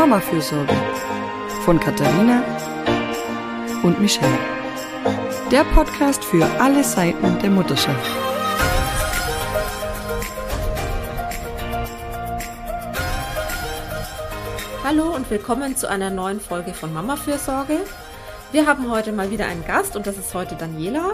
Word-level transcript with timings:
Mama-Fürsorge 0.00 0.74
von 1.66 1.78
Katharina 1.78 2.42
und 3.82 4.00
Michelle. 4.00 4.38
Der 5.50 5.62
Podcast 5.62 6.24
für 6.24 6.46
alle 6.58 6.82
Seiten 6.82 7.38
der 7.40 7.50
Mutterschaft. 7.50 8.10
Hallo 14.82 15.14
und 15.14 15.30
willkommen 15.30 15.76
zu 15.76 15.86
einer 15.86 16.08
neuen 16.08 16.40
Folge 16.40 16.72
von 16.72 16.94
Mama-Fürsorge. 16.94 17.80
Wir 18.52 18.66
haben 18.66 18.90
heute 18.90 19.12
mal 19.12 19.30
wieder 19.30 19.44
einen 19.44 19.66
Gast 19.66 19.96
und 19.96 20.06
das 20.06 20.16
ist 20.16 20.32
heute 20.32 20.54
Daniela. 20.54 21.10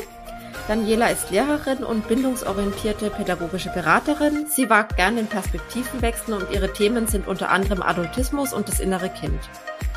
Daniela 0.69 1.11
ist 1.11 1.31
Lehrerin 1.31 1.85
und 1.85 2.09
bindungsorientierte 2.09 3.11
pädagogische 3.11 3.71
Beraterin. 3.71 4.47
Sie 4.49 4.69
wagt 4.69 4.97
gern 4.97 5.15
den 5.15 5.29
Perspektivenwechsel 5.29 6.35
und 6.35 6.51
ihre 6.51 6.73
Themen 6.73 7.07
sind 7.07 7.29
unter 7.29 7.51
anderem 7.51 7.83
Adultismus 7.83 8.53
und 8.53 8.69
das 8.69 8.81
innere 8.81 9.09
Kind. 9.09 9.39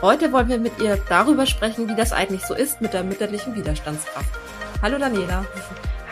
Heute 0.03 0.31
wollen 0.31 0.47
wir 0.47 0.59
mit 0.59 0.79
ihr 0.79 0.99
darüber 1.09 1.47
sprechen, 1.47 1.89
wie 1.89 1.95
das 1.95 2.13
eigentlich 2.13 2.45
so 2.45 2.53
ist 2.53 2.81
mit 2.81 2.93
der 2.93 3.03
mütterlichen 3.03 3.55
Widerstandskraft. 3.55 4.29
Hallo 4.83 4.99
Daniela. 4.99 5.43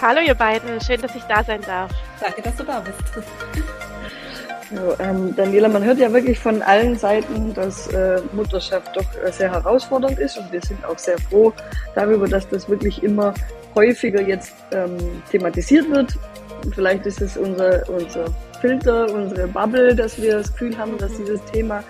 Hallo 0.01 0.21
ihr 0.21 0.33
beiden, 0.33 0.81
schön, 0.81 1.01
dass 1.01 1.13
ich 1.13 1.23
da 1.23 1.43
sein 1.43 1.61
darf. 1.61 1.91
Danke, 2.19 2.41
dass 2.41 2.55
du 2.55 2.63
da 2.63 2.79
bist. 2.79 2.97
Ja, 4.71 5.05
ähm, 5.07 5.35
Daniela, 5.35 5.69
man 5.69 5.83
hört 5.83 5.99
ja 5.99 6.11
wirklich 6.11 6.39
von 6.39 6.63
allen 6.63 6.97
Seiten, 6.97 7.53
dass 7.53 7.87
äh, 7.87 8.21
Mutterschaft 8.33 8.97
doch 8.97 9.05
äh, 9.23 9.31
sehr 9.31 9.51
herausfordernd 9.51 10.17
ist 10.17 10.37
und 10.37 10.51
wir 10.51 10.61
sind 10.61 10.83
auch 10.83 10.97
sehr 10.97 11.19
froh 11.19 11.53
darüber, 11.93 12.27
dass 12.27 12.49
das 12.49 12.67
wirklich 12.67 13.03
immer 13.03 13.33
häufiger 13.77 14.21
jetzt 14.21 14.55
ähm, 14.71 14.97
thematisiert 15.31 15.89
wird. 15.89 16.17
Vielleicht 16.73 17.05
ist 17.05 17.21
es 17.21 17.37
unser, 17.37 17.87
unser 17.89 18.25
Filter, 18.59 19.13
unsere 19.13 19.47
Bubble, 19.47 19.95
dass 19.95 20.19
wir 20.19 20.37
das 20.39 20.51
Gefühl 20.51 20.77
haben, 20.77 20.97
dass 20.97 21.15
dieses 21.15 21.43
Thema 21.45 21.83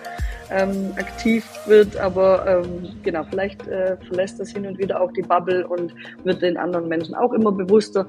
ähm, 0.52 0.92
aktiv 0.98 1.46
wird, 1.66 1.98
aber 1.98 2.46
ähm, 2.46 2.90
genau, 3.04 3.24
vielleicht 3.30 3.66
äh, 3.68 3.98
verlässt 4.08 4.40
das 4.40 4.52
hin 4.52 4.66
und 4.68 4.78
wieder 4.78 5.00
auch 5.02 5.12
die 5.14 5.22
Bubble 5.22 5.66
und 5.68 5.94
wird 6.24 6.42
den 6.42 6.58
anderen 6.58 6.88
Menschen 6.88 7.16
auch 7.16 7.34
immer 7.34 7.52
bewusster. 7.52 8.06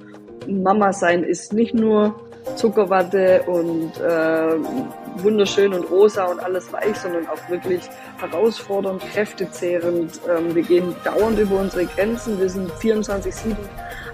Mama 0.46 0.92
sein 0.92 1.22
ist 1.24 1.52
nicht 1.52 1.74
nur 1.74 2.14
Zuckerwatte 2.56 3.42
und 3.42 3.98
äh, 4.00 5.22
wunderschön 5.22 5.72
und 5.72 5.90
rosa 5.90 6.24
und 6.24 6.40
alles 6.40 6.72
weich, 6.72 6.96
sondern 6.96 7.26
auch 7.28 7.48
wirklich 7.48 7.82
herausfordernd, 8.18 9.02
kräftezehrend. 9.12 10.20
Ähm, 10.28 10.54
wir 10.54 10.62
gehen 10.62 10.94
dauernd 11.04 11.38
über 11.38 11.56
unsere 11.56 11.86
Grenzen. 11.86 12.38
Wir 12.40 12.48
sind 12.48 12.70
24-7 12.72 13.56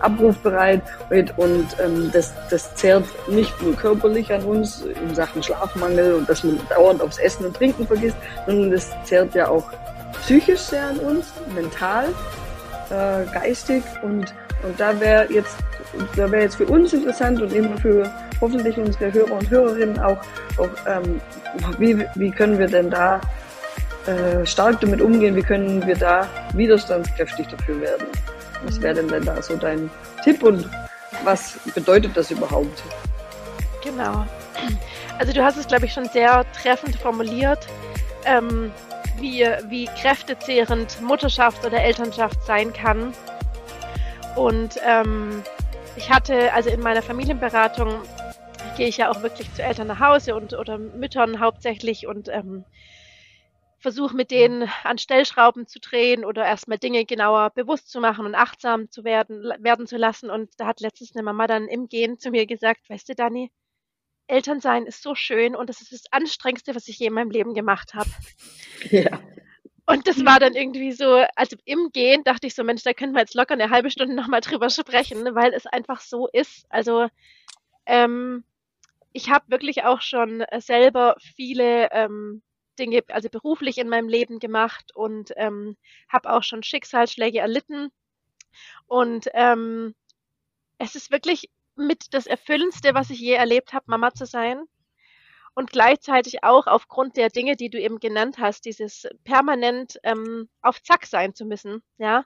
abrufbereit 0.01 0.83
und, 1.11 1.39
und 1.39 1.67
ähm, 1.83 2.11
das, 2.13 2.33
das 2.51 2.75
zehrt 2.75 3.05
nicht 3.29 3.61
nur 3.63 3.75
körperlich 3.75 4.33
an 4.33 4.43
uns 4.45 4.83
in 4.83 5.15
Sachen 5.15 5.43
Schlafmangel 5.43 6.15
und 6.15 6.29
dass 6.29 6.45
man 6.45 6.59
dauernd 6.69 7.01
aufs 7.01 7.19
Essen 7.19 7.47
und 7.47 7.57
Trinken 7.57 7.87
vergisst, 7.87 8.17
sondern 8.47 8.71
das 8.71 8.91
zehrt 9.05 9.35
ja 9.35 9.49
auch 9.49 9.65
psychisch 10.21 10.61
sehr 10.61 10.89
an 10.89 10.99
uns, 10.99 11.33
mental, 11.55 12.09
äh, 12.91 13.25
geistig 13.33 13.83
und, 14.03 14.35
und 14.63 14.79
da 14.79 14.99
wäre 15.01 15.33
jetzt 15.33 15.57
da 16.17 16.31
wäre 16.31 16.43
jetzt 16.43 16.57
für 16.57 16.67
uns 16.67 16.93
interessant 16.93 17.41
und 17.41 17.53
eben 17.53 17.77
für 17.79 18.11
hoffentlich 18.41 18.77
unsere 18.79 19.13
Hörer 19.13 19.33
und 19.33 19.51
Hörerinnen 19.51 19.99
auch, 20.01 20.19
auch 20.59 20.69
ähm, 20.87 21.21
wie, 21.79 22.05
wie 22.15 22.31
können 22.31 22.59
wir 22.59 22.67
denn 22.67 22.91
da 22.91 23.21
äh, 24.07 24.45
stark 24.45 24.81
damit 24.81 25.01
umgehen, 25.01 25.35
wie 25.35 25.43
können 25.43 25.87
wir 25.87 25.97
da 25.97 26.29
widerstandskräftig 26.53 27.47
dafür 27.49 27.81
werden. 27.81 28.07
Was 28.65 28.81
wäre 28.81 28.95
denn, 28.95 29.09
denn 29.09 29.25
da 29.25 29.41
so 29.41 29.57
dein 29.57 29.91
Tipp 30.23 30.43
und 30.43 30.69
was 31.25 31.59
bedeutet 31.75 32.17
das 32.17 32.31
überhaupt? 32.31 32.83
Genau. 33.83 34.27
Also 35.19 35.33
du 35.33 35.45
hast 35.45 35.57
es, 35.57 35.67
glaube 35.67 35.87
ich, 35.87 35.93
schon 35.93 36.09
sehr 36.09 36.45
treffend 36.61 36.97
formuliert, 36.97 37.67
ähm, 38.25 38.73
wie, 39.19 39.47
wie 39.69 39.87
kräftezehrend 39.87 41.01
Mutterschaft 41.01 41.65
oder 41.65 41.83
Elternschaft 41.83 42.45
sein 42.45 42.73
kann. 42.73 43.13
Und 44.35 44.79
ähm, 44.87 45.43
ich 45.97 46.11
hatte, 46.11 46.53
also 46.53 46.71
in 46.71 46.81
meiner 46.81 47.03
Familienberatung 47.03 47.95
gehe 48.77 48.89
ich 48.89 48.99
ja 48.99 49.11
auch 49.11 49.23
wirklich 49.23 49.53
zu 49.55 49.63
Eltern 49.63 49.87
nach 49.87 50.01
Hause 50.01 50.35
und 50.35 50.55
oder 50.55 50.79
Müttern 50.79 51.41
hauptsächlich 51.41 52.07
und 52.07 52.29
ähm, 52.29 52.65
versuche 53.79 54.17
mit 54.17 54.31
denen 54.31 54.69
an 54.83 54.99
Stellschrauben 54.99 55.67
zu 55.67 55.79
drehen 55.79 56.25
oder 56.25 56.45
erstmal 56.45 56.79
Dinge 56.79 57.05
genauer 57.05 57.51
bewusst 57.51 57.91
zu 57.91 58.01
machen 58.01 58.25
und 58.25 58.35
achtsam 58.35 58.91
zu 58.91 59.05
werden, 59.05 59.53
werden 59.59 59.87
zu 59.87 59.97
lassen. 59.97 60.31
Und 60.31 60.51
da 60.59 60.67
hat 60.67 60.81
letztens 60.81 61.15
eine 61.15 61.23
Mama 61.23 61.47
dann 61.47 61.69
im 61.69 61.89
Gehen 61.89 62.19
zu 62.19 62.31
mir 62.31 62.47
gesagt, 62.47 62.89
weißt 62.89 63.11
du, 63.11 63.15
Dani, 63.15 63.51
Elternsein 64.27 64.87
ist 64.87 65.03
so 65.03 65.15
schön 65.15 65.55
und 65.55 65.69
das 65.69 65.83
ist 65.83 65.93
das 65.93 66.05
Anstrengendste, 66.11 66.75
was 66.75 66.89
ich 66.89 66.99
je 66.99 67.09
in 67.09 67.13
meinem 67.13 67.31
Leben 67.31 67.55
gemacht 67.55 67.95
habe. 67.95 68.11
Ja. 68.91 69.21
Und 69.87 70.07
das 70.07 70.25
war 70.25 70.41
dann 70.41 70.55
irgendwie 70.55 70.93
so, 70.93 71.25
also 71.37 71.57
im 71.65 71.91
Gehen 71.93 72.25
dachte 72.25 72.47
ich 72.47 72.55
so, 72.55 72.65
Mensch, 72.65 72.83
da 72.83 72.95
könnten 72.95 73.15
wir 73.15 73.21
jetzt 73.21 73.35
locker 73.35 73.53
eine 73.53 73.71
halbe 73.71 73.91
Stunde 73.91 74.15
nochmal 74.15 74.41
drüber 74.41 74.71
sprechen, 74.71 75.35
weil 75.35 75.53
es 75.53 75.67
einfach 75.67 76.01
so 76.01 76.27
ist. 76.33 76.67
Also 76.71 77.09
ähm, 77.87 78.45
ich 79.15 79.31
habe 79.31 79.49
wirklich 79.49 79.85
auch 79.85 80.03
schon 80.03 80.41
äh, 80.43 80.61
selber 80.61 81.17
viele 81.37 81.89
ähm, 81.93 82.43
Dinge, 82.79 83.03
also 83.09 83.29
beruflich 83.31 83.79
in 83.79 83.89
meinem 83.89 84.09
Leben 84.09 84.41
gemacht 84.41 84.91
und 84.95 85.33
ähm, 85.37 85.77
habe 86.09 86.31
auch 86.33 86.43
schon 86.43 86.65
Schicksalsschläge 86.65 87.39
erlitten. 87.39 87.91
Und 88.87 89.29
ähm, 89.33 89.95
es 90.79 90.97
ist 90.97 91.13
wirklich 91.13 91.49
mit 91.77 92.13
das 92.13 92.27
Erfüllendste, 92.27 92.95
was 92.95 93.11
ich 93.11 93.21
je 93.21 93.35
erlebt 93.35 93.73
habe, 93.73 93.85
Mama 93.87 94.13
zu 94.13 94.27
sein 94.27 94.65
und 95.55 95.71
gleichzeitig 95.71 96.43
auch 96.43 96.67
aufgrund 96.67 97.17
der 97.17 97.31
Dinge, 97.31 97.55
die 97.55 97.71
du 97.71 97.81
eben 97.81 98.01
genannt 98.01 98.39
hast, 98.39 98.65
dieses 98.65 99.07
permanent 99.23 99.97
ähm, 100.03 100.49
auf 100.61 100.83
Zack 100.83 101.07
sein 101.07 101.35
zu 101.35 101.47
müssen, 101.47 101.83
ja. 101.99 102.25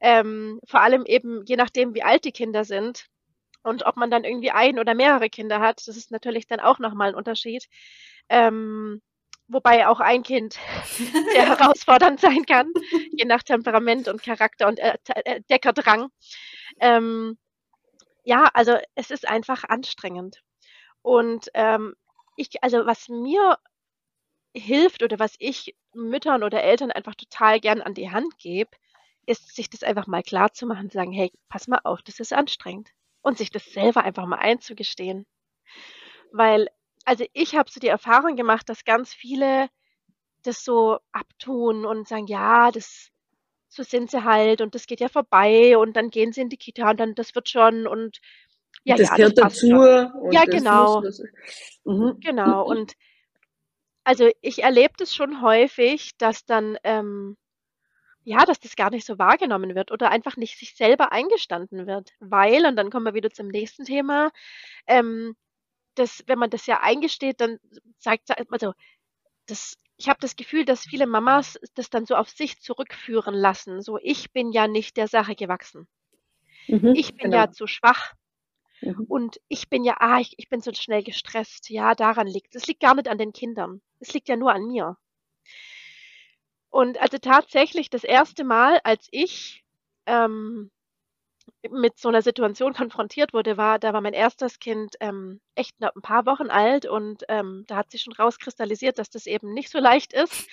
Ähm, 0.00 0.60
vor 0.68 0.82
allem 0.82 1.06
eben 1.06 1.42
je 1.46 1.56
nachdem, 1.56 1.94
wie 1.94 2.02
alt 2.02 2.24
die 2.24 2.32
Kinder 2.32 2.64
sind 2.64 3.08
und 3.68 3.84
ob 3.86 3.96
man 3.96 4.10
dann 4.10 4.24
irgendwie 4.24 4.50
ein 4.50 4.78
oder 4.78 4.94
mehrere 4.94 5.28
Kinder 5.28 5.60
hat, 5.60 5.86
das 5.86 5.96
ist 5.96 6.10
natürlich 6.10 6.46
dann 6.46 6.60
auch 6.60 6.78
nochmal 6.78 7.10
ein 7.10 7.14
Unterschied. 7.14 7.68
Ähm, 8.28 9.02
wobei 9.48 9.88
auch 9.88 10.00
ein 10.00 10.22
Kind 10.22 10.58
sehr 11.32 11.48
herausfordernd 11.48 12.20
sein 12.20 12.44
kann, 12.46 12.72
je 13.12 13.24
nach 13.24 13.42
Temperament 13.42 14.08
und 14.08 14.22
Charakter 14.22 14.68
und 14.68 14.78
äh, 14.78 14.96
Deckerdrang. 15.50 16.08
Ähm, 16.80 17.38
ja, 18.24 18.50
also 18.54 18.76
es 18.94 19.10
ist 19.10 19.28
einfach 19.28 19.64
anstrengend. 19.64 20.42
Und 21.02 21.48
ähm, 21.54 21.94
ich, 22.36 22.62
also 22.62 22.86
was 22.86 23.08
mir 23.08 23.58
hilft 24.54 25.02
oder 25.02 25.18
was 25.18 25.34
ich 25.38 25.74
Müttern 25.94 26.42
oder 26.42 26.62
Eltern 26.62 26.90
einfach 26.90 27.14
total 27.14 27.60
gern 27.60 27.80
an 27.80 27.94
die 27.94 28.10
Hand 28.10 28.38
gebe, 28.38 28.70
ist, 29.26 29.54
sich 29.54 29.70
das 29.70 29.82
einfach 29.82 30.06
mal 30.06 30.22
klar 30.22 30.52
zu 30.52 30.66
machen, 30.66 30.90
zu 30.90 30.98
sagen, 30.98 31.12
hey, 31.12 31.32
pass 31.48 31.68
mal 31.68 31.80
auf, 31.84 32.02
das 32.02 32.20
ist 32.20 32.32
anstrengend. 32.32 32.90
Und 33.28 33.36
sich 33.36 33.50
das 33.50 33.66
selber 33.66 34.04
einfach 34.04 34.24
mal 34.24 34.38
einzugestehen. 34.38 35.26
Weil, 36.32 36.68
also 37.04 37.26
ich 37.34 37.56
habe 37.56 37.70
so 37.70 37.78
die 37.78 37.88
Erfahrung 37.88 38.36
gemacht, 38.36 38.70
dass 38.70 38.86
ganz 38.86 39.12
viele 39.12 39.68
das 40.44 40.64
so 40.64 40.98
abtun 41.12 41.84
und 41.84 42.08
sagen, 42.08 42.26
ja, 42.26 42.70
das, 42.70 43.10
so 43.68 43.82
sind 43.82 44.10
sie 44.10 44.24
halt 44.24 44.62
und 44.62 44.74
das 44.74 44.86
geht 44.86 45.00
ja 45.00 45.10
vorbei 45.10 45.76
und 45.76 45.94
dann 45.94 46.08
gehen 46.08 46.32
sie 46.32 46.40
in 46.40 46.48
die 46.48 46.56
Kita 46.56 46.88
und 46.88 47.00
dann 47.00 47.14
das 47.14 47.34
wird 47.34 47.50
schon 47.50 47.86
und 47.86 48.18
ja, 48.84 48.96
das 48.96 49.10
ja, 49.10 49.16
gehört 49.16 49.36
das 49.36 49.60
dazu. 49.60 49.66
Ja, 50.30 50.44
genau. 50.46 51.02
Mhm. 51.84 52.20
Genau. 52.20 52.66
Und 52.66 52.94
also 54.04 54.30
ich 54.40 54.62
erlebe 54.62 54.94
das 54.96 55.14
schon 55.14 55.42
häufig, 55.42 56.16
dass 56.16 56.46
dann, 56.46 56.78
ähm, 56.82 57.36
ja, 58.28 58.44
dass 58.44 58.60
das 58.60 58.76
gar 58.76 58.90
nicht 58.90 59.06
so 59.06 59.18
wahrgenommen 59.18 59.74
wird 59.74 59.90
oder 59.90 60.10
einfach 60.10 60.36
nicht 60.36 60.58
sich 60.58 60.76
selber 60.76 61.12
eingestanden 61.12 61.86
wird. 61.86 62.12
Weil, 62.20 62.66
und 62.66 62.76
dann 62.76 62.90
kommen 62.90 63.06
wir 63.06 63.14
wieder 63.14 63.30
zum 63.30 63.48
nächsten 63.48 63.86
Thema, 63.86 64.30
ähm, 64.86 65.34
das, 65.94 66.22
wenn 66.26 66.38
man 66.38 66.50
das 66.50 66.66
ja 66.66 66.80
eingesteht, 66.80 67.40
dann 67.40 67.58
zeigt, 67.98 68.30
also 68.52 68.74
das, 69.46 69.78
ich 69.96 70.10
habe 70.10 70.18
das 70.20 70.36
Gefühl, 70.36 70.66
dass 70.66 70.84
viele 70.84 71.06
Mamas 71.06 71.58
das 71.74 71.88
dann 71.88 72.04
so 72.04 72.16
auf 72.16 72.28
sich 72.28 72.60
zurückführen 72.60 73.34
lassen. 73.34 73.80
So, 73.80 73.98
ich 74.02 74.30
bin 74.30 74.52
ja 74.52 74.68
nicht 74.68 74.98
der 74.98 75.08
Sache 75.08 75.34
gewachsen. 75.34 75.88
Mhm, 76.66 76.92
ich 76.94 77.14
bin 77.14 77.30
genau. 77.30 77.38
ja 77.38 77.50
zu 77.50 77.66
schwach. 77.66 78.12
Mhm. 78.82 79.06
Und 79.08 79.40
ich 79.48 79.70
bin 79.70 79.84
ja, 79.84 79.96
ah, 80.00 80.20
ich, 80.20 80.34
ich 80.36 80.50
bin 80.50 80.60
so 80.60 80.70
schnell 80.74 81.02
gestresst. 81.02 81.70
Ja, 81.70 81.94
daran 81.94 82.26
liegt 82.26 82.54
es. 82.54 82.66
liegt 82.66 82.80
gar 82.80 82.94
nicht 82.94 83.08
an 83.08 83.16
den 83.16 83.32
Kindern. 83.32 83.80
Es 84.00 84.12
liegt 84.12 84.28
ja 84.28 84.36
nur 84.36 84.52
an 84.52 84.66
mir. 84.66 84.98
Und 86.70 87.00
also 87.00 87.18
tatsächlich 87.18 87.90
das 87.90 88.04
erste 88.04 88.44
Mal, 88.44 88.80
als 88.84 89.08
ich 89.10 89.64
ähm, 90.06 90.70
mit 91.70 91.98
so 91.98 92.08
einer 92.08 92.22
Situation 92.22 92.72
konfrontiert 92.74 93.32
wurde, 93.32 93.56
war, 93.56 93.78
da 93.78 93.92
war 93.92 94.00
mein 94.00 94.14
erstes 94.14 94.58
Kind 94.58 94.96
ähm, 95.00 95.40
echt 95.54 95.76
ein 95.80 96.02
paar 96.02 96.26
Wochen 96.26 96.50
alt 96.50 96.86
und 96.86 97.24
ähm, 97.28 97.64
da 97.66 97.76
hat 97.76 97.90
sich 97.90 98.02
schon 98.02 98.12
rauskristallisiert, 98.14 98.98
dass 98.98 99.10
das 99.10 99.26
eben 99.26 99.52
nicht 99.54 99.70
so 99.70 99.78
leicht 99.78 100.12
ist, 100.12 100.48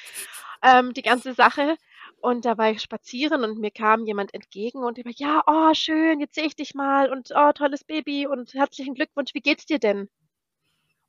ähm, 0.63 0.93
die 0.93 1.01
ganze 1.03 1.33
Sache. 1.33 1.77
Und 2.21 2.45
da 2.45 2.57
war 2.57 2.71
ich 2.71 2.81
spazieren 2.81 3.43
und 3.43 3.59
mir 3.59 3.71
kam 3.71 4.05
jemand 4.05 4.33
entgegen 4.33 4.83
und 4.83 4.97
ich 4.97 5.05
war, 5.05 5.13
ja, 5.15 5.43
oh, 5.47 5.73
schön, 5.75 6.19
jetzt 6.19 6.35
sehe 6.35 6.45
ich 6.45 6.55
dich 6.55 6.73
mal 6.73 7.11
und 7.11 7.31
oh, 7.35 7.51
tolles 7.53 7.83
Baby 7.83 8.25
und 8.27 8.53
herzlichen 8.53 8.95
Glückwunsch, 8.95 9.33
wie 9.33 9.41
geht's 9.41 9.65
dir 9.65 9.79
denn? 9.79 10.09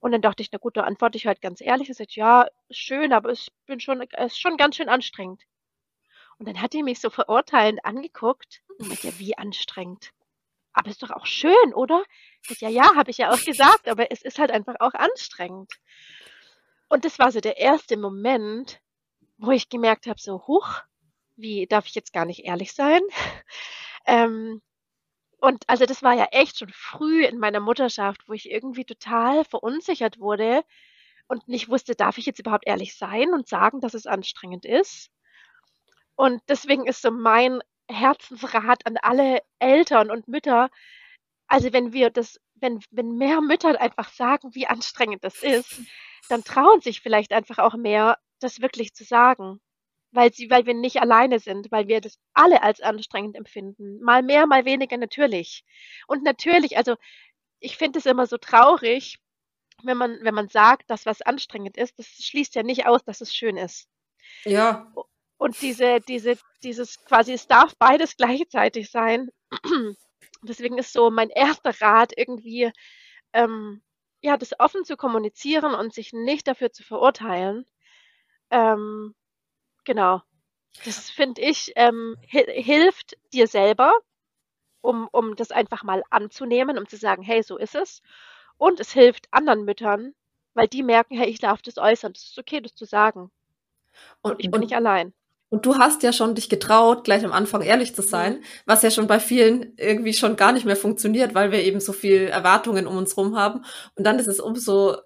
Und 0.07 0.13
dann 0.13 0.23
dachte 0.23 0.41
ich, 0.41 0.53
na 0.53 0.59
gut, 0.59 0.77
da 0.77 0.83
antworte 0.83 1.19
ich 1.19 1.27
halt 1.27 1.41
ganz 1.41 1.61
ehrlich. 1.61 1.91
Ich 1.91 1.97
sagte, 1.97 2.15
ja, 2.15 2.47
schön, 2.71 3.13
aber 3.13 3.31
es 3.31 3.51
bin 3.67 3.81
schon, 3.81 4.01
es 4.01 4.35
ist 4.35 4.41
schon 4.41 4.57
ganz 4.57 4.77
schön 4.77 4.89
anstrengend. 4.89 5.43
Und 6.39 6.47
dann 6.47 6.63
hat 6.63 6.75
die 6.75 6.85
mich 6.85 7.01
so 7.01 7.11
verurteilend 7.11 7.85
angeguckt 7.85 8.63
und 8.79 8.87
meinte, 8.87 9.09
ja, 9.09 9.19
wie 9.19 9.37
anstrengend. 9.37 10.13
Aber 10.73 10.91
ist 10.91 11.03
doch 11.03 11.11
auch 11.11 11.27
schön, 11.27 11.75
oder? 11.75 12.05
Ich, 12.49 12.61
ja, 12.61 12.69
ja, 12.69 12.95
habe 12.95 13.11
ich 13.11 13.19
ja 13.19 13.33
auch 13.33 13.45
gesagt, 13.45 13.89
aber 13.89 14.13
es 14.13 14.23
ist 14.23 14.39
halt 14.39 14.53
einfach 14.53 14.77
auch 14.79 14.95
anstrengend. 14.95 15.73
Und 16.89 17.05
das 17.05 17.19
war 17.19 17.33
so 17.33 17.41
der 17.41 17.57
erste 17.57 17.97
Moment, 17.97 18.81
wo 19.39 19.51
ich 19.51 19.69
gemerkt 19.69 20.07
habe, 20.07 20.21
so, 20.21 20.47
huch, 20.47 20.83
wie 21.35 21.67
darf 21.67 21.89
ich 21.89 21.97
jetzt 21.97 22.13
gar 22.13 22.27
nicht 22.27 22.45
ehrlich 22.45 22.75
sein? 22.75 23.01
ähm, 24.07 24.63
und 25.41 25.65
also 25.69 25.87
das 25.87 26.03
war 26.03 26.15
ja 26.15 26.27
echt 26.33 26.59
schon 26.59 26.71
früh 26.71 27.25
in 27.25 27.39
meiner 27.39 27.61
Mutterschaft, 27.61 28.29
wo 28.29 28.33
ich 28.33 28.51
irgendwie 28.51 28.85
total 28.85 29.45
verunsichert 29.45 30.19
wurde 30.19 30.65
und 31.29 31.49
nicht 31.49 31.69
wusste, 31.69 31.95
darf 31.95 32.19
ich 32.19 32.27
jetzt 32.27 32.39
überhaupt 32.41 32.67
ehrlich 32.67 32.97
sein 32.97 33.33
und 33.33 33.49
sagen, 33.49 33.81
dass 33.81 33.95
es 33.95 34.07
anstrengend 34.07 34.65
ist? 34.65 35.11
Und 36.17 36.43
deswegen 36.49 36.87
ist 36.87 37.03
so 37.03 37.11
mein 37.11 37.61
Herzensrat 37.89 38.87
an 38.87 38.97
alle 39.03 39.41
Eltern 39.59 40.11
und 40.11 40.29
Mütter, 40.29 40.71
also 41.49 41.73
wenn 41.73 41.93
wir 41.93 42.11
das, 42.11 42.41
wenn, 42.55 42.81
wenn 42.91 43.17
mehr 43.17 43.41
Mütter 43.41 43.81
einfach 43.81 44.11
sagen, 44.11 44.55
wie 44.55 44.67
anstrengend 44.67 45.23
das 45.25 45.43
ist, 45.43 45.81
dann 46.29 46.45
trauen 46.45 46.81
sich 46.81 47.01
vielleicht 47.01 47.33
einfach 47.33 47.59
auch 47.59 47.75
mehr, 47.75 48.19
das 48.41 48.61
wirklich 48.61 48.95
zu 48.95 49.05
sagen. 49.05 49.61
Weil 50.13 50.33
sie, 50.33 50.51
weil 50.51 50.67
wir 50.67 50.75
nicht 50.75 51.01
alleine 51.01 51.41
sind, 51.41 51.71
weil 51.71 51.89
wir 51.89 52.01
das 52.01 52.19
alle 52.33 52.63
als 52.63 52.81
anstrengend 52.81 53.37
empfinden. 53.37 54.01
Mal 54.01 54.23
mehr, 54.23 54.47
mal 54.47 54.65
weniger 54.65 54.97
natürlich. 54.97 55.65
Und 56.07 56.23
natürlich, 56.23 56.77
also 56.77 56.97
ich 57.61 57.77
finde 57.77 57.99
es 57.99 58.07
immer 58.07 58.27
so 58.27 58.39
traurig, 58.39 59.19
wenn 59.83 59.97
man, 59.97 60.19
wenn 60.23 60.35
man 60.35 60.49
sagt, 60.49 60.91
dass 60.91 61.07
was 61.07 61.23
anstrengend 61.23 61.77
ist, 61.77 61.99
das 61.99 62.07
schließt 62.07 62.55
ja 62.55 62.63
nicht 62.63 62.87
aus, 62.87 63.05
dass 63.05 63.21
es 63.21 63.35
schön 63.35 63.57
ist. 63.57 63.89
Ja. 64.45 64.93
Und 65.39 65.61
diese, 65.61 66.01
diese, 66.01 66.39
dieses 66.63 67.05
quasi, 67.05 67.33
es 67.33 67.47
darf 67.47 67.77
beides 67.79 68.17
gleichzeitig 68.17 68.91
sein. 68.91 69.29
Deswegen 70.43 70.79
ist 70.79 70.93
so 70.93 71.11
mein 71.11 71.31
erster 71.31 71.79
Rat 71.81 72.13
irgendwie, 72.17 72.71
ähm, 73.33 73.83
ja, 74.23 74.37
das 74.37 74.59
offen 74.59 74.85
zu 74.85 74.97
kommunizieren 74.97 75.75
und 75.75 75.93
sich 75.93 76.13
nicht 76.13 76.49
dafür 76.49 76.73
zu 76.73 76.83
verurteilen. 76.83 77.67
Ähm, 78.51 79.15
genau. 79.87 80.21
Das 80.85 81.09
finde 81.09 81.41
ich, 81.41 81.73
ähm, 81.77 82.17
hilft 82.29 83.17
dir 83.33 83.47
selber, 83.47 83.95
um, 84.83 85.09
um 85.11 85.35
das 85.35 85.51
einfach 85.51 85.83
mal 85.83 86.03
anzunehmen, 86.11 86.77
um 86.77 86.87
zu 86.87 86.99
sagen, 86.99 87.23
hey, 87.23 87.43
so 87.43 87.57
ist 87.57 87.75
es. 87.75 88.03
Und 88.59 88.79
es 88.81 88.93
hilft 88.93 89.29
anderen 89.31 89.65
Müttern, 89.65 90.15
weil 90.53 90.69
die 90.69 90.83
merken, 90.83 91.17
hey, 91.17 91.29
ich 91.29 91.39
darf 91.39 91.63
das 91.63 91.79
äußern. 91.79 92.13
Das 92.13 92.25
ist 92.25 92.39
okay, 92.39 92.61
das 92.61 92.75
zu 92.75 92.85
sagen. 92.85 93.31
Und, 94.21 94.33
und 94.33 94.45
ich 94.45 94.51
bin 94.51 94.61
nicht 94.61 94.75
allein. 94.75 95.15
Und 95.49 95.65
du 95.65 95.79
hast 95.79 96.03
ja 96.03 96.13
schon 96.13 96.35
dich 96.35 96.49
getraut, 96.49 97.05
gleich 97.05 97.25
am 97.25 97.33
Anfang 97.33 97.63
ehrlich 97.63 97.95
zu 97.95 98.03
sein, 98.03 98.35
mhm. 98.35 98.43
was 98.67 98.83
ja 98.83 98.91
schon 98.91 99.07
bei 99.07 99.21
vielen 99.21 99.75
irgendwie 99.77 100.13
schon 100.13 100.37
gar 100.37 100.53
nicht 100.53 100.67
mehr 100.67 100.77
funktioniert, 100.77 101.35
weil 101.35 101.53
wir 101.53 101.63
eben 101.63 101.81
so 101.81 101.93
viel 101.93 102.23
Erwartungen 102.23 102.87
um 102.87 102.97
uns 102.97 103.17
rum 103.17 103.37
haben. 103.37 103.65
Und 103.95 104.05
dann 104.05 104.19
ist 104.19 104.27
es 104.27 104.41
umso, 104.41 104.97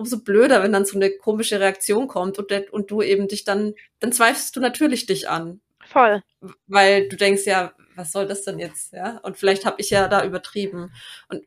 umso 0.00 0.20
blöder, 0.20 0.62
wenn 0.62 0.72
dann 0.72 0.84
so 0.84 0.96
eine 0.96 1.10
komische 1.10 1.60
Reaktion 1.60 2.08
kommt 2.08 2.38
und, 2.38 2.52
und 2.72 2.90
du 2.90 3.02
eben 3.02 3.28
dich 3.28 3.44
dann, 3.44 3.74
dann 4.00 4.12
zweifelst 4.12 4.54
du 4.56 4.60
natürlich 4.60 5.06
dich 5.06 5.28
an. 5.28 5.60
Voll. 5.86 6.22
Weil 6.66 7.08
du 7.08 7.16
denkst 7.16 7.46
ja, 7.46 7.72
was 7.96 8.12
soll 8.12 8.26
das 8.26 8.42
denn 8.42 8.58
jetzt, 8.58 8.92
ja? 8.92 9.18
Und 9.22 9.36
vielleicht 9.36 9.64
habe 9.64 9.76
ich 9.78 9.90
ja 9.90 10.08
da 10.08 10.24
übertrieben. 10.24 10.92
Und 11.28 11.44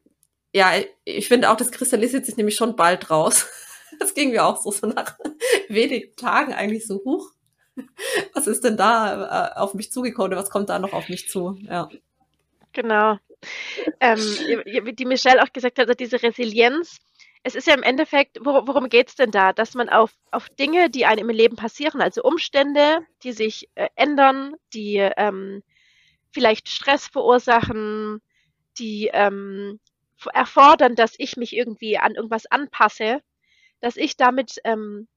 ja, 0.54 0.72
ich 1.04 1.28
finde 1.28 1.50
auch, 1.50 1.58
das 1.58 1.72
kristallisiert 1.72 2.26
sich 2.26 2.38
nämlich 2.38 2.56
schon 2.56 2.76
bald 2.76 3.10
raus. 3.10 3.48
Das 4.00 4.16
ging 4.16 4.32
mir 4.32 4.44
auch 4.44 4.60
so, 4.60 4.72
so 4.72 4.88
nach 4.88 5.20
wenigen 5.70 6.16
Tagen 6.16 6.52
eigentlich 6.52 6.88
so 6.88 6.96
hoch 7.06 7.30
was 8.34 8.48
ist 8.48 8.64
denn 8.64 8.78
da 8.78 9.52
äh, 9.56 9.60
auf 9.60 9.74
mich 9.74 9.92
zugekommen? 9.92 10.38
Was 10.38 10.50
kommt 10.50 10.70
da 10.70 10.80
noch 10.80 10.94
auf 10.94 11.10
mich 11.10 11.30
zu? 11.30 11.58
Ja. 11.64 11.90
Genau. 12.74 13.18
Ähm, 14.00 14.20
wie 14.20 14.94
die 14.94 15.06
Michelle 15.06 15.44
auch 15.44 15.52
gesagt 15.52 15.78
hat, 15.78 15.88
also 15.88 15.98
diese 15.98 16.22
Resilienz, 16.24 16.98
es 17.44 17.56
ist 17.56 17.68
ja 17.68 17.74
im 17.74 17.84
Endeffekt, 17.84 18.44
wor 18.46 18.68
worum 18.68 18.88
geht 18.90 19.10
es 19.10 19.16
denn 19.16 19.32
da? 19.32 19.52
Dass 19.54 19.76
man 19.76 19.90
auf, 19.90 20.12
auf 20.32 20.50
Dinge, 20.50 20.90
die 20.90 21.06
einem 21.06 21.30
im 21.30 21.36
Leben 21.36 21.58
passieren, 21.58 22.02
also 22.02 22.24
Umstände, 22.24 23.06
die 23.24 23.34
sich 23.34 23.70
äh, 23.76 23.90
ändern, 23.96 24.56
die 24.74 24.98
ähm, 24.98 25.62
vielleicht 26.32 26.70
Stress 26.70 27.08
verursachen, 27.08 28.22
die 28.80 29.10
ähm, 29.14 29.80
erfordern, 30.34 30.96
dass 30.96 31.16
ich 31.18 31.36
mich 31.36 31.56
irgendwie 31.56 31.98
an 31.98 32.16
irgendwas 32.16 32.46
anpasse, 32.46 33.22
dass 33.82 33.98
ich 33.98 34.16
damit 34.16 34.60
ähm, 34.64 35.08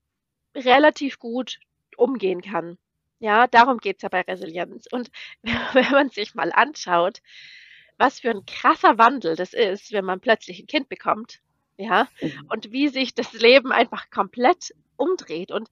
relativ 0.54 1.20
gut 1.20 1.60
umgehen 1.96 2.42
kann. 2.42 2.76
Ja, 3.20 3.46
darum 3.46 3.78
geht's 3.78 4.02
ja 4.02 4.08
bei 4.08 4.22
Resilienz. 4.22 4.86
Und 4.90 5.10
wenn 5.42 5.90
man 5.92 6.10
sich 6.10 6.34
mal 6.34 6.52
anschaut, 6.52 7.22
was 7.98 8.20
für 8.20 8.30
ein 8.30 8.44
krasser 8.46 8.98
Wandel 8.98 9.36
das 9.36 9.54
ist, 9.54 9.92
wenn 9.92 10.04
man 10.04 10.20
plötzlich 10.20 10.60
ein 10.60 10.66
Kind 10.66 10.88
bekommt, 10.88 11.40
ja, 11.76 12.08
mhm. 12.20 12.46
und 12.50 12.72
wie 12.72 12.88
sich 12.88 13.14
das 13.14 13.32
Leben 13.32 13.72
einfach 13.72 14.10
komplett 14.10 14.74
umdreht. 14.96 15.50
Und 15.50 15.68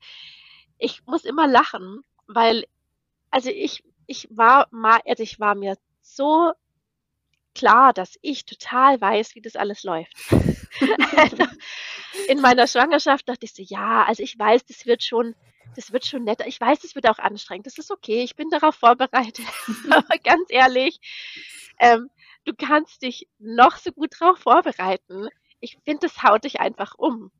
ich 0.78 1.04
muss 1.06 1.24
immer 1.24 1.46
lachen, 1.46 2.04
weil, 2.26 2.64
also 3.30 3.50
ich, 3.50 3.84
ich 4.06 4.28
war 4.30 4.68
mal, 4.70 5.00
also 5.06 5.22
ich 5.22 5.40
war 5.40 5.54
mir 5.54 5.76
so 6.02 6.52
klar, 7.54 7.92
dass 7.92 8.18
ich 8.20 8.44
total 8.44 9.00
weiß, 9.00 9.34
wie 9.34 9.40
das 9.40 9.56
alles 9.56 9.84
läuft. 9.84 10.12
also 11.16 11.46
in 12.28 12.40
meiner 12.40 12.66
Schwangerschaft 12.66 13.28
dachte 13.28 13.44
ich 13.44 13.54
so, 13.54 13.62
ja, 13.62 14.04
also 14.04 14.22
ich 14.22 14.38
weiß, 14.38 14.64
das 14.66 14.86
wird 14.86 15.02
schon, 15.02 15.34
das 15.76 15.92
wird 15.92 16.04
schon 16.04 16.24
netter. 16.24 16.46
Ich 16.46 16.60
weiß, 16.60 16.84
es 16.84 16.94
wird 16.94 17.08
auch 17.08 17.18
anstrengend. 17.18 17.66
Das 17.66 17.78
ist 17.78 17.90
okay. 17.90 18.22
Ich 18.22 18.36
bin 18.36 18.50
darauf 18.50 18.74
vorbereitet. 18.74 19.46
Aber 19.90 20.18
ganz 20.18 20.46
ehrlich, 20.48 21.00
ähm, 21.78 22.10
du 22.44 22.52
kannst 22.54 23.02
dich 23.02 23.28
noch 23.38 23.76
so 23.76 23.92
gut 23.92 24.14
darauf 24.18 24.38
vorbereiten. 24.38 25.28
Ich 25.64 25.78
finde, 25.82 26.00
das 26.02 26.22
haut 26.22 26.44
dich 26.44 26.60
einfach 26.60 26.94
um. 26.98 27.30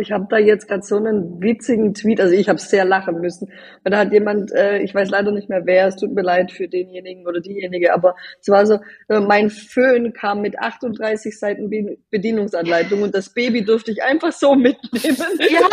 Ich 0.00 0.12
habe 0.12 0.26
da 0.30 0.38
jetzt 0.38 0.66
gerade 0.66 0.82
so 0.82 0.96
einen 0.96 1.42
witzigen 1.42 1.92
Tweet, 1.92 2.18
also 2.18 2.34
ich 2.34 2.48
habe 2.48 2.58
sehr 2.58 2.86
lachen 2.86 3.20
müssen. 3.20 3.52
Und 3.84 3.92
da 3.92 3.98
hat 3.98 4.12
jemand, 4.12 4.50
äh, 4.52 4.78
ich 4.78 4.94
weiß 4.94 5.10
leider 5.10 5.30
nicht 5.30 5.50
mehr 5.50 5.66
wer, 5.66 5.88
es 5.88 5.96
tut 5.96 6.14
mir 6.14 6.22
leid 6.22 6.52
für 6.52 6.68
denjenigen 6.68 7.26
oder 7.26 7.40
diejenige, 7.40 7.92
aber 7.92 8.16
es 8.40 8.48
war 8.48 8.64
so, 8.64 8.78
äh, 9.08 9.20
mein 9.20 9.50
Föhn 9.50 10.14
kam 10.14 10.40
mit 10.40 10.58
38 10.58 11.38
Seiten 11.38 11.68
Bedienungsanleitung 12.10 13.02
und 13.02 13.14
das 13.14 13.34
Baby 13.34 13.62
durfte 13.62 13.90
ich 13.90 14.02
einfach 14.02 14.32
so 14.32 14.54
mitnehmen. 14.54 15.18
Ja. 15.38 15.68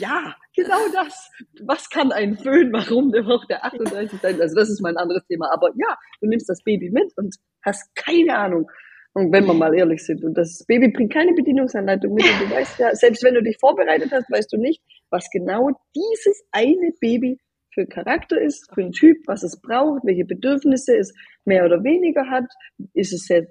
Ja, 0.00 0.34
genau 0.56 0.80
das. 0.92 1.30
Was 1.62 1.88
kann 1.90 2.10
ein 2.10 2.36
Föhn? 2.36 2.72
Warum 2.72 3.12
der 3.12 3.22
braucht 3.22 3.48
der 3.50 3.64
38 3.64 4.20
sein? 4.20 4.40
Also 4.40 4.56
das 4.56 4.68
ist 4.68 4.82
mal 4.82 4.88
ein 4.88 4.96
anderes 4.96 5.24
Thema. 5.28 5.48
Aber 5.52 5.68
ja, 5.76 5.96
du 6.20 6.26
nimmst 6.26 6.48
das 6.48 6.60
Baby 6.64 6.90
mit 6.90 7.12
und 7.16 7.36
hast 7.62 7.94
keine 7.94 8.36
Ahnung. 8.36 8.68
Und 9.12 9.32
wenn 9.32 9.44
wir 9.44 9.54
mal 9.54 9.74
ehrlich 9.74 10.04
sind, 10.04 10.22
und 10.24 10.34
das 10.34 10.64
Baby 10.66 10.88
bringt 10.88 11.12
keine 11.12 11.32
Bedienungsanleitung 11.32 12.14
mit, 12.14 12.24
und 12.24 12.48
du 12.48 12.54
weißt 12.54 12.78
ja, 12.78 12.94
selbst 12.94 13.24
wenn 13.24 13.34
du 13.34 13.42
dich 13.42 13.56
vorbereitet 13.58 14.12
hast, 14.12 14.30
weißt 14.30 14.52
du 14.52 14.56
nicht, 14.56 14.82
was 15.10 15.28
genau 15.30 15.70
dieses 15.94 16.44
eine 16.52 16.92
Baby 17.00 17.40
für 17.74 17.82
ein 17.82 17.88
Charakter 17.88 18.40
ist, 18.40 18.72
für 18.72 18.82
ein 18.82 18.92
Typ, 18.92 19.18
was 19.26 19.42
es 19.42 19.60
braucht, 19.60 20.04
welche 20.04 20.24
Bedürfnisse 20.24 20.96
es 20.96 21.12
mehr 21.44 21.64
oder 21.64 21.82
weniger 21.82 22.28
hat. 22.28 22.46
Ist 22.94 23.12
es 23.12 23.26
sehr, 23.26 23.46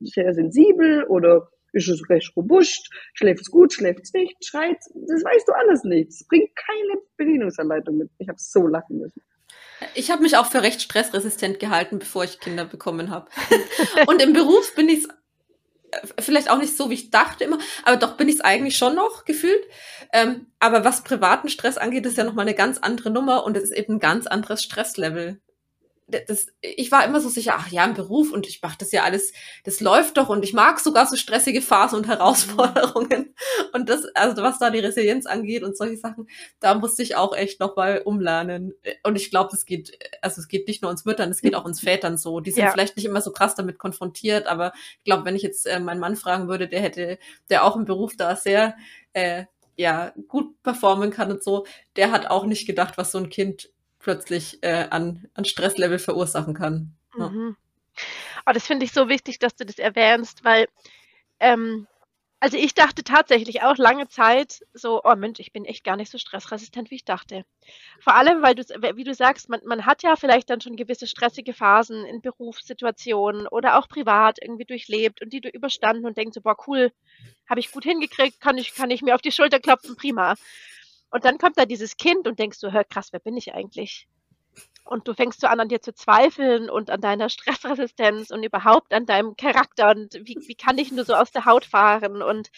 sehr 0.00 0.34
sensibel 0.34 1.04
oder 1.04 1.48
ist 1.72 1.88
es 1.88 2.08
recht 2.08 2.32
robust? 2.36 2.88
Schläft 3.14 3.40
es 3.42 3.50
gut? 3.50 3.72
Schläft 3.72 4.02
es 4.02 4.12
nicht? 4.12 4.36
Schreit? 4.44 4.78
Das 4.78 5.24
weißt 5.24 5.48
du 5.48 5.52
alles 5.52 5.84
nicht. 5.84 6.08
Es 6.08 6.26
bringt 6.26 6.50
keine 6.54 7.00
Bedienungsanleitung 7.16 7.98
mit. 7.98 8.10
Ich 8.18 8.28
habe 8.28 8.38
so 8.38 8.66
lachen 8.66 8.98
müssen. 8.98 9.20
Ich 9.94 10.10
habe 10.10 10.22
mich 10.22 10.36
auch 10.36 10.46
für 10.46 10.62
recht 10.62 10.82
stressresistent 10.82 11.58
gehalten, 11.60 11.98
bevor 11.98 12.24
ich 12.24 12.40
Kinder 12.40 12.64
bekommen 12.64 13.10
habe. 13.10 13.28
Und 14.06 14.22
im 14.22 14.32
Beruf 14.32 14.74
bin 14.74 14.88
ich 14.88 15.04
äh, 15.04 16.06
vielleicht 16.20 16.50
auch 16.50 16.58
nicht 16.58 16.76
so, 16.76 16.90
wie 16.90 16.94
ich 16.94 17.10
dachte 17.10 17.44
immer, 17.44 17.58
aber 17.84 17.96
doch 17.96 18.16
bin 18.16 18.28
ich 18.28 18.36
es 18.36 18.40
eigentlich 18.40 18.76
schon 18.76 18.94
noch 18.94 19.24
gefühlt. 19.24 19.62
Ähm, 20.12 20.46
aber 20.60 20.84
was 20.84 21.04
privaten 21.04 21.48
Stress 21.48 21.76
angeht, 21.76 22.06
ist 22.06 22.16
ja 22.16 22.24
nochmal 22.24 22.46
eine 22.46 22.54
ganz 22.54 22.78
andere 22.78 23.10
Nummer 23.10 23.44
und 23.44 23.56
es 23.56 23.64
ist 23.64 23.74
eben 23.74 23.94
ein 23.94 24.00
ganz 24.00 24.26
anderes 24.26 24.62
Stresslevel 24.62 25.40
das, 26.06 26.48
ich 26.60 26.92
war 26.92 27.04
immer 27.04 27.20
so 27.20 27.30
sicher, 27.30 27.54
ach 27.56 27.68
ja, 27.68 27.84
im 27.84 27.94
Beruf 27.94 28.30
und 28.30 28.46
ich 28.46 28.60
mache 28.60 28.76
das 28.78 28.92
ja 28.92 29.04
alles, 29.04 29.32
das 29.64 29.80
läuft 29.80 30.18
doch 30.18 30.28
und 30.28 30.44
ich 30.44 30.52
mag 30.52 30.78
sogar 30.78 31.06
so 31.06 31.16
stressige 31.16 31.62
Phasen 31.62 31.98
und 31.98 32.06
Herausforderungen. 32.06 33.34
Und 33.72 33.88
das, 33.88 34.04
also 34.14 34.42
was 34.42 34.58
da 34.58 34.70
die 34.70 34.80
Resilienz 34.80 35.24
angeht 35.24 35.62
und 35.62 35.76
solche 35.76 35.96
Sachen, 35.96 36.28
da 36.60 36.74
musste 36.74 37.02
ich 37.02 37.16
auch 37.16 37.34
echt 37.34 37.58
nochmal 37.58 38.02
umlernen. 38.04 38.74
Und 39.02 39.16
ich 39.16 39.30
glaube, 39.30 39.48
das 39.50 39.64
geht, 39.64 39.98
also 40.20 40.40
es 40.40 40.48
geht 40.48 40.68
nicht 40.68 40.82
nur 40.82 40.90
uns 40.90 41.06
Müttern, 41.06 41.30
es 41.30 41.40
geht 41.40 41.54
auch 41.54 41.64
uns 41.64 41.80
Vätern 41.80 42.18
so. 42.18 42.40
Die 42.40 42.50
sind 42.50 42.64
ja. 42.64 42.70
vielleicht 42.70 42.96
nicht 42.96 43.06
immer 43.06 43.22
so 43.22 43.32
krass 43.32 43.54
damit 43.54 43.78
konfrontiert, 43.78 44.46
aber 44.46 44.72
ich 44.98 45.04
glaube, 45.04 45.24
wenn 45.24 45.36
ich 45.36 45.42
jetzt 45.42 45.66
äh, 45.66 45.80
meinen 45.80 46.00
Mann 46.00 46.16
fragen 46.16 46.48
würde, 46.48 46.68
der 46.68 46.80
hätte, 46.80 47.18
der 47.48 47.64
auch 47.64 47.76
im 47.76 47.86
Beruf 47.86 48.14
da 48.16 48.36
sehr 48.36 48.76
äh, 49.14 49.44
ja, 49.76 50.12
gut 50.28 50.62
performen 50.62 51.10
kann 51.10 51.32
und 51.32 51.42
so, 51.42 51.66
der 51.96 52.12
hat 52.12 52.26
auch 52.26 52.44
nicht 52.44 52.66
gedacht, 52.66 52.96
was 52.96 53.10
so 53.10 53.18
ein 53.18 53.28
Kind 53.28 53.70
plötzlich 54.04 54.62
äh, 54.62 54.86
an, 54.90 55.26
an 55.34 55.44
Stresslevel 55.44 55.98
verursachen 55.98 56.54
kann. 56.54 56.94
Mhm. 57.16 57.56
Oh, 58.46 58.52
das 58.52 58.66
finde 58.66 58.84
ich 58.84 58.92
so 58.92 59.08
wichtig, 59.08 59.38
dass 59.40 59.56
du 59.56 59.64
das 59.64 59.78
erwähnst, 59.78 60.44
weil 60.44 60.68
ähm, 61.40 61.86
Also 62.40 62.58
ich 62.58 62.74
dachte 62.74 63.04
tatsächlich 63.04 63.62
auch 63.62 63.78
lange 63.78 64.08
Zeit 64.08 64.60
so, 64.74 65.00
oh 65.04 65.16
Mensch, 65.16 65.40
ich 65.40 65.52
bin 65.52 65.64
echt 65.64 65.84
gar 65.84 65.96
nicht 65.96 66.10
so 66.12 66.18
stressresistent, 66.18 66.90
wie 66.90 66.96
ich 66.96 67.04
dachte. 67.06 67.44
Vor 68.00 68.14
allem, 68.16 68.42
weil 68.42 68.54
du, 68.54 68.64
wie 68.96 69.04
du 69.04 69.14
sagst, 69.14 69.48
man, 69.48 69.60
man 69.66 69.86
hat 69.86 70.02
ja 70.02 70.16
vielleicht 70.16 70.50
dann 70.50 70.60
schon 70.60 70.76
gewisse 70.76 71.06
stressige 71.06 71.54
Phasen 71.54 72.04
in 72.06 72.20
Berufssituationen 72.22 73.46
oder 73.48 73.78
auch 73.78 73.88
privat 73.88 74.38
irgendwie 74.42 74.66
durchlebt 74.66 75.22
und 75.22 75.32
die 75.32 75.40
du 75.40 75.48
überstanden 75.48 76.06
und 76.06 76.16
denkst 76.18 76.34
so, 76.34 76.42
boah, 76.42 76.56
cool, 76.68 76.92
habe 77.48 77.60
ich 77.60 77.72
gut 77.72 77.84
hingekriegt, 77.84 78.40
kann 78.40 78.58
ich, 78.58 78.74
kann 78.74 78.90
ich 78.90 79.02
mir 79.02 79.14
auf 79.14 79.22
die 79.22 79.32
Schulter 79.32 79.60
klopfen, 79.60 79.96
prima. 79.96 80.34
Und 81.14 81.24
dann 81.24 81.38
kommt 81.38 81.56
da 81.56 81.64
dieses 81.64 81.96
Kind 81.96 82.26
und 82.26 82.40
denkst 82.40 82.58
du, 82.58 82.72
hör 82.72 82.82
krass, 82.82 83.12
wer 83.12 83.20
bin 83.20 83.36
ich 83.36 83.54
eigentlich? 83.54 84.08
und 84.84 85.08
du 85.08 85.14
fängst 85.14 85.40
so 85.40 85.46
an, 85.46 85.60
an 85.60 85.68
dir 85.68 85.80
zu 85.80 85.94
zweifeln 85.94 86.68
und 86.68 86.90
an 86.90 87.00
deiner 87.00 87.28
Stressresistenz 87.30 88.30
und 88.30 88.42
überhaupt 88.42 88.92
an 88.92 89.06
deinem 89.06 89.36
Charakter 89.36 89.90
und 89.90 90.14
wie, 90.14 90.36
wie 90.46 90.54
kann 90.54 90.76
ich 90.78 90.92
nur 90.92 91.04
so 91.04 91.14
aus 91.14 91.32
der 91.32 91.46
Haut 91.46 91.64
fahren 91.64 92.22
und 92.22 92.50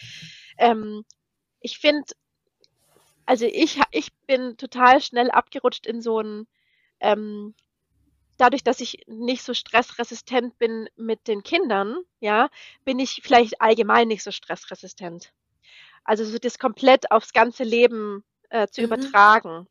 ähm, 0.57 1.05
ich 1.61 1.79
finde, 1.79 2.03
also 3.25 3.45
ich, 3.45 3.79
ich 3.91 4.13
bin 4.25 4.57
total 4.57 5.01
schnell 5.01 5.31
abgerutscht 5.31 5.85
in 5.87 6.01
so 6.01 6.19
ein, 6.19 6.47
ähm, 6.99 7.55
dadurch, 8.37 8.63
dass 8.63 8.81
ich 8.81 9.05
nicht 9.07 9.43
so 9.43 9.53
stressresistent 9.53 10.57
bin 10.59 10.89
mit 10.97 11.27
den 11.27 11.43
Kindern, 11.43 11.97
ja, 12.19 12.49
bin 12.83 12.99
ich 12.99 13.21
vielleicht 13.23 13.61
allgemein 13.61 14.09
nicht 14.09 14.23
so 14.23 14.31
stressresistent. 14.31 15.31
Also 16.03 16.25
so 16.25 16.37
das 16.37 16.59
komplett 16.59 17.11
aufs 17.11 17.33
ganze 17.33 17.63
Leben 17.63 18.23
äh, 18.49 18.67
zu 18.67 18.81
mhm. 18.81 18.85
übertragen. 18.85 19.67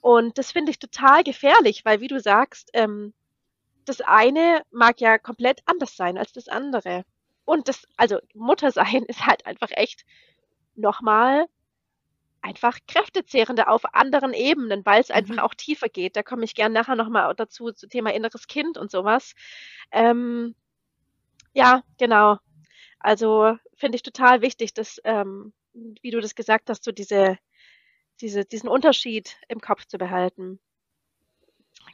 Und 0.00 0.38
das 0.38 0.52
finde 0.52 0.70
ich 0.70 0.78
total 0.78 1.24
gefährlich, 1.24 1.84
weil 1.84 2.00
wie 2.00 2.08
du 2.08 2.20
sagst, 2.20 2.70
ähm, 2.72 3.12
das 3.84 4.00
eine 4.00 4.62
mag 4.70 5.00
ja 5.00 5.18
komplett 5.18 5.60
anders 5.66 5.96
sein 5.96 6.18
als 6.18 6.32
das 6.32 6.48
andere. 6.48 7.04
Und 7.44 7.68
das, 7.68 7.86
also 7.96 8.18
Mutter 8.34 8.70
sein 8.70 9.04
ist 9.08 9.26
halt 9.26 9.46
einfach 9.46 9.70
echt 9.70 10.04
nochmal 10.74 11.46
einfach 12.40 12.78
kräftezehrender 12.86 13.68
auf 13.68 13.94
anderen 13.94 14.32
Ebenen, 14.32 14.86
weil 14.86 15.00
es 15.00 15.10
einfach 15.10 15.34
mhm. 15.34 15.40
auch 15.40 15.54
tiefer 15.54 15.88
geht. 15.88 16.16
Da 16.16 16.22
komme 16.22 16.44
ich 16.44 16.54
gern 16.54 16.72
nachher 16.72 16.94
nochmal 16.94 17.34
dazu, 17.34 17.72
zu 17.72 17.88
Thema 17.88 18.14
inneres 18.14 18.46
Kind 18.46 18.78
und 18.78 18.90
sowas. 18.90 19.34
Ähm, 19.90 20.54
ja, 21.52 21.82
genau. 21.98 22.38
Also 23.00 23.56
finde 23.74 23.96
ich 23.96 24.02
total 24.02 24.42
wichtig, 24.42 24.74
dass, 24.74 25.00
ähm, 25.04 25.52
wie 25.72 26.10
du 26.10 26.20
das 26.20 26.34
gesagt 26.34 26.70
hast, 26.70 26.84
so 26.84 26.92
diese 26.92 27.38
diese, 28.20 28.44
diesen 28.44 28.68
Unterschied 28.68 29.36
im 29.48 29.60
Kopf 29.60 29.86
zu 29.86 29.98
behalten. 29.98 30.60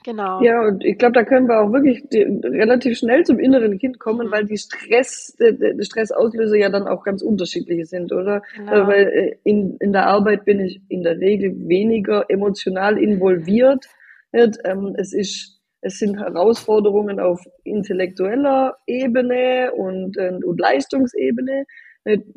Genau. 0.05 0.43
Ja, 0.43 0.61
und 0.61 0.85
ich 0.85 0.99
glaube, 0.99 1.15
da 1.15 1.25
können 1.25 1.49
wir 1.49 1.61
auch 1.61 1.73
wirklich 1.73 2.05
relativ 2.13 2.99
schnell 2.99 3.25
zum 3.25 3.39
inneren 3.39 3.79
Kind 3.79 3.99
kommen, 3.99 4.27
mhm. 4.27 4.33
weil 4.33 4.45
die 4.45 4.59
Stress, 4.59 5.35
die 5.39 5.85
Stressauslöser 5.85 6.57
ja 6.57 6.69
dann 6.69 6.87
auch 6.87 7.05
ganz 7.05 7.23
unterschiedliche 7.23 7.87
sind, 7.87 8.13
oder? 8.13 8.43
Genau. 8.55 8.73
Also, 8.73 8.87
weil 8.87 9.07
äh, 9.07 9.37
in, 9.45 9.77
in 9.81 9.93
der 9.93 10.07
Arbeit 10.07 10.45
bin 10.45 10.61
ich 10.61 10.81
in 10.89 11.03
der 11.03 11.19
Regel 11.19 11.55
weniger 11.69 12.27
emotional 12.29 12.99
involviert. 12.99 13.87
Ähm, 14.33 14.95
es 14.99 15.15
ist, 15.15 15.63
es 15.81 15.99
sind 15.99 16.19
Herausforderungen 16.19 17.19
auf 17.19 17.41
intellektueller 17.63 18.77
Ebene 18.87 19.73
und, 19.73 20.19
und 20.19 20.61
Leistungsebene. 20.61 21.65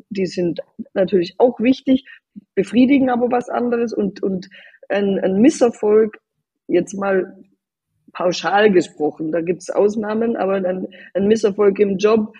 Die 0.08 0.26
sind 0.26 0.60
natürlich 0.94 1.34
auch 1.36 1.60
wichtig, 1.60 2.06
befriedigen 2.54 3.10
aber 3.10 3.30
was 3.30 3.48
anderes 3.48 3.92
und, 3.92 4.22
und 4.22 4.48
ein, 4.88 5.18
ein 5.18 5.40
Misserfolg, 5.40 6.18
jetzt 6.66 6.94
mal 6.94 7.36
pauschal 8.12 8.70
gesprochen, 8.72 9.32
da 9.32 9.40
gibt 9.40 9.62
es 9.62 9.70
Ausnahmen, 9.70 10.36
aber 10.36 10.54
ein, 10.54 10.88
ein 11.14 11.26
Misserfolg 11.26 11.78
im 11.78 11.98
Job 11.98 12.32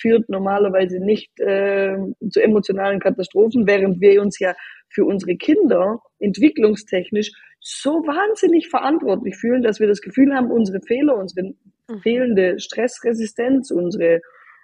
führt 0.00 0.28
normalerweise 0.28 0.98
nicht 0.98 1.38
äh, 1.40 1.96
zu 2.30 2.40
emotionalen 2.40 3.00
Katastrophen, 3.00 3.66
während 3.66 4.00
wir 4.00 4.22
uns 4.22 4.38
ja 4.38 4.54
für 4.88 5.04
unsere 5.04 5.36
Kinder 5.36 6.00
entwicklungstechnisch 6.18 7.32
so 7.60 7.90
wahnsinnig 7.90 8.68
verantwortlich 8.68 9.36
fühlen, 9.36 9.62
dass 9.62 9.80
wir 9.80 9.86
das 9.86 10.00
Gefühl 10.00 10.34
haben, 10.34 10.50
unsere 10.50 10.80
Fehler, 10.80 11.16
unsere 11.16 11.48
mhm. 11.48 11.98
fehlende 12.02 12.58
Stressresistenz, 12.58 13.70
unsere 13.70 14.20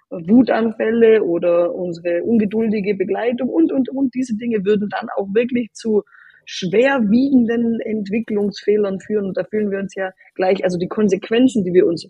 Wutanfälle 0.09 1.23
oder 1.23 1.73
unsere 1.73 2.23
ungeduldige 2.23 2.95
Begleitung 2.95 3.49
und, 3.49 3.71
und, 3.71 3.89
und. 3.89 4.13
Diese 4.15 4.35
Dinge 4.35 4.63
würden 4.65 4.89
dann 4.89 5.09
auch 5.15 5.27
wirklich 5.33 5.73
zu 5.73 6.03
schwerwiegenden 6.45 7.81
Entwicklungsfehlern 7.81 8.99
führen. 9.01 9.25
Und 9.25 9.37
da 9.37 9.43
fühlen 9.43 9.69
wir 9.69 9.79
uns 9.79 9.95
ja 9.95 10.11
gleich, 10.35 10.63
also 10.63 10.77
die 10.77 10.87
Konsequenzen, 10.87 11.63
die 11.63 11.73
wir 11.73 11.85
uns 11.85 12.09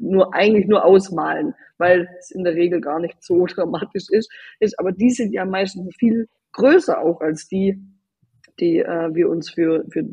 nur 0.00 0.34
eigentlich 0.34 0.66
nur 0.66 0.84
ausmalen, 0.84 1.54
weil 1.76 2.08
es 2.18 2.30
in 2.30 2.44
der 2.44 2.54
Regel 2.54 2.80
gar 2.80 3.00
nicht 3.00 3.22
so 3.22 3.46
dramatisch 3.54 4.06
ist, 4.10 4.32
ist, 4.60 4.78
aber 4.78 4.92
die 4.92 5.10
sind 5.10 5.32
ja 5.32 5.44
meistens 5.44 5.94
viel 5.96 6.28
größer 6.52 7.00
auch 7.00 7.20
als 7.20 7.48
die, 7.48 7.78
die 8.58 8.78
äh, 8.78 9.14
wir 9.14 9.28
uns 9.28 9.50
für, 9.50 9.84
für 9.90 10.04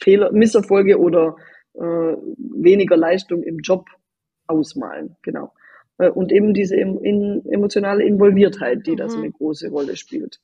Fehler, 0.00 0.32
Misserfolge 0.32 0.98
oder 0.98 1.36
äh, 1.74 1.80
weniger 1.80 2.96
Leistung 2.96 3.42
im 3.42 3.58
Job 3.58 3.86
ausmalen. 4.46 5.16
Genau. 5.22 5.52
Äh, 5.98 6.10
und 6.10 6.32
eben 6.32 6.54
diese 6.54 6.76
emotionale 6.76 8.04
Involviertheit, 8.04 8.86
die 8.86 8.92
mhm. 8.92 8.96
da 8.96 9.08
so 9.08 9.18
eine 9.18 9.30
große 9.30 9.68
Rolle 9.68 9.96
spielt. 9.96 10.40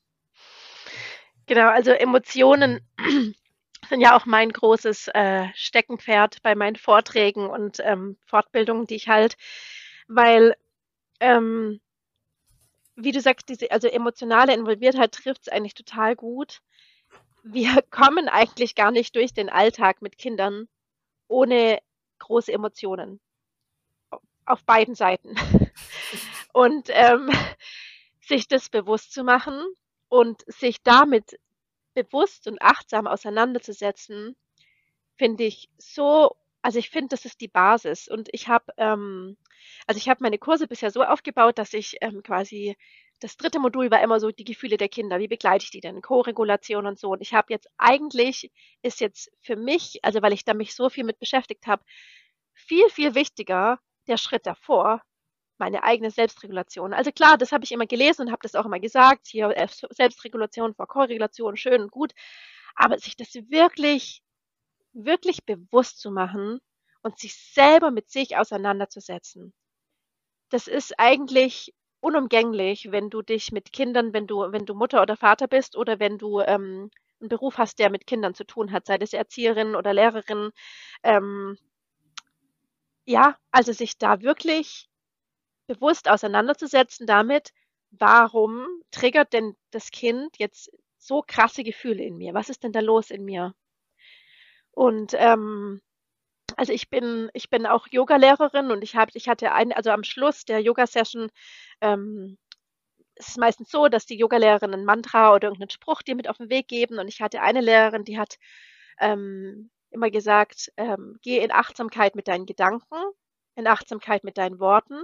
Genau, 1.46 1.68
also 1.68 1.92
Emotionen 1.92 2.80
sind 3.88 4.00
ja 4.00 4.16
auch 4.16 4.26
mein 4.26 4.50
großes 4.50 5.08
äh, 5.08 5.46
Steckenpferd 5.54 6.42
bei 6.42 6.54
meinen 6.54 6.76
Vorträgen 6.76 7.49
und 7.49 7.78
ähm, 7.80 8.16
Fortbildungen, 8.26 8.87
die 8.87 8.96
ich 8.96 9.08
halt, 9.08 9.37
weil, 10.08 10.54
ähm, 11.20 11.80
wie 12.96 13.12
du 13.12 13.20
sagst, 13.20 13.49
diese, 13.49 13.70
also 13.70 13.88
emotionale 13.88 14.54
Involviertheit 14.54 15.12
trifft 15.12 15.42
es 15.42 15.49
eigentlich 15.49 15.75
total 15.75 16.16
gut. 16.16 16.61
Wir 17.42 17.82
kommen 17.90 18.28
eigentlich 18.28 18.75
gar 18.75 18.90
nicht 18.90 19.14
durch 19.16 19.34
den 19.34 19.50
Alltag 19.50 20.00
mit 20.00 20.18
Kindern 20.18 20.66
ohne 21.28 21.78
große 22.20 22.52
Emotionen 22.52 23.20
auf 24.46 24.64
beiden 24.64 24.94
Seiten. 24.94 25.34
Und 26.52 26.88
ähm, 26.90 27.30
sich 28.20 28.48
das 28.48 28.68
bewusst 28.68 29.12
zu 29.12 29.24
machen 29.24 29.60
und 30.08 30.42
sich 30.46 30.82
damit 30.82 31.38
bewusst 31.94 32.46
und 32.46 32.62
achtsam 32.62 33.06
auseinanderzusetzen, 33.06 34.36
finde 35.16 35.44
ich 35.44 35.68
so, 35.78 36.36
also 36.62 36.78
ich 36.78 36.90
finde, 36.90 37.08
das 37.08 37.24
ist 37.24 37.40
die 37.40 37.48
Basis. 37.48 38.08
Und 38.08 38.28
ich 38.32 38.48
habe, 38.48 38.72
ähm, 38.76 39.36
also 39.86 39.98
ich 39.98 40.08
habe 40.08 40.22
meine 40.22 40.38
Kurse 40.38 40.66
bisher 40.66 40.90
so 40.90 41.02
aufgebaut, 41.02 41.58
dass 41.58 41.74
ich 41.74 41.96
ähm, 42.00 42.22
quasi 42.22 42.76
das 43.20 43.36
dritte 43.36 43.58
Modul 43.58 43.90
war 43.90 44.02
immer 44.02 44.20
so 44.20 44.30
die 44.30 44.44
Gefühle 44.44 44.76
der 44.76 44.88
Kinder. 44.88 45.18
Wie 45.18 45.28
begleite 45.28 45.64
ich 45.64 45.70
die 45.70 45.80
denn? 45.80 46.02
Co-Regulation 46.02 46.86
und 46.86 46.98
so. 46.98 47.10
Und 47.10 47.20
ich 47.22 47.32
habe 47.32 47.52
jetzt 47.52 47.68
eigentlich 47.78 48.50
ist 48.82 49.00
jetzt 49.00 49.30
für 49.40 49.56
mich, 49.56 50.00
also 50.02 50.20
weil 50.20 50.32
ich 50.32 50.44
da 50.44 50.52
mich 50.54 50.74
so 50.74 50.90
viel 50.90 51.04
mit 51.04 51.18
beschäftigt 51.18 51.66
habe, 51.66 51.84
viel, 52.52 52.88
viel 52.90 53.14
wichtiger, 53.14 53.78
der 54.08 54.16
Schritt 54.16 54.46
davor, 54.46 55.02
meine 55.58 55.82
eigene 55.82 56.11
Selbstregulation. 56.11 56.92
Also 56.92 57.12
klar, 57.12 57.38
das 57.38 57.52
habe 57.52 57.64
ich 57.64 57.73
immer 57.73 57.87
gelesen 57.87 58.23
und 58.23 58.32
habe 58.32 58.42
das 58.42 58.54
auch 58.54 58.66
immer 58.66 58.80
gesagt, 58.80 59.26
hier 59.28 59.50
äh, 59.56 59.68
Selbstregulation 59.68 60.75
vor 60.75 60.87
Korregulation, 60.88 61.56
schön 61.56 61.82
und 61.82 61.90
gut, 61.90 62.12
aber 62.75 62.99
sich 62.99 63.16
das 63.16 63.34
wirklich, 63.34 64.23
wirklich 64.92 65.44
bewusst 65.44 66.00
zu 66.00 66.11
machen 66.11 66.61
und 67.02 67.18
sich 67.18 67.34
selber 67.37 67.90
mit 67.90 68.11
sich 68.11 68.37
auseinanderzusetzen, 68.37 69.52
das 70.50 70.68
ist 70.68 70.99
eigentlich 70.99 71.75
unumgänglich, 72.00 72.92
wenn 72.92 73.11
du 73.11 73.23
dich 73.23 73.50
mit 73.50 73.73
Kindern, 73.73 74.12
wenn 74.12 74.26
du, 74.26 74.52
wenn 74.52 74.66
du 74.66 74.75
Mutter 74.75 75.02
oder 75.02 75.16
Vater 75.16 75.49
bist 75.49 75.76
oder 75.76 75.99
wenn 75.99 76.18
du 76.18 76.40
ähm, 76.40 76.90
einen 77.20 77.28
Beruf 77.28 77.58
hast, 77.58 77.78
der 77.78 77.90
mit 77.90 78.06
Kindern 78.06 78.34
zu 78.34 78.44
tun 78.44 78.70
hat, 78.73 78.87
sei 78.87 78.96
es 79.00 79.14
Erzieherin 79.14 79.75
oder 79.75 79.94
Lehrerin, 79.94 80.50
ähm, 81.02 81.56
ja, 83.04 83.37
also 83.50 83.73
sich 83.73 83.99
da 83.99 84.23
wirklich 84.23 84.88
bewusst 85.66 86.08
auseinanderzusetzen 86.08 87.06
damit, 87.06 87.52
warum 87.90 88.66
triggert 88.90 89.32
denn 89.32 89.56
das 89.70 89.90
Kind 89.90 90.38
jetzt 90.38 90.70
so 90.99 91.23
krasse 91.26 91.64
Gefühle 91.64 92.02
in 92.04 92.16
mir? 92.16 92.34
Was 92.34 92.49
ist 92.49 92.64
denn 92.64 92.73
da 92.73 92.80
los 92.80 93.11
in 93.11 93.25
mir? 93.25 93.54
Und 94.73 95.14
ähm, 95.16 95.80
also 96.56 96.73
ich 96.73 96.90
bin, 96.90 97.30
ich 97.34 97.50
bin 97.50 97.66
auch 97.66 97.87
Yogalehrerin 97.90 98.70
und 98.70 98.82
ich 98.82 98.96
habe, 98.96 99.11
ich 99.14 99.28
hatte 99.28 99.52
ein, 99.52 99.73
also 99.73 99.90
am 99.90 100.04
Schluss 100.04 100.44
der 100.44 100.61
Yoga-Session 100.61 101.30
ähm, 101.80 102.38
es 103.16 103.28
ist 103.28 103.38
meistens 103.38 103.70
so, 103.70 103.88
dass 103.88 104.06
die 104.06 104.16
Yogalehrerin 104.16 104.75
ein 104.75 104.84
Mantra 104.84 105.34
oder 105.34 105.49
irgendeinen 105.49 105.70
Spruch 105.70 106.02
dir 106.02 106.14
mit 106.14 106.28
auf 106.28 106.38
den 106.38 106.50
Weg 106.50 106.68
geben. 106.68 106.99
Und 106.99 107.08
ich 107.08 107.20
hatte 107.20 107.40
eine 107.42 107.61
Lehrerin, 107.61 108.04
die 108.04 108.18
hat 108.18 108.38
ähm, 108.99 109.70
immer 109.94 110.10
gesagt, 110.10 110.72
ähm, 110.76 111.18
geh 111.22 111.38
in 111.38 111.52
Achtsamkeit 111.52 112.14
mit 112.14 112.28
deinen 112.28 112.46
Gedanken, 112.46 112.96
in 113.56 113.66
Achtsamkeit 113.66 114.24
mit 114.24 114.38
deinen 114.38 114.60
Worten 114.60 115.02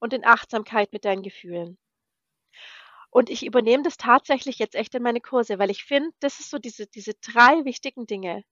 und 0.00 0.12
in 0.12 0.24
Achtsamkeit 0.24 0.92
mit 0.92 1.04
deinen 1.04 1.22
Gefühlen. 1.22 1.78
Und 3.10 3.30
ich 3.30 3.44
übernehme 3.44 3.82
das 3.82 3.96
tatsächlich 3.96 4.58
jetzt 4.58 4.74
echt 4.74 4.94
in 4.94 5.02
meine 5.02 5.20
Kurse, 5.20 5.58
weil 5.58 5.70
ich 5.70 5.84
finde, 5.84 6.10
das 6.20 6.40
ist 6.40 6.50
so 6.50 6.58
diese, 6.58 6.86
diese 6.86 7.14
drei 7.14 7.64
wichtigen 7.64 8.06
Dinge. 8.06 8.44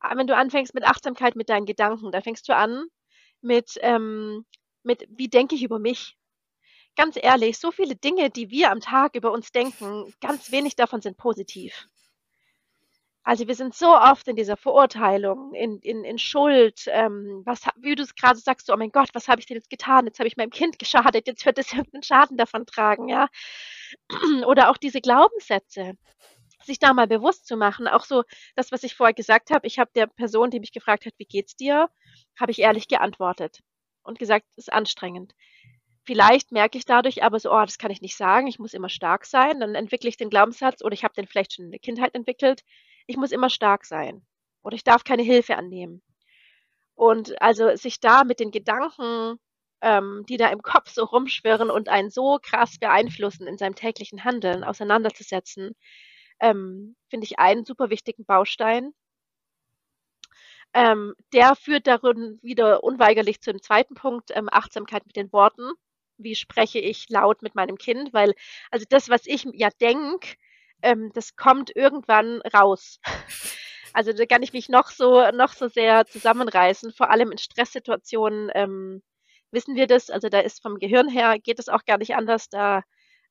Aber 0.00 0.18
wenn 0.18 0.26
du 0.26 0.36
anfängst 0.36 0.74
mit 0.74 0.84
Achtsamkeit 0.84 1.36
mit 1.36 1.48
deinen 1.48 1.66
Gedanken, 1.66 2.12
da 2.12 2.20
fängst 2.20 2.48
du 2.48 2.54
an 2.54 2.86
mit, 3.40 3.78
ähm, 3.82 4.46
mit 4.84 5.06
wie 5.10 5.28
denke 5.28 5.56
ich 5.56 5.64
über 5.64 5.78
mich? 5.78 6.18
ganz 6.98 7.16
ehrlich, 7.16 7.58
so 7.58 7.70
viele 7.70 7.94
Dinge, 7.94 8.28
die 8.28 8.50
wir 8.50 8.72
am 8.72 8.80
Tag 8.80 9.14
über 9.14 9.30
uns 9.30 9.52
denken, 9.52 10.12
ganz 10.20 10.50
wenig 10.50 10.74
davon 10.74 11.00
sind 11.00 11.16
positiv. 11.16 11.86
Also 13.24 13.46
wir 13.46 13.54
sind 13.54 13.74
so 13.74 13.94
oft 13.94 14.26
in 14.28 14.36
dieser 14.36 14.56
Verurteilung, 14.56 15.52
in, 15.54 15.78
in, 15.80 16.02
in 16.04 16.18
Schuld, 16.18 16.84
ähm, 16.86 17.42
was, 17.44 17.62
wie 17.76 17.94
du 17.94 18.02
es 18.02 18.14
gerade 18.14 18.38
sagst, 18.38 18.70
oh 18.70 18.76
mein 18.76 18.90
Gott, 18.90 19.10
was 19.12 19.28
habe 19.28 19.40
ich 19.40 19.46
denn 19.46 19.56
jetzt 19.56 19.68
getan? 19.68 20.06
Jetzt 20.06 20.18
habe 20.18 20.28
ich 20.28 20.36
meinem 20.36 20.50
Kind 20.50 20.78
geschadet, 20.78 21.26
jetzt 21.26 21.44
wird 21.44 21.58
es 21.58 21.72
irgendeinen 21.72 22.02
Schaden 22.02 22.36
davon 22.38 22.64
tragen, 22.64 23.08
ja. 23.08 23.28
Oder 24.46 24.70
auch 24.70 24.78
diese 24.78 25.00
Glaubenssätze, 25.00 25.94
sich 26.64 26.78
da 26.78 26.94
mal 26.94 27.06
bewusst 27.06 27.46
zu 27.46 27.56
machen. 27.56 27.88
Auch 27.88 28.04
so 28.04 28.22
das, 28.56 28.72
was 28.72 28.82
ich 28.84 28.94
vorher 28.94 29.14
gesagt 29.14 29.50
habe, 29.50 29.66
ich 29.66 29.78
habe 29.78 29.90
der 29.94 30.06
Person, 30.06 30.50
die 30.50 30.60
mich 30.60 30.72
gefragt 30.72 31.06
hat, 31.06 31.14
wie 31.18 31.26
geht's 31.26 31.56
dir, 31.56 31.88
habe 32.38 32.52
ich 32.52 32.60
ehrlich 32.60 32.88
geantwortet 32.88 33.60
und 34.02 34.18
gesagt, 34.18 34.46
es 34.56 34.68
ist 34.68 34.72
anstrengend. 34.72 35.34
Vielleicht 36.04 36.52
merke 36.52 36.78
ich 36.78 36.86
dadurch 36.86 37.22
aber 37.22 37.38
so, 37.38 37.52
oh, 37.52 37.60
das 37.60 37.76
kann 37.76 37.90
ich 37.90 38.00
nicht 38.00 38.16
sagen, 38.16 38.46
ich 38.46 38.58
muss 38.58 38.72
immer 38.72 38.88
stark 38.88 39.26
sein. 39.26 39.60
Dann 39.60 39.74
entwickle 39.74 40.08
ich 40.08 40.16
den 40.16 40.30
Glaubenssatz 40.30 40.82
oder 40.82 40.94
ich 40.94 41.04
habe 41.04 41.12
den 41.14 41.26
vielleicht 41.26 41.54
schon 41.54 41.66
in 41.66 41.70
der 41.70 41.80
Kindheit 41.80 42.14
entwickelt, 42.14 42.62
ich 43.08 43.16
muss 43.16 43.32
immer 43.32 43.50
stark 43.50 43.84
sein 43.84 44.22
oder 44.62 44.76
ich 44.76 44.84
darf 44.84 45.02
keine 45.02 45.22
Hilfe 45.22 45.56
annehmen. 45.56 46.02
Und 46.94 47.40
also 47.42 47.74
sich 47.76 48.00
da 48.00 48.24
mit 48.24 48.40
den 48.40 48.50
Gedanken, 48.50 49.38
ähm, 49.80 50.24
die 50.28 50.36
da 50.36 50.48
im 50.50 50.62
Kopf 50.62 50.90
so 50.90 51.04
rumschwirren 51.04 51.70
und 51.70 51.88
einen 51.88 52.10
so 52.10 52.38
krass 52.42 52.78
beeinflussen 52.78 53.46
in 53.46 53.58
seinem 53.58 53.74
täglichen 53.74 54.24
Handeln 54.24 54.64
auseinanderzusetzen, 54.64 55.74
ähm, 56.40 56.96
finde 57.08 57.24
ich 57.24 57.38
einen 57.38 57.64
super 57.64 57.90
wichtigen 57.90 58.24
Baustein. 58.24 58.92
Ähm, 60.74 61.14
der 61.32 61.56
führt 61.56 61.86
darin 61.86 62.38
wieder 62.42 62.84
unweigerlich 62.84 63.40
zu 63.40 63.52
dem 63.52 63.62
zweiten 63.62 63.94
Punkt, 63.94 64.30
ähm, 64.34 64.48
Achtsamkeit 64.52 65.06
mit 65.06 65.16
den 65.16 65.32
Worten 65.32 65.72
wie 66.18 66.34
spreche 66.34 66.78
ich 66.78 67.08
laut 67.08 67.42
mit 67.42 67.54
meinem 67.54 67.78
Kind, 67.78 68.12
weil 68.12 68.34
also 68.70 68.84
das, 68.88 69.08
was 69.08 69.26
ich 69.26 69.46
ja 69.52 69.70
denke, 69.80 70.36
ähm, 70.82 71.10
das 71.14 71.36
kommt 71.36 71.74
irgendwann 71.74 72.40
raus. 72.54 73.00
Also 73.94 74.12
da 74.12 74.26
kann 74.26 74.42
ich 74.42 74.52
mich 74.52 74.68
noch 74.68 74.90
so 74.90 75.30
noch 75.32 75.54
so 75.54 75.68
sehr 75.68 76.06
zusammenreißen, 76.06 76.92
vor 76.92 77.10
allem 77.10 77.32
in 77.32 77.38
Stresssituationen 77.38 78.50
ähm, 78.54 79.02
wissen 79.50 79.76
wir 79.76 79.86
das. 79.86 80.10
Also 80.10 80.28
da 80.28 80.40
ist 80.40 80.62
vom 80.62 80.78
Gehirn 80.78 81.08
her 81.08 81.38
geht 81.38 81.58
es 81.58 81.68
auch 81.70 81.84
gar 81.86 81.98
nicht 81.98 82.14
anders. 82.14 82.50
Da 82.50 82.82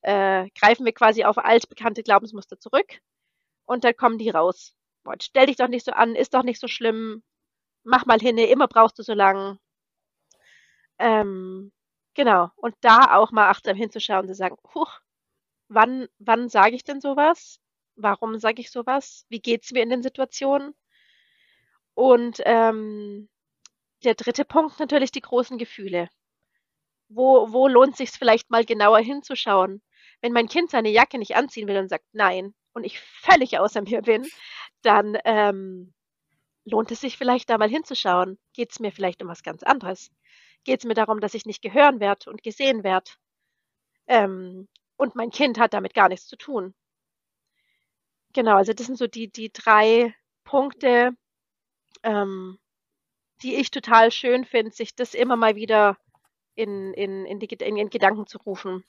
äh, 0.02 0.50
greifen 0.60 0.86
wir 0.86 0.94
quasi 0.94 1.24
auf 1.26 1.38
altbekannte 1.38 2.04
Glaubensmuster 2.04 2.60
zurück 2.60 3.00
und 3.66 3.84
dann 3.84 3.96
kommen 3.96 4.18
die 4.18 4.32
raus. 4.32 4.74
Boah, 5.04 5.16
stell 5.22 5.46
dich 5.46 5.58
doch 5.58 5.68
nicht 5.70 5.86
so 5.86 5.92
an, 5.92 6.16
ist 6.16 6.34
doch 6.34 6.44
nicht 6.44 6.60
so 6.60 6.68
schlimm, 6.68 7.24
mach 7.84 8.06
mal 8.08 8.20
hin, 8.20 8.38
immer 8.40 8.68
brauchst 8.68 9.00
du 9.00 9.04
so 9.04 9.14
lang. 9.14 9.60
Ähm, 11.00 11.72
Genau. 12.18 12.50
Und 12.56 12.76
da 12.82 13.16
auch 13.16 13.32
mal 13.32 13.50
achtsam 13.50 13.78
hinzuschauen 13.78 14.22
und 14.22 14.28
zu 14.28 14.34
sagen, 14.34 14.58
huch, 14.74 15.00
wann, 15.70 16.08
wann 16.20 16.50
sage 16.50 16.76
ich 16.76 16.84
denn 16.84 17.02
sowas? 17.02 17.60
Warum 17.96 18.40
sage 18.40 18.62
ich 18.62 18.72
sowas? 18.72 19.26
Wie 19.30 19.40
geht 19.40 19.64
es 19.64 19.72
mir 19.72 19.84
in 19.84 19.90
den 19.90 20.04
Situationen? 20.04 20.76
Und 21.94 22.42
ähm, 22.46 23.30
der 24.04 24.16
dritte 24.16 24.46
Punkt 24.46 24.80
natürlich 24.80 25.12
die 25.12 25.22
großen 25.22 25.58
Gefühle. 25.58 26.10
Wo, 27.10 27.52
wo 27.52 27.68
lohnt 27.68 27.96
sich 27.96 28.12
vielleicht 28.12 28.50
mal 28.50 28.66
genauer 28.66 29.00
hinzuschauen? 29.00 29.82
Wenn 30.22 30.34
mein 30.34 30.48
Kind 30.48 30.72
seine 30.72 30.90
Jacke 30.90 31.18
nicht 31.18 31.36
anziehen 31.36 31.68
will 31.68 31.78
und 31.78 31.90
sagt 31.90 32.06
nein 32.12 32.54
und 32.74 32.84
ich 32.84 33.00
völlig 33.00 33.60
außer 33.60 33.82
mir 33.82 34.02
bin, 34.02 34.28
dann 34.82 35.18
ähm, 35.26 35.94
lohnt 36.66 36.92
es 36.92 37.02
sich 37.02 37.18
vielleicht 37.18 37.50
da 37.50 37.58
mal 37.58 37.70
hinzuschauen. 37.70 38.38
Geht 38.54 38.72
es 38.72 38.80
mir 38.80 38.92
vielleicht 38.92 39.22
um 39.22 39.30
was 39.30 39.44
ganz 39.44 39.64
anderes? 39.64 40.12
geht 40.68 40.82
es 40.82 40.86
mir 40.86 40.94
darum, 40.94 41.22
dass 41.22 41.34
ich 41.34 41.46
nicht 41.46 41.62
gehören 41.62 42.00
werde 42.02 42.30
und 42.30 42.44
gesehen 42.44 42.84
werde. 42.84 43.10
Ähm, 44.06 44.68
und 44.98 45.16
mein 45.16 45.30
Kind 45.30 45.60
hat 45.60 45.74
damit 45.74 45.94
gar 45.94 46.10
nichts 46.10 46.28
zu 46.28 46.36
tun. 46.36 46.74
Genau, 48.34 48.56
also 48.58 48.74
das 48.74 48.86
sind 48.86 48.98
so 48.98 49.08
die, 49.08 49.30
die 49.30 49.52
drei 49.52 50.14
Punkte, 50.44 51.12
ähm, 52.04 52.58
die 53.42 53.56
ich 53.56 53.72
total 53.72 54.12
schön 54.12 54.46
finde, 54.46 54.72
sich 54.72 54.96
das 54.96 55.14
immer 55.14 55.36
mal 55.36 55.56
wieder 55.56 55.98
in, 56.56 56.94
in, 56.94 57.26
in, 57.26 57.40
die, 57.40 57.48
in 57.48 57.76
den 57.76 57.90
Gedanken 57.90 58.26
zu 58.26 58.40
rufen. 58.40 58.84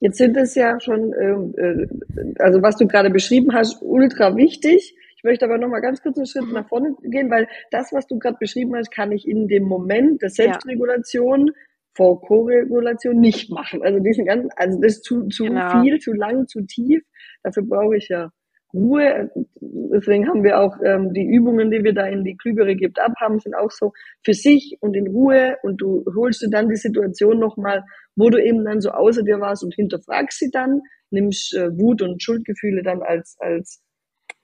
Jetzt 0.00 0.18
sind 0.18 0.36
es 0.36 0.54
ja 0.54 0.78
schon, 0.80 1.12
ähm, 1.20 1.54
äh, 1.56 2.42
also 2.42 2.62
was 2.62 2.76
du 2.76 2.86
gerade 2.86 3.10
beschrieben 3.10 3.52
hast, 3.52 3.82
ultra 3.82 4.36
wichtig. 4.36 4.94
Ich 5.16 5.24
möchte 5.24 5.44
aber 5.44 5.58
noch 5.58 5.68
mal 5.68 5.80
ganz 5.80 6.00
kurz 6.00 6.16
einen 6.16 6.26
Schritt 6.26 6.44
mhm. 6.44 6.52
nach 6.52 6.68
vorne 6.68 6.94
gehen, 7.02 7.30
weil 7.30 7.48
das, 7.72 7.92
was 7.92 8.06
du 8.06 8.18
gerade 8.18 8.36
beschrieben 8.38 8.76
hast, 8.76 8.92
kann 8.92 9.10
ich 9.10 9.26
in 9.26 9.48
dem 9.48 9.64
Moment 9.64 10.22
der 10.22 10.30
Selbstregulation 10.30 11.48
ja. 11.48 11.52
Vor 11.98 12.22
Koregulation 12.22 13.18
nicht 13.18 13.50
machen. 13.50 13.82
Also 13.82 13.98
diesen 13.98 14.24
ganzen, 14.24 14.50
also 14.56 14.80
das 14.80 14.92
ist 14.92 15.04
zu, 15.04 15.26
zu 15.26 15.44
genau. 15.44 15.82
viel, 15.82 15.98
zu 15.98 16.12
lang, 16.12 16.46
zu 16.46 16.62
tief. 16.62 17.02
Dafür 17.42 17.64
brauche 17.64 17.96
ich 17.96 18.08
ja 18.08 18.30
Ruhe. 18.72 19.30
Deswegen 19.60 20.28
haben 20.28 20.44
wir 20.44 20.60
auch 20.60 20.76
ähm, 20.84 21.12
die 21.12 21.26
Übungen, 21.26 21.72
die 21.72 21.82
wir 21.82 21.92
da 21.92 22.06
in 22.06 22.22
die 22.22 22.36
Klügere 22.36 22.76
gibt 22.76 23.00
ab 23.00 23.14
haben, 23.20 23.40
sind 23.40 23.56
auch 23.56 23.72
so 23.72 23.92
für 24.24 24.32
sich 24.32 24.76
und 24.80 24.94
in 24.94 25.08
Ruhe. 25.08 25.56
Und 25.64 25.80
du 25.80 26.04
holst 26.14 26.40
dir 26.40 26.50
dann 26.50 26.68
die 26.68 26.76
Situation 26.76 27.40
nochmal, 27.40 27.82
wo 28.14 28.30
du 28.30 28.40
eben 28.40 28.64
dann 28.64 28.80
so 28.80 28.90
außer 28.90 29.24
dir 29.24 29.40
warst 29.40 29.64
und 29.64 29.74
hinterfragst 29.74 30.38
sie 30.38 30.50
dann, 30.52 30.80
nimmst 31.10 31.56
äh, 31.56 31.76
Wut 31.76 32.00
und 32.00 32.22
Schuldgefühle 32.22 32.82
dann 32.84 33.02
als 33.02 33.36
als 33.40 33.82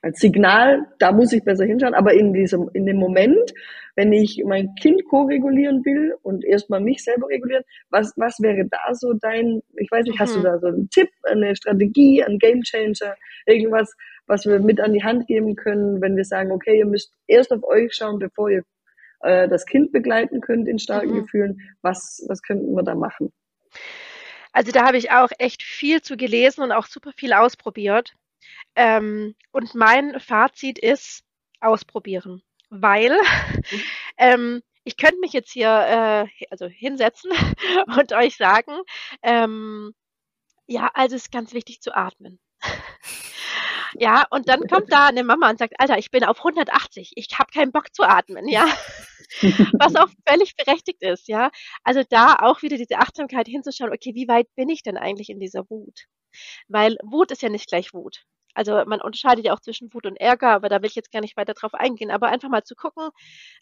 als 0.05 0.21
Signal, 0.21 0.87
da 0.99 1.13
muss 1.13 1.33
ich 1.33 1.43
besser 1.45 1.65
hinschauen, 1.65 1.95
aber 1.95 2.13
in 2.13 2.35
diesem, 2.35 2.69
in 2.75 2.85
dem 2.85 2.99
Moment, 2.99 3.55
wenn 3.97 4.13
ich 4.13 4.43
mein 4.45 4.75
Kind 4.75 5.03
ko-regulieren 5.07 5.83
will 5.87 6.15
und 6.23 6.45
erstmal 6.45 6.81
mich 6.81 7.03
selber 7.03 7.27
regulieren, 7.29 7.65
was, 7.89 8.13
was 8.17 8.39
wäre 8.41 8.67
da 8.71 8.93
so 8.93 9.15
dein, 9.15 9.63
ich 9.77 9.91
weiß 9.91 10.05
nicht, 10.05 10.17
mhm. 10.17 10.21
hast 10.21 10.35
du 10.35 10.41
mhm. 10.41 10.45
da 10.45 10.59
so 10.59 10.67
einen 10.67 10.91
Tipp, 10.91 11.09
eine 11.23 11.57
Strategie, 11.57 12.23
ein 12.23 12.39
Gamechanger, 12.39 13.15
irgendwas, 13.47 13.95
was 14.27 14.45
wir 14.45 14.61
mit 14.61 14.79
an 14.79 14.93
die 14.93 15.03
Hand 15.03 15.27
geben 15.27 15.57
können, 15.57 16.03
wenn 16.03 16.17
wir 16.17 16.25
sagen, 16.25 16.53
okay, 16.53 16.79
ihr 16.79 16.87
müsst 16.87 17.15
erst 17.27 17.51
auf 17.53 17.65
euch 17.65 17.95
schauen, 17.95 18.19
bevor 18.19 18.51
ihr 18.51 18.63
äh, 19.21 19.49
das 19.49 19.65
Kind 19.65 19.91
begleiten 19.91 20.43
könnt 20.43 20.69
in 20.69 20.79
starken 20.79 21.15
mhm. 21.15 21.23
Gefühlen, 21.23 21.61
was, 21.81 22.23
was 22.29 22.43
könnten 22.43 22.75
wir 22.75 22.83
da 22.83 22.95
machen? 22.95 23.33
Also 24.53 24.71
da 24.71 24.85
habe 24.87 24.99
ich 24.99 25.11
auch 25.11 25.31
echt 25.39 25.63
viel 25.63 26.03
zu 26.03 26.19
gelesen 26.19 26.63
und 26.63 26.73
auch 26.73 26.87
super 26.87 27.13
viel 27.17 27.33
ausprobiert. 27.33 28.13
Ähm, 28.77 29.35
und 29.53 29.75
mein 29.75 30.19
Fazit 30.21 30.79
ist 30.79 31.23
ausprobieren, 31.61 32.43
weil 32.71 33.11
mhm. 33.13 33.81
ähm, 34.19 34.63
ich 34.85 34.97
könnte 34.97 35.19
mich 35.21 35.33
jetzt 35.33 35.51
hier 35.51 35.69
äh, 35.69 36.47
also 36.51 36.67
hinsetzen 36.67 37.31
und 37.99 38.13
euch 38.13 38.37
sagen, 38.37 38.73
ähm, 39.23 39.95
ja, 40.67 40.91
also 40.95 41.17
es 41.17 41.25
ist 41.25 41.33
ganz 41.33 41.53
wichtig 41.53 41.81
zu 41.81 41.95
atmen. 41.95 42.39
ja, 43.99 44.25
und 44.31 44.49
dann 44.49 44.67
kommt 44.67 44.93
da 44.93 45.07
eine 45.07 45.25
Mama 45.25 45.51
und 45.51 45.59
sagt, 45.59 45.75
Alter, 45.79 45.99
ich 45.99 46.11
bin 46.11 46.25
auf 46.25 46.39
180, 46.39 47.13
ich 47.17 47.29
habe 47.39 47.51
keinen 47.53 47.73
Bock 47.73 47.95
zu 47.95 48.03
atmen, 48.03 48.49
ja. 48.49 48.67
Was 49.79 49.97
auch 49.97 50.09
völlig 50.27 50.57
berechtigt 50.57 51.03
ist, 51.03 51.29
ja. 51.29 51.51
Also 51.83 52.03
da 52.09 52.37
auch 52.41 52.63
wieder 52.63 52.77
diese 52.77 52.99
Achtsamkeit 52.99 53.47
hinzuschauen, 53.47 53.93
okay, 53.93 54.15
wie 54.15 54.29
weit 54.29 54.49
bin 54.55 54.69
ich 54.69 54.83
denn 54.83 54.97
eigentlich 54.97 55.29
in 55.31 55.41
dieser 55.41 55.69
Wut? 55.69 56.07
Weil 56.69 56.97
Wut 57.03 57.31
ist 57.31 57.43
ja 57.43 57.49
nicht 57.49 57.69
gleich 57.69 57.93
Wut. 57.95 58.25
Also 58.55 58.85
man 58.87 59.01
unterscheidet 59.01 59.45
ja 59.45 59.53
auch 59.53 59.61
zwischen 59.61 59.93
Wut 59.93 60.07
und 60.07 60.17
Ärger, 60.17 60.51
aber 60.51 60.69
da 60.69 60.81
will 60.81 60.89
ich 60.89 60.95
jetzt 60.95 61.11
gar 61.13 61.21
nicht 61.21 61.37
weiter 61.37 61.55
drauf 61.55 61.75
eingehen. 61.75 62.11
Aber 62.11 62.29
einfach 62.29 62.49
mal 62.49 62.63
zu 62.63 62.77
gucken, 62.77 63.11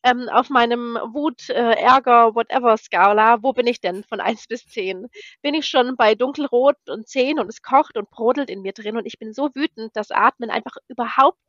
ähm, 0.04 0.28
auf 0.30 0.50
meinem 0.50 0.96
Wut, 1.12 1.48
äh, 1.48 1.72
Ärger, 1.74 2.34
whatever 2.34 2.76
Skala, 2.76 3.42
wo 3.42 3.52
bin 3.54 3.66
ich 3.66 3.80
denn 3.80 4.04
von 4.04 4.20
1 4.20 4.46
bis 4.48 4.66
10? 4.66 5.06
Bin 5.40 5.54
ich 5.54 5.66
schon 5.66 5.96
bei 5.96 6.14
dunkelrot 6.14 6.76
und 6.88 7.08
10 7.08 7.38
und 7.40 7.48
es 7.48 7.62
kocht 7.62 7.96
und 7.96 8.10
brodelt 8.10 8.50
in 8.50 8.60
mir 8.62 8.72
drin 8.72 8.96
und 8.98 9.06
ich 9.06 9.18
bin 9.18 9.32
so 9.32 9.48
wütend, 9.54 9.96
dass 9.96 10.10
Atmen 10.10 10.50
einfach 10.50 10.76
überhaupt 10.88 11.40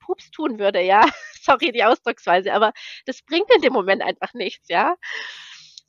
Pups 0.00 0.30
tun 0.32 0.58
würde, 0.58 0.80
ja. 0.82 1.02
Sorry 1.40 1.72
die 1.72 1.84
Ausdrucksweise, 1.84 2.52
aber 2.52 2.72
das 3.06 3.22
bringt 3.22 3.50
in 3.54 3.62
dem 3.62 3.72
Moment 3.72 4.02
einfach 4.02 4.34
nichts, 4.34 4.68
ja. 4.68 4.96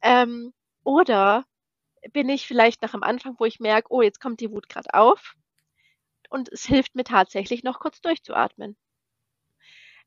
Ähm, 0.03 0.53
oder 0.83 1.45
bin 2.13 2.29
ich 2.29 2.47
vielleicht 2.47 2.81
nach 2.81 2.93
am 2.93 3.03
Anfang, 3.03 3.35
wo 3.39 3.45
ich 3.45 3.59
merke, 3.59 3.91
oh, 3.91 4.01
jetzt 4.01 4.19
kommt 4.19 4.39
die 4.39 4.51
Wut 4.51 4.69
gerade 4.69 4.93
auf 4.93 5.35
und 6.29 6.49
es 6.49 6.65
hilft 6.65 6.95
mir 6.95 7.03
tatsächlich 7.03 7.63
noch 7.63 7.79
kurz 7.79 8.01
durchzuatmen. 8.01 8.77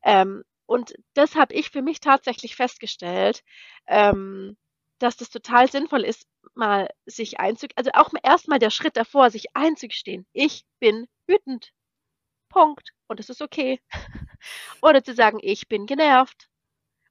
Ähm, 0.03 0.45
und 0.67 0.95
das 1.15 1.35
habe 1.35 1.55
ich 1.55 1.71
für 1.71 1.83
mich 1.83 2.01
tatsächlich 2.01 2.57
festgestellt, 2.57 3.43
ähm, 3.87 4.57
dass 4.99 5.17
das 5.17 5.31
total 5.31 5.71
sinnvoll 5.71 6.03
ist, 6.03 6.27
mal 6.55 6.89
sich 7.07 7.41
einzugestehen, 7.41 7.77
also 7.77 7.91
auch 7.95 8.13
erstmal 8.23 8.59
der 8.59 8.71
Schritt 8.71 8.97
davor, 8.97 9.31
sich 9.31 9.55
einzugestehen. 9.55 10.27
Ich 10.33 10.65
bin 10.81 11.07
wütend. 11.27 11.73
Punkt. 12.49 12.93
Und 13.09 13.21
es 13.21 13.29
ist 13.29 13.43
okay. 13.43 13.81
Oder 14.83 15.03
zu 15.03 15.15
sagen, 15.15 15.39
ich 15.43 15.69
bin 15.69 15.87
genervt. 15.87 16.49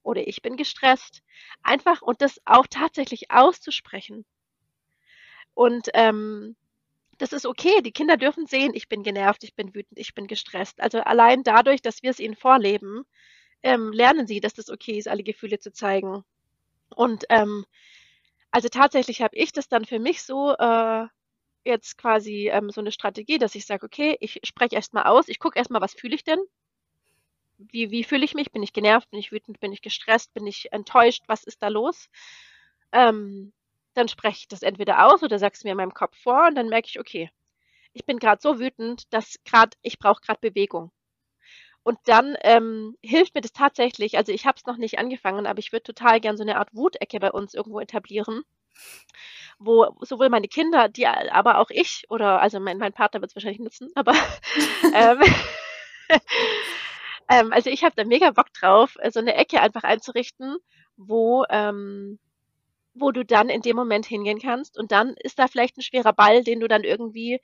Oder 0.02 0.28
ich 0.28 0.42
bin 0.42 0.58
gestresst. 0.58 1.22
Einfach 1.62 2.02
und 2.02 2.22
das 2.22 2.40
auch 2.46 2.68
tatsächlich 2.68 3.32
auszusprechen. 3.32 4.26
Und 5.54 5.90
ähm, 5.94 6.56
das 7.18 7.34
ist 7.34 7.46
okay. 7.46 7.82
Die 7.82 7.92
Kinder 7.92 8.18
dürfen 8.18 8.48
sehen, 8.48 8.72
ich 8.74 8.90
bin 8.90 9.04
genervt, 9.04 9.44
ich 9.44 9.56
bin 9.56 9.74
wütend, 9.74 10.00
ich 10.00 10.14
bin 10.16 10.28
gestresst. 10.28 10.82
Also 10.82 11.00
allein 11.00 11.44
dadurch, 11.44 11.82
dass 11.82 12.04
wir 12.04 12.12
es 12.12 12.20
ihnen 12.20 12.36
vorleben, 12.36 13.06
ähm, 13.62 13.92
lernen 13.92 14.28
sie, 14.28 14.42
dass 14.42 14.54
das 14.54 14.70
okay 14.70 14.98
ist, 14.98 15.08
alle 15.08 15.24
Gefühle 15.24 15.60
zu 15.60 15.72
zeigen. 15.72 16.24
Und 16.96 17.26
ähm, 17.30 17.66
also 18.52 18.70
tatsächlich 18.70 19.22
habe 19.22 19.36
ich 19.36 19.52
das 19.52 19.68
dann 19.68 19.86
für 19.86 20.00
mich 20.00 20.24
so 20.24 20.54
äh, 20.58 21.08
jetzt 21.66 21.98
quasi 21.98 22.50
ähm, 22.50 22.70
so 22.70 22.82
eine 22.82 22.92
Strategie, 22.92 23.38
dass 23.38 23.56
ich 23.56 23.66
sage, 23.66 23.86
okay, 23.86 24.18
ich 24.20 24.40
spreche 24.44 24.76
erstmal 24.76 25.06
aus, 25.06 25.28
ich 25.28 25.40
gucke 25.40 25.58
erstmal, 25.58 25.82
was 25.82 25.94
fühle 25.94 26.16
ich 26.16 26.24
denn? 26.24 26.40
Wie, 27.58 27.92
wie 27.92 28.04
fühle 28.04 28.26
ich 28.26 28.34
mich? 28.34 28.52
Bin 28.52 28.64
ich 28.64 28.74
genervt? 28.74 29.10
Bin 29.12 29.20
ich 29.20 29.32
wütend? 29.32 29.60
Bin 29.60 29.72
ich 29.72 29.82
gestresst? 29.82 30.34
Bin 30.34 30.46
ich 30.46 30.72
enttäuscht? 30.74 31.24
Was 31.28 31.44
ist 31.44 31.64
da 31.64 31.70
los? 31.70 32.10
Ähm, 32.92 33.54
dann 33.94 34.08
spreche 34.08 34.40
ich 34.40 34.48
das 34.48 34.64
entweder 34.64 35.06
aus 35.06 35.24
oder 35.24 35.40
sag's 35.40 35.64
mir 35.64 35.72
in 35.72 35.78
meinem 35.78 35.94
Kopf 35.94 36.18
vor 36.18 36.48
und 36.48 36.56
dann 36.56 36.70
merke 36.70 36.88
ich, 36.90 37.00
okay, 37.00 37.30
ich 37.94 38.06
bin 38.06 38.20
gerade 38.20 38.42
so 38.42 38.60
wütend, 38.60 39.12
dass 39.14 39.36
gerade 39.46 39.78
ich 39.82 40.00
brauche 40.00 40.22
gerade 40.22 40.40
Bewegung. 40.42 40.92
Und 41.84 42.00
dann 42.06 42.38
ähm, 42.42 42.98
hilft 43.04 43.36
mir 43.36 43.42
das 43.42 43.52
tatsächlich, 43.52 44.18
also 44.18 44.32
ich 44.32 44.46
habe 44.46 44.58
es 44.58 44.66
noch 44.66 44.78
nicht 44.78 45.00
angefangen, 45.00 45.46
aber 45.46 45.60
ich 45.60 45.74
würde 45.74 45.84
total 45.84 46.22
gern 46.22 46.38
so 46.38 46.44
eine 46.44 46.58
Art 46.58 46.74
Wutecke 46.74 47.20
bei 47.20 47.32
uns 47.32 47.54
irgendwo 47.54 47.80
etablieren, 47.82 48.44
wo 49.60 49.94
sowohl 50.00 50.30
meine 50.30 50.48
Kinder, 50.48 50.88
die 50.88 51.06
aber 51.08 51.60
auch 51.60 51.70
ich 51.70 52.06
oder 52.10 52.42
also 52.42 52.60
mein, 52.62 52.78
mein 52.78 52.94
Partner 52.94 53.20
wird 53.22 53.32
es 53.32 53.36
wahrscheinlich 53.36 53.60
nutzen, 53.60 53.92
aber 53.96 54.14
ähm, 54.96 55.20
ähm, 57.30 57.52
also 57.52 57.70
ich 57.70 57.84
habe 57.84 57.96
da 57.98 58.06
mega 58.06 58.32
Bock 58.32 58.54
drauf, 58.54 58.96
so 59.10 59.20
eine 59.20 59.36
Ecke 59.36 59.60
einfach 59.60 59.84
einzurichten, 59.84 60.58
wo 60.96 61.44
ähm, 61.50 62.18
wo 62.94 63.12
du 63.12 63.26
dann 63.26 63.50
in 63.50 63.62
dem 63.62 63.76
Moment 63.76 64.06
hingehen 64.06 64.40
kannst 64.40 64.78
und 64.78 64.92
dann 64.92 65.16
ist 65.22 65.40
da 65.40 65.48
vielleicht 65.48 65.78
ein 65.78 65.82
schwerer 65.82 66.14
Ball, 66.14 66.44
den 66.44 66.60
du 66.60 66.68
dann 66.68 66.84
irgendwie 66.84 67.40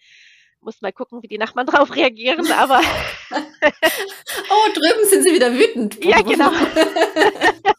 muss 0.61 0.81
mal 0.81 0.91
gucken, 0.91 1.23
wie 1.23 1.27
die 1.27 1.37
Nachbarn 1.37 1.67
drauf 1.67 1.95
reagieren, 1.95 2.51
aber. 2.51 2.79
oh, 3.31 4.67
drüben 4.73 5.05
sind 5.05 5.23
sie 5.23 5.33
wieder 5.33 5.53
wütend. 5.53 6.03
ja, 6.03 6.21
genau. 6.21 6.51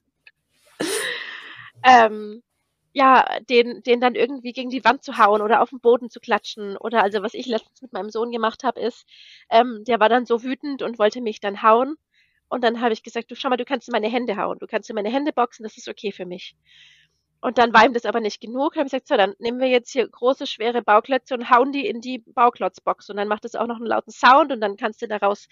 ähm, 1.84 2.42
ja, 2.92 3.24
den, 3.48 3.82
den 3.82 4.00
dann 4.00 4.14
irgendwie 4.14 4.52
gegen 4.52 4.70
die 4.70 4.84
Wand 4.84 5.04
zu 5.04 5.16
hauen 5.18 5.42
oder 5.42 5.62
auf 5.62 5.70
den 5.70 5.80
Boden 5.80 6.10
zu 6.10 6.18
klatschen. 6.20 6.76
Oder 6.76 7.02
also 7.02 7.22
was 7.22 7.34
ich 7.34 7.46
letztens 7.46 7.82
mit 7.82 7.92
meinem 7.92 8.10
Sohn 8.10 8.32
gemacht 8.32 8.64
habe, 8.64 8.80
ist, 8.80 9.06
ähm, 9.48 9.84
der 9.86 10.00
war 10.00 10.08
dann 10.08 10.26
so 10.26 10.42
wütend 10.42 10.82
und 10.82 10.98
wollte 10.98 11.20
mich 11.20 11.40
dann 11.40 11.62
hauen. 11.62 11.96
Und 12.48 12.64
dann 12.64 12.80
habe 12.80 12.92
ich 12.92 13.04
gesagt, 13.04 13.30
du 13.30 13.36
schau 13.36 13.48
mal, 13.48 13.56
du 13.56 13.64
kannst 13.64 13.86
in 13.88 13.92
meine 13.92 14.08
Hände 14.08 14.36
hauen, 14.36 14.58
du 14.58 14.66
kannst 14.66 14.90
in 14.90 14.96
meine 14.96 15.10
Hände 15.10 15.32
boxen, 15.32 15.62
das 15.62 15.76
ist 15.76 15.88
okay 15.88 16.10
für 16.10 16.26
mich. 16.26 16.56
Und 17.42 17.56
dann 17.56 17.72
war 17.72 17.86
ihm 17.86 17.94
das 17.94 18.04
aber 18.04 18.20
nicht 18.20 18.40
genug. 18.40 18.74
Dann 18.74 18.80
habe 18.80 18.86
ich 18.86 18.92
gesagt, 18.92 19.08
so, 19.08 19.16
dann 19.16 19.34
nehmen 19.38 19.60
wir 19.60 19.68
jetzt 19.68 19.90
hier 19.90 20.06
große, 20.06 20.46
schwere 20.46 20.82
Bauklötze 20.82 21.34
und 21.34 21.48
hauen 21.48 21.72
die 21.72 21.86
in 21.86 22.00
die 22.00 22.18
Bauklotzbox. 22.18 23.08
Und 23.08 23.16
dann 23.16 23.28
macht 23.28 23.46
es 23.46 23.54
auch 23.54 23.66
noch 23.66 23.76
einen 23.76 23.86
lauten 23.86 24.12
Sound 24.12 24.52
und 24.52 24.60
dann 24.60 24.76
kannst 24.76 25.00
du 25.00 25.08
daraus, 25.08 25.48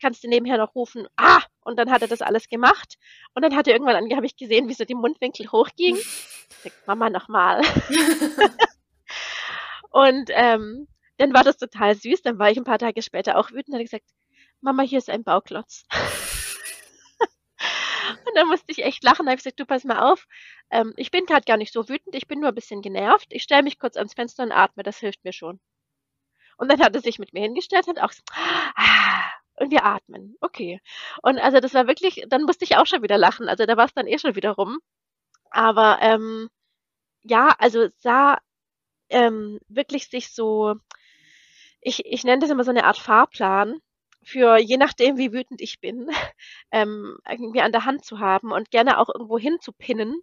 kannst 0.00 0.22
du 0.22 0.28
nebenher 0.28 0.58
noch 0.58 0.74
rufen, 0.74 1.08
ah! 1.16 1.42
Und 1.64 1.78
dann 1.78 1.90
hat 1.90 2.02
er 2.02 2.08
das 2.08 2.22
alles 2.22 2.48
gemacht. 2.48 2.96
Und 3.34 3.42
dann 3.42 3.56
hat 3.56 3.66
er 3.66 3.74
irgendwann, 3.74 4.16
habe 4.16 4.26
ich 4.26 4.36
gesehen, 4.36 4.68
wie 4.68 4.74
so 4.74 4.84
die 4.84 4.94
Mundwinkel 4.94 5.50
hochgingen. 5.50 6.00
Ich 6.00 6.58
sag, 6.62 6.72
Mama, 6.86 7.10
nochmal. 7.10 7.60
und 9.90 10.30
ähm, 10.30 10.86
dann 11.18 11.34
war 11.34 11.44
das 11.44 11.56
total 11.56 11.94
süß. 11.94 12.22
Dann 12.22 12.38
war 12.38 12.50
ich 12.50 12.58
ein 12.58 12.64
paar 12.64 12.78
Tage 12.78 13.02
später 13.02 13.38
auch 13.38 13.50
wütend 13.50 13.68
und 13.68 13.74
habe 13.74 13.84
gesagt, 13.84 14.06
Mama, 14.60 14.82
hier 14.82 14.98
ist 14.98 15.10
ein 15.10 15.24
Bauklotz. 15.24 15.84
Und 18.34 18.38
dann 18.38 18.48
musste 18.48 18.72
ich 18.72 18.84
echt 18.84 19.04
lachen. 19.04 19.26
Da 19.26 19.30
habe 19.30 19.38
ich 19.38 19.44
gesagt, 19.44 19.60
du 19.60 19.66
pass 19.66 19.84
mal 19.84 20.00
auf, 20.10 20.26
ähm, 20.70 20.94
ich 20.96 21.10
bin 21.10 21.26
gerade 21.26 21.44
gar 21.44 21.56
nicht 21.58 21.72
so 21.72 21.88
wütend, 21.88 22.14
ich 22.14 22.26
bin 22.28 22.40
nur 22.40 22.48
ein 22.48 22.54
bisschen 22.54 22.82
genervt. 22.82 23.26
Ich 23.30 23.42
stelle 23.42 23.62
mich 23.62 23.78
kurz 23.78 23.96
ans 23.96 24.14
Fenster 24.14 24.42
und 24.44 24.52
atme, 24.52 24.82
das 24.82 24.98
hilft 24.98 25.24
mir 25.24 25.32
schon. 25.32 25.60
Und 26.56 26.70
dann 26.70 26.80
hat 26.80 26.94
er 26.94 27.02
sich 27.02 27.18
mit 27.18 27.32
mir 27.32 27.42
hingestellt 27.42 27.88
und 27.88 28.00
auch 28.00 28.12
so, 28.12 28.22
ah, 28.76 29.30
und 29.56 29.70
wir 29.70 29.84
atmen. 29.84 30.36
Okay. 30.40 30.80
Und 31.22 31.38
also 31.38 31.60
das 31.60 31.74
war 31.74 31.86
wirklich, 31.86 32.24
dann 32.28 32.44
musste 32.44 32.64
ich 32.64 32.76
auch 32.76 32.86
schon 32.86 33.02
wieder 33.02 33.18
lachen. 33.18 33.48
Also 33.48 33.66
da 33.66 33.76
war 33.76 33.86
es 33.86 33.94
dann 33.94 34.06
eh 34.06 34.18
schon 34.18 34.36
wieder 34.36 34.52
rum. 34.52 34.78
Aber 35.50 35.98
ähm, 36.00 36.48
ja, 37.22 37.54
also 37.58 37.88
sah 37.98 38.38
ähm, 39.10 39.60
wirklich 39.68 40.08
sich 40.08 40.32
so, 40.34 40.76
ich, 41.80 42.04
ich 42.06 42.24
nenne 42.24 42.40
das 42.40 42.50
immer 42.50 42.64
so 42.64 42.70
eine 42.70 42.84
Art 42.84 42.98
Fahrplan, 42.98 43.80
für 44.22 44.58
je 44.58 44.76
nachdem, 44.76 45.18
wie 45.18 45.32
wütend 45.32 45.60
ich 45.60 45.80
bin, 45.80 46.08
ähm, 46.72 47.18
irgendwie 47.28 47.60
an 47.60 47.72
der 47.72 47.84
Hand 47.84 48.04
zu 48.04 48.18
haben 48.20 48.52
und 48.52 48.70
gerne 48.70 48.98
auch 48.98 49.08
irgendwo 49.08 49.38
hinzupinnen. 49.38 50.20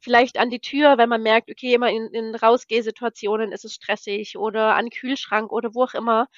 Vielleicht 0.00 0.38
an 0.38 0.50
die 0.50 0.60
Tür, 0.60 0.98
wenn 0.98 1.08
man 1.08 1.22
merkt, 1.22 1.50
okay, 1.50 1.74
immer 1.74 1.90
in, 1.90 2.08
in 2.08 2.34
Rausgehsituationen 2.34 3.52
ist 3.52 3.64
es 3.64 3.74
stressig 3.74 4.36
oder 4.36 4.76
an 4.76 4.90
Kühlschrank 4.90 5.50
oder 5.50 5.74
wo 5.74 5.84
auch 5.84 5.94
immer. 5.94 6.28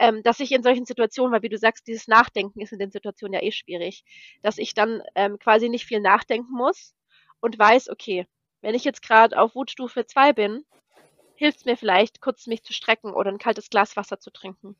Ähm, 0.00 0.22
dass 0.22 0.38
ich 0.38 0.52
in 0.52 0.62
solchen 0.62 0.84
Situationen, 0.84 1.32
weil 1.32 1.42
wie 1.42 1.48
du 1.48 1.58
sagst, 1.58 1.88
dieses 1.88 2.06
Nachdenken 2.06 2.60
ist 2.60 2.72
in 2.72 2.78
den 2.78 2.92
Situationen 2.92 3.34
ja 3.34 3.42
eh 3.42 3.50
schwierig, 3.50 4.04
dass 4.42 4.58
ich 4.58 4.72
dann 4.74 5.02
ähm, 5.16 5.38
quasi 5.40 5.68
nicht 5.68 5.86
viel 5.86 6.00
nachdenken 6.00 6.52
muss 6.52 6.94
und 7.40 7.58
weiß, 7.58 7.88
okay, 7.90 8.26
wenn 8.60 8.76
ich 8.76 8.84
jetzt 8.84 9.02
gerade 9.02 9.36
auf 9.36 9.56
Wutstufe 9.56 10.06
2 10.06 10.32
bin, 10.34 10.64
hilft 11.34 11.58
es 11.60 11.64
mir 11.64 11.76
vielleicht, 11.76 12.20
kurz 12.20 12.46
mich 12.46 12.62
zu 12.62 12.72
strecken 12.72 13.12
oder 13.12 13.30
ein 13.30 13.38
kaltes 13.38 13.70
Glas 13.70 13.96
Wasser 13.96 14.20
zu 14.20 14.30
trinken. 14.30 14.76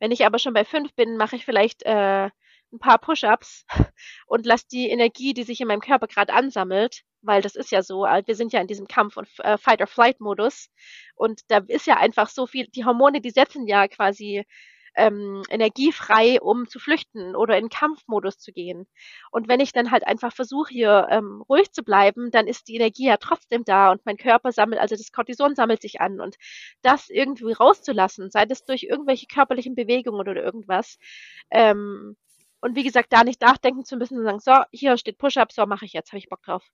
Wenn 0.00 0.10
ich 0.10 0.26
aber 0.26 0.38
schon 0.38 0.54
bei 0.54 0.64
fünf 0.64 0.94
bin, 0.94 1.16
mache 1.16 1.36
ich 1.36 1.44
vielleicht 1.44 1.84
äh, 1.84 2.30
ein 2.72 2.78
paar 2.78 2.98
Push-ups 2.98 3.66
und 4.26 4.46
lasse 4.46 4.66
die 4.72 4.88
Energie, 4.88 5.34
die 5.34 5.42
sich 5.42 5.60
in 5.60 5.68
meinem 5.68 5.80
Körper 5.80 6.06
gerade 6.06 6.32
ansammelt, 6.32 7.02
weil 7.22 7.42
das 7.42 7.54
ist 7.54 7.70
ja 7.70 7.82
so, 7.82 8.06
äh, 8.06 8.22
wir 8.26 8.34
sind 8.34 8.52
ja 8.52 8.60
in 8.60 8.66
diesem 8.66 8.88
Kampf- 8.88 9.16
und 9.16 9.28
äh, 9.38 9.58
Fight-or-Flight-Modus 9.58 10.70
und 11.14 11.42
da 11.48 11.58
ist 11.68 11.86
ja 11.86 11.96
einfach 11.98 12.28
so 12.28 12.46
viel, 12.46 12.66
die 12.68 12.84
Hormone, 12.84 13.20
die 13.20 13.30
setzen 13.30 13.66
ja 13.66 13.88
quasi 13.88 14.44
ähm, 14.94 15.42
energiefrei, 15.50 16.40
um 16.40 16.68
zu 16.68 16.78
flüchten 16.78 17.36
oder 17.36 17.58
in 17.58 17.68
Kampfmodus 17.68 18.38
zu 18.38 18.52
gehen. 18.52 18.86
Und 19.30 19.48
wenn 19.48 19.60
ich 19.60 19.72
dann 19.72 19.90
halt 19.90 20.06
einfach 20.06 20.32
versuche, 20.34 20.72
hier 20.72 21.08
ähm, 21.10 21.42
ruhig 21.48 21.72
zu 21.72 21.82
bleiben, 21.82 22.30
dann 22.30 22.46
ist 22.46 22.68
die 22.68 22.76
Energie 22.76 23.06
ja 23.06 23.16
trotzdem 23.16 23.64
da 23.64 23.90
und 23.92 24.04
mein 24.06 24.16
Körper 24.16 24.52
sammelt, 24.52 24.80
also 24.80 24.96
das 24.96 25.12
Cortison 25.12 25.54
sammelt 25.54 25.82
sich 25.82 26.00
an. 26.00 26.20
Und 26.20 26.36
das 26.82 27.08
irgendwie 27.10 27.52
rauszulassen, 27.52 28.30
sei 28.30 28.46
das 28.46 28.64
durch 28.64 28.84
irgendwelche 28.84 29.26
körperlichen 29.26 29.74
Bewegungen 29.74 30.20
oder 30.20 30.42
irgendwas, 30.42 30.98
ähm, 31.50 32.16
und 32.60 32.76
wie 32.76 32.82
gesagt, 32.82 33.12
da 33.12 33.24
nicht 33.24 33.40
nachdenken 33.40 33.84
zu 33.84 33.96
müssen 33.96 34.18
und 34.18 34.24
sagen, 34.24 34.40
so, 34.40 34.52
hier 34.70 34.96
steht 34.98 35.18
Push-Up, 35.18 35.52
so 35.52 35.64
mache 35.66 35.86
ich 35.86 35.92
jetzt, 35.92 36.12
habe 36.12 36.18
ich 36.18 36.28
Bock 36.28 36.42
drauf. 36.42 36.70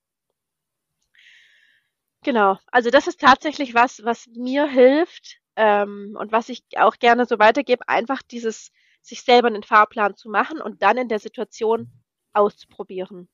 Genau, 2.22 2.59
also 2.72 2.90
das 2.90 3.07
ist 3.07 3.20
tatsächlich 3.20 3.74
was, 3.74 4.02
was 4.02 4.26
mir 4.35 4.66
hilft, 4.66 5.38
ähm, 5.57 6.16
und 6.19 6.33
was 6.33 6.49
ich 6.49 6.62
auch 6.77 6.97
gerne 6.99 7.27
so 7.27 7.38
weitergebe, 7.38 7.88
einfach 7.88 8.23
dieses, 8.23 8.73
sich 9.03 9.23
selber 9.23 9.49
einen 9.49 9.62
Fahrplan 9.62 10.16
zu 10.16 10.29
machen 10.29 10.61
und 10.61 10.83
dann 10.83 10.99
in 10.99 11.09
der 11.09 11.19
Situation 11.19 11.90
auszuprobieren. 12.33 13.29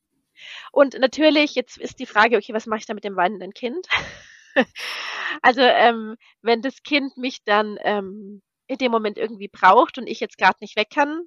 Und 0.72 0.98
natürlich, 0.98 1.54
jetzt 1.54 1.78
ist 1.78 1.98
die 1.98 2.06
Frage, 2.06 2.36
okay, 2.36 2.54
was 2.54 2.66
mache 2.66 2.80
ich 2.80 2.86
da 2.86 2.94
mit 2.94 3.04
dem 3.04 3.16
weinenden 3.16 3.52
Kind? 3.52 3.86
also, 5.42 5.60
ähm, 5.60 6.16
wenn 6.40 6.62
das 6.62 6.82
Kind 6.82 7.16
mich 7.16 7.44
dann 7.44 7.78
ähm, 7.82 8.42
in 8.66 8.78
dem 8.78 8.92
Moment 8.92 9.18
irgendwie 9.18 9.48
braucht 9.48 9.98
und 9.98 10.06
ich 10.06 10.20
jetzt 10.20 10.38
gerade 10.38 10.58
nicht 10.60 10.76
weg 10.76 10.88
kann, 10.90 11.26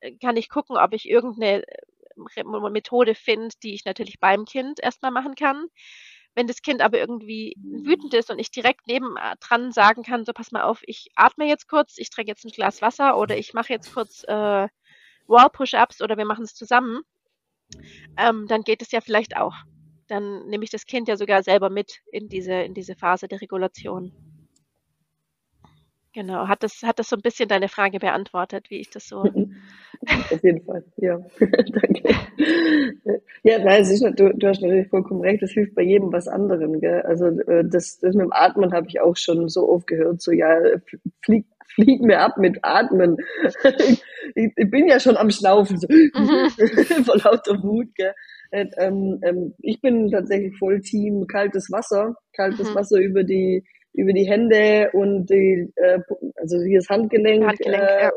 äh, 0.00 0.12
kann 0.18 0.36
ich 0.36 0.48
gucken, 0.48 0.76
ob 0.76 0.92
ich 0.92 1.08
irgendeine 1.08 1.62
äh, 1.66 2.44
Methode 2.70 3.14
finde, 3.14 3.54
die 3.62 3.74
ich 3.74 3.84
natürlich 3.84 4.20
beim 4.20 4.44
Kind 4.44 4.80
erstmal 4.80 5.10
machen 5.10 5.34
kann. 5.34 5.66
Wenn 6.34 6.46
das 6.46 6.62
Kind 6.62 6.80
aber 6.80 6.98
irgendwie 6.98 7.54
wütend 7.58 8.14
ist 8.14 8.30
und 8.30 8.38
ich 8.38 8.50
direkt 8.50 8.86
nebendran 8.86 9.68
äh, 9.68 9.72
sagen 9.72 10.02
kann, 10.02 10.24
so 10.24 10.32
pass 10.32 10.50
mal 10.50 10.62
auf, 10.62 10.80
ich 10.86 11.10
atme 11.14 11.46
jetzt 11.46 11.68
kurz, 11.68 11.98
ich 11.98 12.10
trinke 12.10 12.30
jetzt 12.30 12.44
ein 12.44 12.50
Glas 12.50 12.80
Wasser 12.80 13.18
oder 13.18 13.36
ich 13.36 13.52
mache 13.52 13.72
jetzt 13.72 13.92
kurz 13.92 14.24
äh, 14.24 14.68
Wall-Push-Ups 15.26 16.00
oder 16.00 16.16
wir 16.16 16.24
machen 16.24 16.44
es 16.44 16.54
zusammen, 16.54 17.02
ähm, 18.16 18.46
dann 18.48 18.62
geht 18.62 18.82
es 18.82 18.92
ja 18.92 19.00
vielleicht 19.00 19.36
auch. 19.36 19.54
Dann 20.08 20.46
nehme 20.48 20.64
ich 20.64 20.70
das 20.70 20.86
Kind 20.86 21.08
ja 21.08 21.16
sogar 21.16 21.42
selber 21.42 21.70
mit 21.70 22.00
in 22.10 22.28
diese, 22.28 22.54
in 22.54 22.74
diese 22.74 22.94
Phase 22.94 23.28
der 23.28 23.40
Regulation. 23.40 24.12
Genau, 26.14 26.46
hat 26.46 26.62
das, 26.62 26.82
hat 26.82 26.98
das 26.98 27.08
so 27.08 27.16
ein 27.16 27.22
bisschen 27.22 27.48
deine 27.48 27.68
Frage 27.68 27.98
beantwortet, 27.98 28.70
wie 28.70 28.80
ich 28.80 28.90
das 28.90 29.08
so. 29.08 29.22
Auf 30.30 30.42
jeden 30.42 30.62
Fall, 30.64 30.84
ja. 30.96 31.18
Danke. 31.40 32.14
Ja, 33.44 33.58
nein, 33.58 33.82
ist, 33.82 34.02
du, 34.02 34.34
du 34.34 34.48
hast 34.48 34.60
natürlich 34.60 34.88
vollkommen 34.88 35.22
recht, 35.22 35.42
das 35.42 35.52
hilft 35.52 35.74
bei 35.74 35.82
jedem 35.82 36.12
was 36.12 36.28
anderem. 36.28 36.80
Gell? 36.80 37.02
Also 37.02 37.26
äh, 37.26 37.64
das, 37.64 37.98
das 38.00 38.14
mit 38.14 38.24
dem 38.24 38.32
Atmen 38.32 38.72
habe 38.72 38.86
ich 38.88 39.00
auch 39.00 39.16
schon 39.16 39.48
so 39.48 39.68
oft 39.68 39.86
gehört, 39.86 40.20
so 40.20 40.32
ja, 40.32 40.58
flieg, 41.24 41.46
flieg 41.74 42.02
mir 42.02 42.20
ab 42.20 42.36
mit 42.36 42.58
Atmen. 42.62 43.16
ich, 44.34 44.52
ich 44.56 44.70
bin 44.70 44.88
ja 44.88 45.00
schon 45.00 45.16
am 45.16 45.30
Schnaufen, 45.30 45.78
so, 45.78 45.86
mhm. 45.88 47.04
vor 47.04 47.16
lauter 47.16 47.62
Wut. 47.62 47.94
Gell? 47.94 48.12
Äh, 48.50 48.66
ähm, 48.76 49.18
ähm, 49.22 49.54
ich 49.60 49.80
bin 49.80 50.10
tatsächlich 50.10 50.58
voll 50.58 50.80
Team 50.80 51.26
kaltes 51.26 51.70
Wasser, 51.70 52.16
kaltes 52.34 52.70
mhm. 52.70 52.74
Wasser 52.74 52.98
über 52.98 53.24
die 53.24 53.64
über 53.92 54.12
die 54.12 54.28
Hände 54.28 54.90
und 54.92 55.26
die, 55.30 55.72
äh, 55.76 56.00
also 56.36 56.62
hier 56.62 56.78
das 56.78 56.88
Handgelenk. 56.88 57.46
Handgelenk 57.46 57.82
äh, 57.82 58.02
ja. 58.04 58.12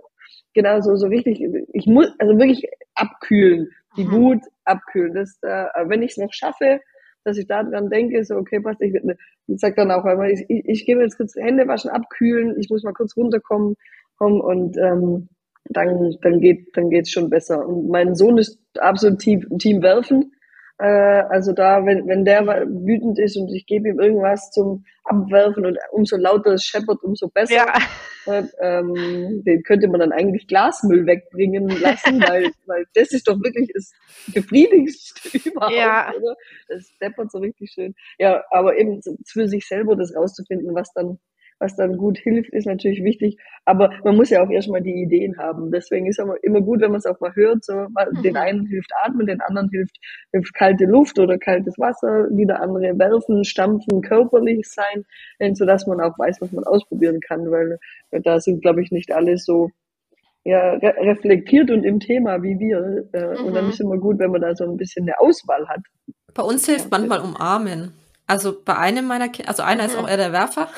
Genau, 0.54 0.80
so, 0.80 0.96
so 0.96 1.08
richtig, 1.08 1.44
ich 1.74 1.86
muss, 1.86 2.08
also 2.18 2.38
wirklich 2.38 2.66
abkühlen, 2.96 3.70
die 3.98 4.06
mhm. 4.06 4.12
Wut 4.12 4.42
abkühlen. 4.64 5.14
Das, 5.14 5.38
äh, 5.42 5.66
wenn 5.88 6.02
ich 6.02 6.12
es 6.12 6.18
noch 6.18 6.32
schaffe, 6.32 6.80
dass 7.26 7.38
ich 7.38 7.48
da 7.48 7.64
dran 7.64 7.90
denke, 7.90 8.24
so, 8.24 8.36
okay, 8.36 8.62
passt, 8.62 8.82
ich, 8.82 8.94
ich 8.94 9.60
sag 9.60 9.76
dann 9.76 9.92
auch 9.92 10.06
einmal, 10.06 10.32
ich, 10.32 10.46
ich, 10.48 10.64
ich 10.66 10.86
gehe 10.86 10.96
mir 10.96 11.04
jetzt 11.04 11.18
kurz 11.18 11.36
Hände 11.36 11.68
waschen, 11.68 11.92
abkühlen, 11.92 12.56
ich 12.60 12.70
muss 12.70 12.84
mal 12.84 12.94
kurz 12.94 13.18
runterkommen, 13.18 13.76
kommen 14.18 14.40
und, 14.40 14.78
ähm, 14.78 15.28
dann, 15.70 16.16
dann 16.22 16.40
geht, 16.40 16.76
dann 16.78 16.90
geht's 16.90 17.12
schon 17.12 17.30
besser. 17.30 17.68
Und 17.68 17.90
mein 17.90 18.16
Sohn 18.16 18.38
ist 18.38 18.60
absolut 18.78 19.20
Team, 19.20 19.58
Team 19.58 19.82
Werfen. 19.82 20.32
Äh, 20.78 20.86
also 21.30 21.54
da, 21.54 21.86
wenn, 21.86 22.06
wenn 22.08 22.26
der 22.26 22.46
wütend 22.46 23.18
ist 23.18 23.38
und 23.38 23.54
ich 23.54 23.66
gebe 23.66 23.90
ihm 23.90 24.00
irgendwas 24.00 24.52
zum 24.52 24.84
Abwerfen 25.06 25.66
und 25.66 25.78
umso 25.92 26.18
lauter 26.18 26.54
es 26.54 26.64
scheppert, 26.64 27.02
umso 27.04 27.30
besser. 27.30 27.56
Ja. 27.56 27.78
Äh, 28.26 28.44
ähm, 28.60 29.44
den 29.46 29.64
könnte 29.64 29.88
man 29.88 30.02
dann 30.02 30.12
eigentlich 30.12 30.48
Glasmüll 30.48 31.06
wegbringen 31.06 31.70
lassen, 31.80 32.22
weil, 32.22 32.52
weil 32.66 32.86
das 32.94 33.12
ist 33.12 33.28
doch 33.28 33.42
wirklich 33.42 33.72
das 33.74 33.92
befriedigendste 34.34 35.50
überhaupt, 35.50 35.76
ja. 35.76 36.12
oder? 36.18 36.36
Das 36.68 36.92
deppert 37.00 37.32
so 37.32 37.38
richtig 37.38 37.72
schön. 37.72 37.94
Ja, 38.18 38.44
aber 38.50 38.78
eben 38.78 39.00
für 39.26 39.48
sich 39.48 39.68
selber 39.68 39.96
das 39.96 40.14
rauszufinden, 40.16 40.76
was 40.76 40.92
dann 40.94 41.20
was 41.60 41.76
dann 41.76 41.98
gut 41.98 42.18
hilft, 42.24 42.52
ist 42.54 42.65
natürlich 42.65 43.04
wichtig. 43.04 43.38
Aber 43.65 43.91
man 44.04 44.15
muss 44.15 44.30
ja 44.30 44.44
auch 44.44 44.50
erstmal 44.50 44.82
die 44.82 45.02
Ideen 45.02 45.38
haben. 45.38 45.72
Deswegen 45.72 46.08
ist 46.08 46.20
es 46.20 46.26
immer 46.44 46.62
gut, 46.62 46.82
wenn 46.82 46.91
man 46.91 47.00
es 47.00 47.06
auch 47.06 47.20
mal 47.20 47.34
hört. 47.36 47.63
So, 47.63 47.74
mhm. 47.74 48.22
Den 48.24 48.38
einen 48.38 48.65
hilft 48.68 48.91
atmen, 49.04 49.28
den 49.28 49.41
anderen 49.41 49.70
hilft, 49.70 49.98
hilft 50.32 50.54
kalte 50.54 50.86
Luft 50.86 51.20
oder 51.20 51.38
kaltes 51.38 51.78
Wasser, 51.78 52.28
wieder 52.32 52.62
andere 52.62 52.98
werfen, 52.98 53.44
stampfen, 53.44 54.02
körperlich 54.02 54.68
sein, 54.68 55.06
so 55.54 55.65
dass 55.65 55.88
man 55.88 56.02
auch 56.02 56.18
weiß, 56.18 56.41
was 56.41 56.52
man 56.52 56.63
ausprobieren 56.63 57.20
kann, 57.20 57.50
weil 57.52 57.78
da 58.12 58.39
sind, 58.39 58.62
glaube 58.62 58.82
ich, 58.82 58.91
nicht 58.91 59.12
alle 59.12 59.38
so 59.38 59.70
ja, 60.46 60.74
re 60.74 60.94
reflektiert 61.00 61.72
und 61.72 61.84
im 61.84 62.00
Thema 62.00 62.41
wie 62.44 62.60
wir. 62.60 63.10
Äh, 63.13 63.39
mhm. 63.39 63.46
Und 63.46 63.54
dann 63.56 63.68
ist 63.68 63.76
es 63.76 63.80
immer 63.80 63.98
gut, 63.98 64.20
wenn 64.20 64.32
man 64.32 64.41
da 64.41 64.56
so 64.56 64.63
ein 64.63 64.78
bisschen 64.78 65.04
eine 65.04 65.20
Auswahl 65.20 65.68
hat. 65.68 65.82
Bei 66.34 66.44
uns 66.44 66.65
hilft 66.68 66.91
manchmal 66.91 67.22
umarmen. 67.22 67.94
Also 68.28 68.60
bei 68.64 68.76
einem 68.76 69.06
meiner 69.06 69.30
Kinder, 69.30 69.50
also 69.50 69.64
einer 69.64 69.84
mhm. 69.84 69.90
ist 69.90 69.96
auch 69.98 70.08
eher 70.08 70.18
der 70.18 70.32
Werfer. 70.32 70.70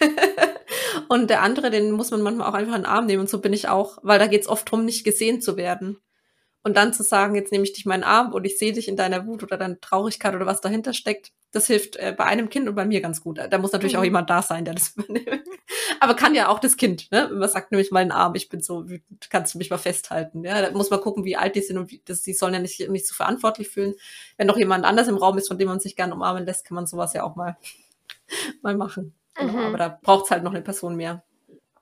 und 1.08 1.30
der 1.30 1.42
andere, 1.42 1.70
den 1.70 1.92
muss 1.92 2.10
man 2.10 2.22
manchmal 2.22 2.48
auch 2.48 2.54
einfach 2.54 2.74
in 2.74 2.82
den 2.82 2.90
Arm 2.90 3.06
nehmen. 3.06 3.20
Und 3.20 3.30
so 3.30 3.40
bin 3.40 3.52
ich 3.52 3.68
auch, 3.68 3.98
weil 4.02 4.18
da 4.18 4.26
geht 4.26 4.42
es 4.42 4.48
oft 4.48 4.66
darum, 4.66 4.84
nicht 4.84 5.04
gesehen 5.04 5.40
zu 5.40 5.56
werden. 5.56 5.98
Und 6.62 6.76
dann 6.76 6.92
zu 6.92 7.04
sagen, 7.04 7.36
jetzt 7.36 7.52
nehme 7.52 7.62
ich 7.62 7.74
dich 7.74 7.86
meinen 7.86 8.02
Arm 8.02 8.32
und 8.32 8.44
ich 8.44 8.58
sehe 8.58 8.72
dich 8.72 8.88
in 8.88 8.96
deiner 8.96 9.24
Wut 9.26 9.44
oder 9.44 9.56
deiner 9.56 9.80
Traurigkeit 9.80 10.34
oder 10.34 10.46
was 10.46 10.60
dahinter 10.60 10.94
steckt, 10.94 11.30
das 11.56 11.66
hilft 11.66 11.96
äh, 11.96 12.14
bei 12.16 12.24
einem 12.24 12.50
Kind 12.50 12.68
und 12.68 12.74
bei 12.74 12.84
mir 12.84 13.00
ganz 13.00 13.22
gut. 13.22 13.38
Da 13.38 13.58
muss 13.58 13.72
natürlich 13.72 13.94
mhm. 13.94 14.00
auch 14.00 14.04
jemand 14.04 14.30
da 14.30 14.42
sein, 14.42 14.64
der 14.64 14.74
das 14.74 14.90
übernimmt. 14.96 15.42
Aber 16.00 16.14
kann 16.14 16.34
ja 16.34 16.48
auch 16.48 16.58
das 16.58 16.76
Kind, 16.76 17.10
ne? 17.10 17.30
Man 17.32 17.48
sagt 17.48 17.72
nämlich 17.72 17.90
meinen 17.90 18.12
Arm, 18.12 18.34
ich 18.34 18.48
bin 18.48 18.60
so 18.60 18.88
wütend, 18.88 19.30
kannst 19.30 19.54
du 19.54 19.58
mich 19.58 19.70
mal 19.70 19.78
festhalten. 19.78 20.44
Ja, 20.44 20.60
da 20.60 20.70
muss 20.70 20.90
man 20.90 21.00
gucken, 21.00 21.24
wie 21.24 21.36
alt 21.36 21.56
die 21.56 21.62
sind 21.62 21.78
und 21.78 21.90
wie, 21.90 22.02
das, 22.04 22.22
die 22.22 22.34
sollen 22.34 22.54
ja 22.54 22.60
nicht, 22.60 22.88
nicht 22.90 23.06
so 23.06 23.14
verantwortlich 23.14 23.68
fühlen. 23.68 23.94
Wenn 24.36 24.46
noch 24.46 24.58
jemand 24.58 24.84
anders 24.84 25.08
im 25.08 25.16
Raum 25.16 25.38
ist, 25.38 25.48
von 25.48 25.58
dem 25.58 25.68
man 25.68 25.80
sich 25.80 25.96
gerne 25.96 26.14
umarmen 26.14 26.44
lässt, 26.44 26.66
kann 26.66 26.74
man 26.74 26.86
sowas 26.86 27.14
ja 27.14 27.24
auch 27.24 27.36
mal, 27.36 27.56
mal 28.62 28.76
machen. 28.76 29.14
Genau. 29.34 29.52
Mhm. 29.52 29.58
Aber 29.58 29.78
da 29.78 29.98
braucht 30.02 30.26
es 30.26 30.30
halt 30.30 30.44
noch 30.44 30.52
eine 30.52 30.62
Person 30.62 30.96
mehr. 30.96 31.24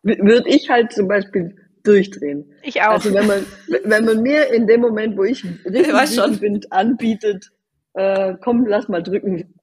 Würde 0.03 0.49
ich 0.49 0.71
halt 0.71 0.93
zum 0.93 1.09
Beispiel 1.09 1.57
durchdrehen. 1.83 2.53
Ich 2.63 2.81
auch. 2.83 2.93
Also 2.93 3.13
wenn 3.13 3.27
man, 3.27 3.47
wenn 3.85 4.05
man 4.05 4.23
mir 4.23 4.53
in 4.53 4.67
dem 4.67 4.81
Moment, 4.81 5.17
wo 5.17 5.25
ich 5.25 5.45
richtig 5.65 6.41
bin, 6.41 6.61
anbietet, 6.71 7.51
äh, 7.95 8.35
komm, 8.41 8.67
lass 8.67 8.89
mal 8.89 9.03
drücken. 9.03 9.55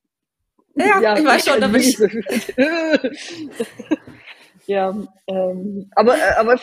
Ja, 0.75 1.01
ja 1.01 1.17
ich 1.17 1.25
weiß 1.25 1.45
schon, 1.45 1.61
da 1.61 1.67
bin 1.67 1.81
ich. 1.81 1.97
ja, 4.67 4.95
ähm, 5.27 5.89
aber, 5.95 6.15
äh, 6.15 6.35
aber 6.37 6.53
äh, 6.53 6.57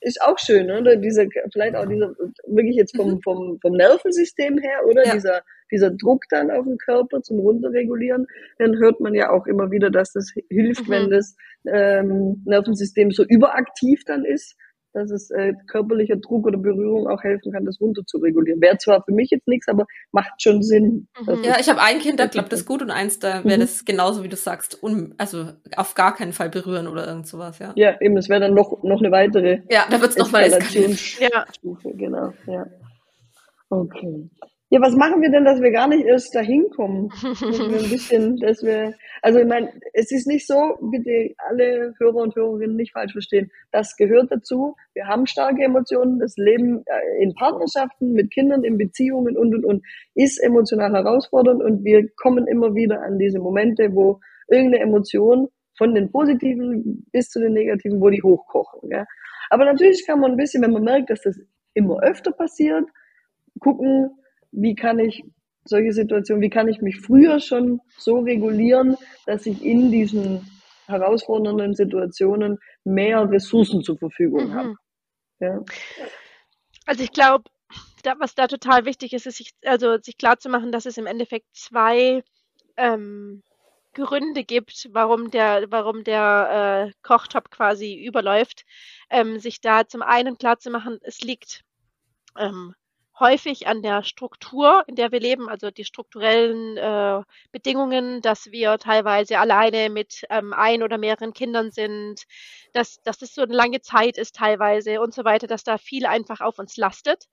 ist 0.00 0.22
auch 0.22 0.38
schön, 0.38 0.70
oder? 0.70 0.96
Diese, 0.96 1.28
vielleicht 1.52 1.76
auch 1.76 1.86
dieser, 1.86 2.14
wirklich 2.46 2.76
jetzt 2.76 2.96
vom, 2.96 3.14
mhm. 3.14 3.22
vom, 3.22 3.58
vom 3.60 3.72
Nervensystem 3.72 4.58
her, 4.58 4.86
oder? 4.88 5.06
Ja. 5.06 5.14
Dieser, 5.14 5.42
dieser 5.70 5.90
Druck 5.90 6.24
dann 6.30 6.50
auf 6.50 6.64
den 6.64 6.78
Körper 6.78 7.22
zum 7.22 7.40
Runterregulieren, 7.40 8.26
dann 8.58 8.76
hört 8.76 9.00
man 9.00 9.14
ja 9.14 9.30
auch 9.30 9.46
immer 9.46 9.70
wieder, 9.70 9.90
dass 9.90 10.12
das 10.12 10.32
hilft, 10.50 10.86
mhm. 10.86 10.92
wenn 10.92 11.10
das 11.10 11.36
ähm, 11.66 12.42
Nervensystem 12.44 13.10
so 13.10 13.24
überaktiv 13.24 14.04
dann 14.04 14.24
ist 14.24 14.56
dass 14.92 15.10
es 15.10 15.30
äh, 15.30 15.54
körperlicher 15.66 16.16
Druck 16.16 16.46
oder 16.46 16.58
Berührung 16.58 17.08
auch 17.08 17.22
helfen 17.22 17.52
kann, 17.52 17.64
das 17.64 17.80
runter 17.80 18.02
zu 18.06 18.18
regulieren. 18.18 18.60
Wäre 18.60 18.78
zwar 18.78 19.02
für 19.02 19.12
mich 19.12 19.30
jetzt 19.30 19.48
nichts, 19.48 19.68
aber 19.68 19.86
macht 20.12 20.42
schon 20.42 20.62
Sinn. 20.62 21.08
Mhm. 21.20 21.44
Ja, 21.44 21.56
ich 21.58 21.68
habe 21.68 21.80
ein 21.80 21.98
Kind, 21.98 22.20
da 22.20 22.26
klappt 22.26 22.52
das 22.52 22.66
gut 22.66 22.82
und 22.82 22.90
eins, 22.90 23.18
da 23.18 23.44
wäre 23.44 23.56
mhm. 23.56 23.62
das 23.62 23.84
genauso, 23.84 24.22
wie 24.22 24.28
du 24.28 24.36
sagst, 24.36 24.82
un 24.82 25.14
also 25.18 25.46
auf 25.76 25.94
gar 25.94 26.14
keinen 26.14 26.32
Fall 26.32 26.50
berühren 26.50 26.86
oder 26.86 27.06
irgend 27.06 27.26
sowas, 27.26 27.58
ja. 27.58 27.72
Ja, 27.76 28.00
eben, 28.00 28.16
es 28.16 28.28
wäre 28.28 28.40
dann 28.40 28.54
noch, 28.54 28.82
noch 28.82 29.00
eine 29.00 29.10
weitere 29.10 29.62
Ja, 29.70 29.86
da 29.90 30.00
wird 30.00 30.12
es 30.12 30.16
nochmal 30.16 30.44
Eskalationsstufe, 30.44 31.88
ja. 31.88 31.96
genau, 31.96 32.32
ja. 32.46 32.66
Okay. 33.70 34.28
Ja, 34.72 34.80
was 34.80 34.96
machen 34.96 35.20
wir 35.20 35.30
denn, 35.30 35.44
dass 35.44 35.60
wir 35.60 35.70
gar 35.70 35.86
nicht 35.86 36.06
erst 36.06 36.34
dahin 36.34 36.70
kommen? 36.70 37.10
ein 37.22 37.90
bisschen, 37.90 38.38
dass 38.38 38.62
wir, 38.62 38.94
also 39.20 39.38
ich 39.38 39.46
meine, 39.46 39.70
es 39.92 40.10
ist 40.10 40.26
nicht 40.26 40.46
so, 40.46 40.78
bitte 40.80 41.34
alle 41.46 41.92
Hörer 41.98 42.22
und 42.22 42.34
Hörerinnen 42.34 42.76
nicht 42.76 42.92
falsch 42.92 43.12
verstehen. 43.12 43.50
Das 43.70 43.96
gehört 43.96 44.32
dazu. 44.32 44.74
Wir 44.94 45.08
haben 45.08 45.26
starke 45.26 45.62
Emotionen. 45.62 46.20
Das 46.20 46.38
Leben 46.38 46.84
äh, 46.86 47.22
in 47.22 47.34
Partnerschaften, 47.34 48.12
mit 48.12 48.30
Kindern, 48.30 48.64
in 48.64 48.78
Beziehungen 48.78 49.36
und 49.36 49.54
und 49.54 49.66
und 49.66 49.84
ist 50.14 50.42
emotional 50.42 50.90
herausfordernd 50.90 51.62
und 51.62 51.84
wir 51.84 52.08
kommen 52.16 52.46
immer 52.46 52.74
wieder 52.74 53.02
an 53.02 53.18
diese 53.18 53.40
Momente, 53.40 53.94
wo 53.94 54.20
irgendeine 54.48 54.84
Emotion 54.84 55.48
von 55.76 55.94
den 55.94 56.10
positiven 56.10 57.04
bis 57.12 57.28
zu 57.28 57.40
den 57.40 57.52
negativen, 57.52 58.00
wo 58.00 58.08
die 58.08 58.22
hochkochen. 58.22 58.88
Ja. 58.90 59.04
Aber 59.50 59.66
natürlich 59.66 60.06
kann 60.06 60.20
man 60.20 60.30
ein 60.30 60.38
bisschen, 60.38 60.62
wenn 60.62 60.72
man 60.72 60.84
merkt, 60.84 61.10
dass 61.10 61.20
das 61.20 61.38
immer 61.74 62.02
öfter 62.02 62.32
passiert, 62.32 62.88
gucken, 63.60 64.12
wie 64.52 64.74
kann 64.74 64.98
ich 64.98 65.24
solche 65.64 65.92
Situationen, 65.92 66.42
wie 66.42 66.50
kann 66.50 66.68
ich 66.68 66.80
mich 66.80 67.00
früher 67.00 67.40
schon 67.40 67.80
so 67.98 68.20
regulieren, 68.20 68.96
dass 69.26 69.46
ich 69.46 69.64
in 69.64 69.90
diesen 69.90 70.46
herausfordernden 70.86 71.74
Situationen 71.74 72.58
mehr 72.84 73.28
Ressourcen 73.30 73.82
zur 73.82 73.98
Verfügung 73.98 74.48
mhm. 74.48 74.54
habe. 74.54 74.74
Ja. 75.40 75.60
Also 76.86 77.04
ich 77.04 77.12
glaube, 77.12 77.44
was 78.18 78.34
da 78.34 78.48
total 78.48 78.84
wichtig 78.84 79.12
ist, 79.12 79.26
ist 79.26 79.36
sich, 79.36 79.52
also 79.64 79.98
sich 79.98 80.18
klar 80.18 80.38
zu 80.38 80.48
machen, 80.48 80.72
dass 80.72 80.86
es 80.86 80.98
im 80.98 81.06
Endeffekt 81.06 81.46
zwei 81.52 82.22
ähm, 82.76 83.42
Gründe 83.94 84.44
gibt, 84.44 84.88
warum 84.92 85.30
der, 85.30 85.66
warum 85.70 86.02
der 86.02 86.88
äh, 86.88 86.92
Kochtopf 87.02 87.50
quasi 87.50 87.94
überläuft. 87.94 88.64
Ähm, 89.10 89.38
sich 89.38 89.60
da 89.60 89.86
zum 89.86 90.02
einen 90.02 90.38
klar 90.38 90.58
zu 90.58 90.70
machen, 90.70 90.98
es 91.02 91.20
liegt 91.20 91.62
ähm, 92.38 92.74
häufig 93.22 93.68
an 93.68 93.82
der 93.82 94.02
Struktur, 94.02 94.84
in 94.88 94.96
der 94.96 95.12
wir 95.12 95.20
leben, 95.20 95.48
also 95.48 95.70
die 95.70 95.84
strukturellen 95.84 96.76
äh, 96.76 97.22
Bedingungen, 97.52 98.20
dass 98.20 98.50
wir 98.50 98.78
teilweise 98.78 99.38
alleine 99.38 99.88
mit 99.90 100.24
ähm, 100.28 100.52
ein 100.52 100.82
oder 100.82 100.98
mehreren 100.98 101.32
Kindern 101.32 101.70
sind, 101.70 102.24
dass, 102.72 103.00
dass 103.02 103.18
das 103.18 103.34
so 103.34 103.42
eine 103.42 103.54
lange 103.54 103.80
Zeit 103.80 104.18
ist 104.18 104.36
teilweise 104.36 105.00
und 105.00 105.14
so 105.14 105.24
weiter, 105.24 105.46
dass 105.46 105.62
da 105.62 105.78
viel 105.78 106.04
einfach 106.04 106.40
auf 106.40 106.58
uns 106.58 106.76
lastet. 106.76 107.26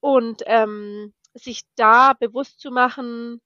Und 0.00 0.42
ähm, 0.46 1.12
sich 1.34 1.62
da 1.76 2.14
bewusst 2.14 2.58
zu 2.58 2.70
machen, 2.70 3.40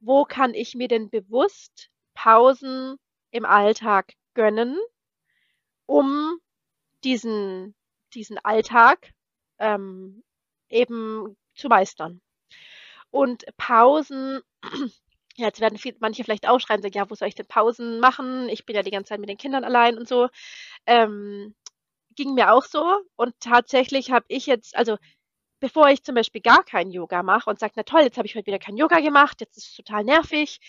wo 0.00 0.24
kann 0.24 0.54
ich 0.54 0.74
mir 0.74 0.88
denn 0.88 1.10
bewusst 1.10 1.90
Pausen 2.14 2.96
im 3.30 3.44
Alltag 3.44 4.14
gönnen, 4.34 4.78
um 5.84 6.38
diesen, 7.04 7.74
diesen 8.14 8.38
Alltag 8.38 9.12
ähm, 9.58 10.22
eben 10.70 11.36
zu 11.54 11.68
meistern. 11.68 12.20
Und 13.10 13.44
Pausen, 13.56 14.40
jetzt 15.36 15.60
werden 15.60 15.78
viel, 15.78 15.96
manche 16.00 16.24
vielleicht 16.24 16.48
aufschreien, 16.48 16.82
sagen, 16.82 16.96
ja, 16.96 17.10
wo 17.10 17.14
soll 17.14 17.28
ich 17.28 17.34
denn 17.34 17.46
Pausen 17.46 18.00
machen? 18.00 18.48
Ich 18.48 18.66
bin 18.66 18.76
ja 18.76 18.82
die 18.82 18.90
ganze 18.90 19.10
Zeit 19.10 19.20
mit 19.20 19.28
den 19.28 19.38
Kindern 19.38 19.64
allein 19.64 19.98
und 19.98 20.08
so. 20.08 20.28
Ähm, 20.86 21.54
ging 22.16 22.34
mir 22.34 22.52
auch 22.52 22.64
so. 22.64 23.00
Und 23.16 23.34
tatsächlich 23.40 24.10
habe 24.12 24.26
ich 24.28 24.46
jetzt, 24.46 24.76
also 24.76 24.96
bevor 25.60 25.88
ich 25.90 26.02
zum 26.02 26.14
Beispiel 26.14 26.40
gar 26.40 26.64
kein 26.64 26.90
Yoga 26.90 27.22
mache 27.22 27.50
und 27.50 27.58
sage, 27.58 27.74
na 27.76 27.82
toll, 27.82 28.02
jetzt 28.02 28.16
habe 28.16 28.26
ich 28.26 28.34
heute 28.34 28.46
wieder 28.46 28.58
kein 28.58 28.76
Yoga 28.76 29.00
gemacht, 29.00 29.40
jetzt 29.40 29.56
ist 29.56 29.68
es 29.68 29.74
total 29.76 30.04
nervig. 30.04 30.60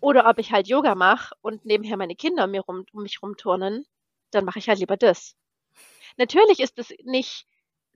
Oder 0.00 0.28
ob 0.28 0.38
ich 0.38 0.52
halt 0.52 0.68
Yoga 0.68 0.94
mache 0.94 1.34
und 1.42 1.64
nebenher 1.64 1.96
meine 1.96 2.16
Kinder 2.16 2.46
mir 2.46 2.62
rum, 2.62 2.84
um 2.92 3.02
mich 3.02 3.22
rumturnen, 3.22 3.86
dann 4.30 4.44
mache 4.44 4.58
ich 4.58 4.68
halt 4.68 4.78
lieber 4.78 4.96
das. 4.96 5.36
Natürlich 6.16 6.60
ist 6.60 6.78
es 6.78 6.92
nicht 7.04 7.46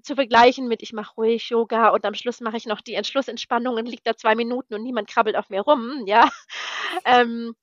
zu 0.03 0.15
vergleichen 0.15 0.69
mit, 0.69 0.83
ich 0.83 0.93
mache 0.93 1.15
ruhig 1.15 1.49
Yoga 1.51 1.89
und 1.91 2.05
am 2.05 2.15
Schluss 2.15 2.41
mache 2.41 2.57
ich 2.57 2.67
noch 2.67 2.81
die 2.81 2.95
Entschlussentspannung 2.95 3.77
und 3.77 3.87
liegt 3.87 4.07
da 4.07 4.17
zwei 4.17 4.35
Minuten 4.35 4.75
und 4.75 4.83
niemand 4.83 5.09
krabbelt 5.09 5.37
auf 5.37 5.51
mir 5.51 5.63
rum, 5.63 6.05
ja. 6.07 6.29
Ähm, 7.05 7.55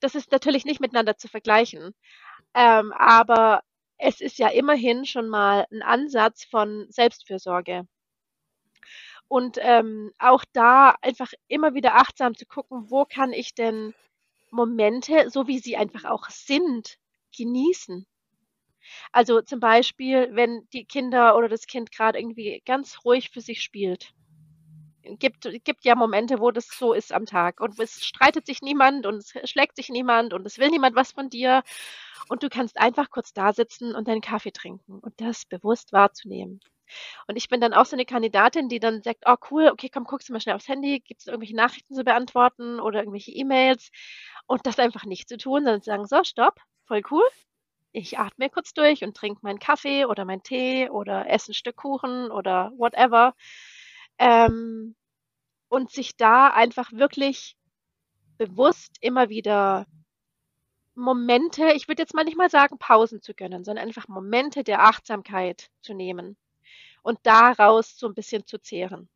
das 0.00 0.16
ist 0.16 0.32
natürlich 0.32 0.64
nicht 0.64 0.80
miteinander 0.80 1.16
zu 1.16 1.28
vergleichen. 1.28 1.94
Ähm, 2.54 2.92
aber 2.92 3.62
es 3.98 4.20
ist 4.20 4.38
ja 4.38 4.48
immerhin 4.48 5.06
schon 5.06 5.28
mal 5.28 5.66
ein 5.70 5.82
Ansatz 5.82 6.44
von 6.44 6.86
Selbstfürsorge. 6.90 7.86
Und 9.28 9.58
ähm, 9.60 10.12
auch 10.18 10.44
da 10.52 10.96
einfach 11.00 11.32
immer 11.48 11.74
wieder 11.74 11.94
achtsam 11.94 12.34
zu 12.36 12.44
gucken, 12.44 12.90
wo 12.90 13.04
kann 13.04 13.32
ich 13.32 13.54
denn 13.54 13.94
Momente, 14.50 15.30
so 15.30 15.46
wie 15.46 15.58
sie 15.58 15.76
einfach 15.76 16.04
auch 16.04 16.28
sind, 16.28 16.98
genießen. 17.36 18.06
Also 19.12 19.40
zum 19.42 19.60
Beispiel, 19.60 20.28
wenn 20.32 20.68
die 20.72 20.84
Kinder 20.84 21.36
oder 21.36 21.48
das 21.48 21.66
Kind 21.66 21.92
gerade 21.92 22.18
irgendwie 22.18 22.62
ganz 22.64 23.04
ruhig 23.04 23.30
für 23.30 23.40
sich 23.40 23.62
spielt. 23.62 24.12
Gibt, 25.18 25.48
gibt 25.64 25.84
ja 25.84 25.96
Momente, 25.96 26.38
wo 26.38 26.52
das 26.52 26.68
so 26.68 26.92
ist 26.92 27.12
am 27.12 27.26
Tag 27.26 27.60
und 27.60 27.78
es 27.80 28.04
streitet 28.06 28.46
sich 28.46 28.62
niemand 28.62 29.04
und 29.04 29.16
es 29.16 29.50
schlägt 29.50 29.74
sich 29.74 29.88
niemand 29.88 30.32
und 30.32 30.46
es 30.46 30.58
will 30.58 30.70
niemand 30.70 30.94
was 30.94 31.10
von 31.10 31.28
dir 31.28 31.64
und 32.28 32.44
du 32.44 32.48
kannst 32.48 32.78
einfach 32.78 33.10
kurz 33.10 33.32
da 33.32 33.52
sitzen 33.52 33.96
und 33.96 34.06
deinen 34.06 34.20
Kaffee 34.20 34.52
trinken 34.52 35.00
und 35.00 35.20
das 35.20 35.44
bewusst 35.44 35.92
wahrzunehmen. 35.92 36.60
Und 37.26 37.36
ich 37.36 37.48
bin 37.48 37.60
dann 37.60 37.74
auch 37.74 37.86
so 37.86 37.96
eine 37.96 38.04
Kandidatin, 38.04 38.68
die 38.68 38.80
dann 38.80 39.02
sagt, 39.02 39.24
oh 39.26 39.36
cool, 39.50 39.68
okay, 39.68 39.88
komm, 39.88 40.04
guckst 40.04 40.28
du 40.28 40.32
mal 40.32 40.40
schnell 40.40 40.54
aufs 40.54 40.68
Handy, 40.68 41.00
gibt 41.00 41.20
es 41.20 41.26
irgendwelche 41.26 41.56
Nachrichten 41.56 41.94
zu 41.94 42.04
beantworten 42.04 42.80
oder 42.80 43.00
irgendwelche 43.00 43.32
E-Mails 43.32 43.90
und 44.46 44.66
das 44.66 44.78
einfach 44.78 45.04
nicht 45.04 45.28
zu 45.28 45.36
tun, 45.36 45.64
sondern 45.64 45.82
zu 45.82 45.86
sagen, 45.86 46.06
so, 46.06 46.22
stopp, 46.24 46.60
voll 46.86 47.02
cool. 47.10 47.24
Ich 47.92 48.18
atme 48.18 48.48
kurz 48.50 48.72
durch 48.74 49.04
und 49.04 49.16
trinke 49.16 49.40
meinen 49.42 49.58
Kaffee 49.58 50.06
oder 50.06 50.24
meinen 50.24 50.42
Tee 50.42 50.88
oder 50.88 51.28
esse 51.28 51.52
ein 51.52 51.54
Stück 51.54 51.76
Kuchen 51.76 52.30
oder 52.30 52.72
whatever. 52.76 53.34
Ähm, 54.18 54.96
und 55.68 55.90
sich 55.90 56.16
da 56.16 56.48
einfach 56.48 56.92
wirklich 56.92 57.56
bewusst 58.38 58.96
immer 59.00 59.28
wieder 59.28 59.86
Momente, 60.94 61.72
ich 61.72 61.88
würde 61.88 62.02
jetzt 62.02 62.14
mal 62.14 62.24
nicht 62.24 62.36
mal 62.36 62.50
sagen, 62.50 62.78
Pausen 62.78 63.22
zu 63.22 63.34
gönnen, 63.34 63.64
sondern 63.64 63.86
einfach 63.86 64.08
Momente 64.08 64.64
der 64.64 64.82
Achtsamkeit 64.82 65.70
zu 65.80 65.94
nehmen 65.94 66.36
und 67.02 67.18
daraus 67.22 67.98
so 67.98 68.06
ein 68.06 68.14
bisschen 68.14 68.46
zu 68.46 68.58
zehren. 68.58 69.08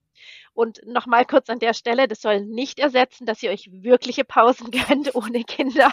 Und 0.55 0.81
nochmal 0.87 1.27
kurz 1.27 1.51
an 1.51 1.59
der 1.59 1.75
Stelle, 1.75 2.09
das 2.09 2.21
soll 2.23 2.41
nicht 2.41 2.79
ersetzen, 2.79 3.27
dass 3.27 3.43
ihr 3.43 3.51
euch 3.51 3.69
wirkliche 3.71 4.25
Pausen 4.25 4.71
gönnt 4.89 5.15
ohne 5.15 5.45
Kinder. 5.45 5.93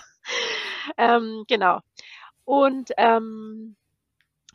ähm, 0.98 1.44
genau. 1.48 1.80
Und 2.46 2.92
ähm, 2.98 3.76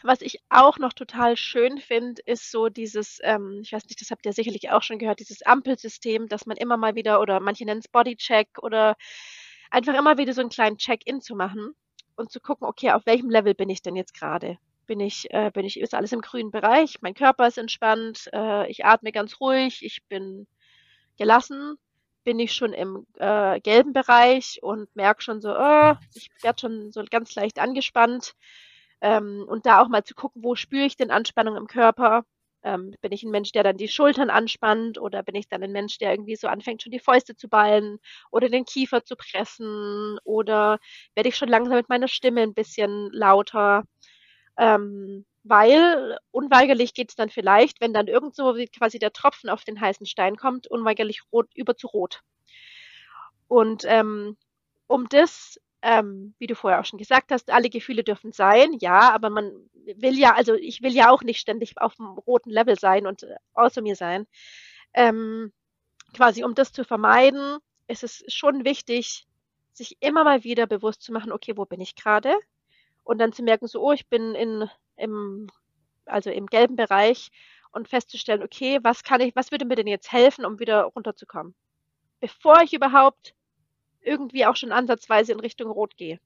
was 0.02 0.20
ich 0.20 0.40
auch 0.48 0.78
noch 0.78 0.92
total 0.92 1.36
schön 1.36 1.78
finde, 1.78 2.22
ist 2.24 2.50
so 2.50 2.68
dieses, 2.68 3.18
ähm, 3.22 3.60
ich 3.62 3.72
weiß 3.72 3.84
nicht, 3.86 4.00
das 4.00 4.10
habt 4.10 4.26
ihr 4.26 4.32
sicherlich 4.32 4.70
auch 4.70 4.82
schon 4.82 4.98
gehört, 4.98 5.20
dieses 5.20 5.42
Ampelsystem, 5.42 6.28
dass 6.28 6.46
man 6.46 6.56
immer 6.56 6.76
mal 6.76 6.94
wieder, 6.94 7.20
oder 7.20 7.40
manche 7.40 7.64
nennen 7.64 7.80
es 7.80 7.88
Bodycheck 7.88 8.48
oder 8.62 8.96
einfach 9.70 9.94
immer 9.94 10.18
wieder 10.18 10.32
so 10.34 10.40
einen 10.40 10.50
kleinen 10.50 10.78
Check-in 10.78 11.20
zu 11.20 11.34
machen 11.34 11.74
und 12.16 12.30
zu 12.30 12.40
gucken, 12.40 12.66
okay, 12.66 12.92
auf 12.92 13.06
welchem 13.06 13.30
Level 13.30 13.54
bin 13.54 13.70
ich 13.70 13.82
denn 13.82 13.96
jetzt 13.96 14.14
gerade? 14.14 14.58
Bin 14.86 15.00
ich, 15.00 15.30
äh, 15.30 15.50
bin 15.52 15.64
ich, 15.64 15.78
ist 15.80 15.94
alles 15.94 16.12
im 16.12 16.20
grünen 16.20 16.50
Bereich? 16.50 16.96
Mein 17.00 17.14
Körper 17.14 17.46
ist 17.46 17.58
entspannt, 17.58 18.28
äh, 18.32 18.70
ich 18.70 18.84
atme 18.84 19.12
ganz 19.12 19.40
ruhig, 19.40 19.84
ich 19.84 20.02
bin 20.08 20.46
gelassen, 21.18 21.76
bin 22.28 22.38
ich 22.40 22.52
schon 22.52 22.74
im 22.74 23.06
äh, 23.16 23.58
gelben 23.58 23.94
Bereich 23.94 24.58
und 24.60 24.94
merke 24.94 25.22
schon 25.22 25.40
so, 25.40 25.48
oh, 25.48 25.94
ich 26.14 26.28
werde 26.42 26.60
schon 26.60 26.92
so 26.92 27.02
ganz 27.10 27.34
leicht 27.34 27.58
angespannt. 27.58 28.34
Ähm, 29.00 29.46
und 29.48 29.64
da 29.64 29.80
auch 29.80 29.88
mal 29.88 30.04
zu 30.04 30.14
gucken, 30.14 30.42
wo 30.44 30.54
spüre 30.54 30.84
ich 30.84 30.94
denn 30.94 31.10
Anspannung 31.10 31.56
im 31.56 31.66
Körper? 31.66 32.24
Ähm, 32.62 32.94
bin 33.00 33.12
ich 33.12 33.22
ein 33.22 33.30
Mensch, 33.30 33.52
der 33.52 33.62
dann 33.62 33.78
die 33.78 33.88
Schultern 33.88 34.28
anspannt 34.28 34.98
oder 34.98 35.22
bin 35.22 35.36
ich 35.36 35.48
dann 35.48 35.62
ein 35.62 35.72
Mensch, 35.72 35.96
der 35.96 36.10
irgendwie 36.10 36.36
so 36.36 36.48
anfängt, 36.48 36.82
schon 36.82 36.92
die 36.92 36.98
Fäuste 36.98 37.34
zu 37.34 37.48
ballen 37.48 37.96
oder 38.30 38.50
den 38.50 38.66
Kiefer 38.66 39.02
zu 39.02 39.16
pressen 39.16 40.18
oder 40.22 40.78
werde 41.14 41.30
ich 41.30 41.36
schon 41.36 41.48
langsam 41.48 41.76
mit 41.76 41.88
meiner 41.88 42.08
Stimme 42.08 42.42
ein 42.42 42.52
bisschen 42.52 43.08
lauter? 43.10 43.84
Ähm, 44.58 45.24
weil 45.48 46.18
unweigerlich 46.30 46.94
geht 46.94 47.10
es 47.10 47.16
dann 47.16 47.30
vielleicht, 47.30 47.80
wenn 47.80 47.92
dann 47.92 48.06
irgendwo 48.06 48.54
quasi 48.76 48.98
der 48.98 49.12
Tropfen 49.12 49.50
auf 49.50 49.64
den 49.64 49.80
heißen 49.80 50.06
Stein 50.06 50.36
kommt, 50.36 50.66
unweigerlich 50.66 51.22
rot 51.32 51.48
über 51.54 51.76
zu 51.76 51.86
rot. 51.86 52.22
Und 53.48 53.84
ähm, 53.86 54.36
um 54.86 55.08
das 55.08 55.58
ähm, 55.82 56.34
wie 56.38 56.46
du 56.46 56.54
vorher 56.54 56.80
auch 56.80 56.84
schon 56.84 56.98
gesagt 56.98 57.30
hast, 57.30 57.50
alle 57.50 57.70
Gefühle 57.70 58.02
dürfen 58.02 58.32
sein, 58.32 58.72
ja, 58.80 59.12
aber 59.12 59.30
man 59.30 59.52
will 59.74 60.18
ja, 60.18 60.34
also 60.34 60.54
ich 60.54 60.82
will 60.82 60.92
ja 60.92 61.10
auch 61.10 61.22
nicht 61.22 61.40
ständig 61.40 61.80
auf 61.80 61.94
dem 61.96 62.06
roten 62.06 62.50
Level 62.50 62.78
sein 62.78 63.06
und 63.06 63.22
äh, 63.22 63.36
außer 63.54 63.80
mir 63.80 63.94
sein. 63.94 64.26
Ähm, 64.94 65.52
quasi, 66.14 66.44
um 66.44 66.54
das 66.54 66.72
zu 66.72 66.84
vermeiden, 66.84 67.58
ist 67.86 68.02
es 68.02 68.24
schon 68.28 68.64
wichtig, 68.64 69.26
sich 69.72 69.96
immer 70.00 70.24
mal 70.24 70.42
wieder 70.42 70.66
bewusst 70.66 71.02
zu 71.02 71.12
machen, 71.12 71.32
okay, 71.32 71.56
wo 71.56 71.64
bin 71.64 71.80
ich 71.80 71.94
gerade? 71.94 72.34
Und 73.08 73.16
dann 73.16 73.32
zu 73.32 73.42
merken, 73.42 73.66
so, 73.66 73.80
oh, 73.80 73.92
ich 73.92 74.06
bin 74.06 74.34
in, 74.34 74.68
im, 74.96 75.46
also 76.04 76.28
im 76.28 76.44
gelben 76.44 76.76
Bereich 76.76 77.30
und 77.72 77.88
festzustellen, 77.88 78.42
okay, 78.42 78.80
was 78.82 79.02
kann 79.02 79.22
ich, 79.22 79.34
was 79.34 79.50
würde 79.50 79.64
mir 79.64 79.76
denn 79.76 79.86
jetzt 79.86 80.12
helfen, 80.12 80.44
um 80.44 80.58
wieder 80.58 80.82
runterzukommen? 80.82 81.54
Bevor 82.20 82.60
ich 82.60 82.74
überhaupt 82.74 83.34
irgendwie 84.02 84.44
auch 84.44 84.56
schon 84.56 84.72
ansatzweise 84.72 85.32
in 85.32 85.40
Richtung 85.40 85.70
Rot 85.70 85.96
gehe. 85.96 86.20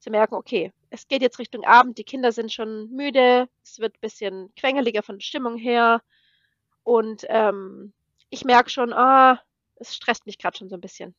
Zu 0.00 0.10
merken, 0.10 0.34
okay, 0.34 0.72
es 0.90 1.06
geht 1.06 1.22
jetzt 1.22 1.38
Richtung 1.38 1.64
Abend, 1.64 1.96
die 1.96 2.02
Kinder 2.02 2.32
sind 2.32 2.52
schon 2.52 2.90
müde, 2.90 3.48
es 3.62 3.78
wird 3.78 3.94
ein 3.94 4.00
bisschen 4.00 4.52
quengeliger 4.56 5.04
von 5.04 5.18
der 5.18 5.24
Stimmung 5.24 5.56
her 5.56 6.02
und 6.82 7.24
ähm, 7.28 7.92
ich 8.30 8.44
merke 8.44 8.70
schon, 8.70 8.92
ah, 8.92 9.40
es 9.76 9.94
stresst 9.94 10.26
mich 10.26 10.38
gerade 10.38 10.58
schon 10.58 10.68
so 10.68 10.74
ein 10.74 10.80
bisschen. 10.80 11.14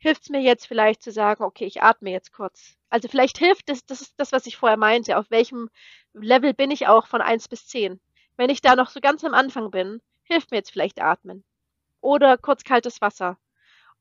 Hilft 0.00 0.22
es 0.22 0.30
mir 0.30 0.40
jetzt 0.40 0.66
vielleicht 0.66 1.02
zu 1.02 1.12
sagen, 1.12 1.44
okay, 1.44 1.66
ich 1.66 1.82
atme 1.82 2.10
jetzt 2.10 2.32
kurz. 2.32 2.76
Also 2.88 3.06
vielleicht 3.08 3.38
hilft 3.38 3.70
es, 3.70 3.86
das 3.86 4.00
ist 4.00 4.14
das, 4.16 4.32
was 4.32 4.46
ich 4.46 4.56
vorher 4.56 4.76
meinte, 4.78 5.16
auf 5.16 5.30
welchem 5.30 5.70
Level 6.12 6.54
bin 6.54 6.72
ich 6.72 6.88
auch 6.88 7.06
von 7.06 7.22
eins 7.22 7.46
bis 7.46 7.68
zehn. 7.68 8.00
Wenn 8.36 8.50
ich 8.50 8.62
da 8.62 8.74
noch 8.74 8.90
so 8.90 9.00
ganz 9.00 9.22
am 9.24 9.34
Anfang 9.34 9.70
bin, 9.70 10.00
hilft 10.24 10.50
mir 10.50 10.56
jetzt 10.56 10.72
vielleicht 10.72 11.00
atmen. 11.00 11.44
Oder 12.00 12.36
kurz 12.38 12.64
kaltes 12.64 13.00
Wasser 13.00 13.38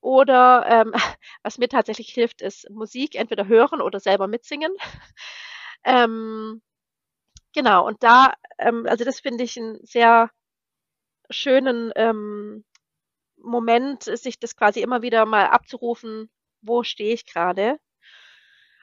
oder 0.01 0.65
ähm, 0.67 0.93
was 1.43 1.57
mir 1.57 1.69
tatsächlich 1.69 2.09
hilft, 2.09 2.41
ist 2.41 2.69
Musik 2.69 3.15
entweder 3.15 3.47
hören 3.47 3.81
oder 3.81 3.99
selber 3.99 4.27
mitsingen. 4.27 4.71
ähm, 5.83 6.61
genau, 7.53 7.87
und 7.87 8.03
da, 8.03 8.33
ähm, 8.57 8.85
also 8.87 9.05
das 9.05 9.19
finde 9.19 9.43
ich 9.43 9.57
einen 9.57 9.85
sehr 9.85 10.31
schönen 11.29 11.91
ähm, 11.95 12.65
Moment, 13.43 14.03
sich 14.03 14.39
das 14.39 14.55
quasi 14.55 14.81
immer 14.81 15.01
wieder 15.01 15.25
mal 15.25 15.47
abzurufen, 15.47 16.29
wo 16.61 16.83
stehe 16.83 17.13
ich 17.13 17.25
gerade. 17.25 17.79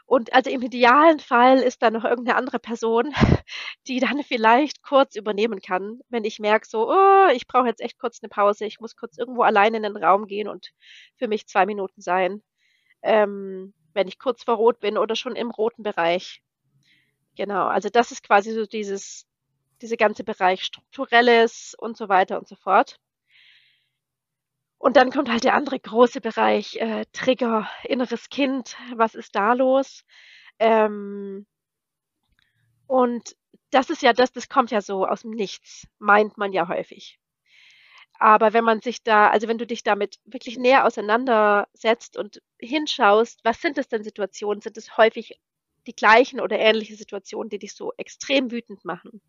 Und 0.07 0.33
also 0.33 0.51
im 0.51 0.63
idealen 0.63 1.19
Fall 1.19 1.59
ist 1.59 1.83
da 1.83 1.91
noch 1.91 2.05
irgendeine 2.05 2.39
andere 2.39 2.61
Person, 2.61 3.13
die 3.89 3.99
dann 3.99 4.23
vielleicht 4.23 4.83
kurz 4.83 5.17
übernehmen 5.17 5.61
kann, 5.61 6.01
wenn 6.09 6.25
ich 6.25 6.39
merke, 6.39 6.67
so, 6.67 6.89
oh, 6.89 7.29
ich 7.35 7.49
brauche 7.49 7.67
jetzt 7.67 7.81
echt 7.81 7.99
kurz 7.99 8.21
eine 8.23 8.29
Pause, 8.29 8.67
ich 8.67 8.79
muss 8.81 8.95
kurz 8.95 9.19
irgendwo 9.19 9.43
alleine 9.43 9.79
in 9.79 9.83
den 9.83 9.97
Raum 9.97 10.27
gehen 10.29 10.49
und 10.49 10.73
für 11.17 11.27
mich 11.27 11.49
zwei 11.49 11.67
Minuten 11.67 12.01
sein, 12.01 12.43
ähm, 13.03 13.75
wenn 13.95 14.07
ich 14.07 14.19
kurz 14.21 14.45
vor 14.45 14.55
Rot 14.57 14.79
bin 14.79 14.97
oder 14.97 15.17
schon 15.17 15.35
im 15.35 15.51
roten 15.51 15.83
Bereich. 15.83 16.41
Genau, 17.37 17.67
also 17.67 17.89
das 17.89 18.13
ist 18.13 18.23
quasi 18.23 18.53
so 18.53 18.65
dieses, 18.65 19.27
diese 19.83 19.97
ganze 19.97 20.23
Bereich 20.23 20.63
strukturelles 20.63 21.75
und 21.79 21.97
so 21.97 22.09
weiter 22.09 22.39
und 22.39 22.47
so 22.47 22.55
fort. 22.55 23.01
Und 24.79 24.97
dann 24.97 25.11
kommt 25.11 25.31
halt 25.31 25.45
der 25.45 25.55
andere 25.55 25.81
große 25.81 26.21
Bereich, 26.21 26.77
äh, 26.77 27.05
Trigger, 27.13 27.69
inneres 27.85 28.29
Kind, 28.29 28.77
was 28.95 29.15
ist 29.15 29.35
da 29.35 29.53
los? 29.55 30.05
Ähm, 30.59 31.47
und 32.87 33.37
das 33.71 33.91
ist 33.91 34.03
ja 34.03 34.13
das, 34.13 34.33
das 34.33 34.49
kommt 34.49 34.71
ja 34.71 34.81
so 34.81 35.07
aus 35.07 35.23
dem 35.23 35.31
Nichts, 35.33 35.87
meint 35.99 36.39
man 36.39 36.53
ja 36.53 36.69
häufig. 36.69 37.19
Aber 38.19 38.53
wenn 38.53 38.65
man 38.65 38.81
sich 38.81 39.03
da, 39.03 39.29
also 39.29 39.49
wenn 39.49 39.59
du 39.59 39.67
dich 39.67 39.83
damit 39.83 40.19
wirklich 40.25 40.57
näher 40.59 40.87
auseinandersetzt 40.87 42.17
und 42.17 42.43
hinschaust, 42.59 43.41
was 43.45 43.61
sind 43.61 43.79
es 43.79 43.89
denn 43.89 44.05
Situationen? 44.05 44.63
Sind 44.63 44.77
es 44.79 44.97
häufig 44.97 45.39
die 45.87 45.95
gleichen 45.95 46.41
oder 46.41 46.59
ähnliche 46.59 46.97
Situationen, 46.97 47.51
die 47.51 47.59
dich 47.59 47.75
so 47.75 47.93
extrem 47.99 48.51
wütend 48.51 48.85
machen? 48.85 49.21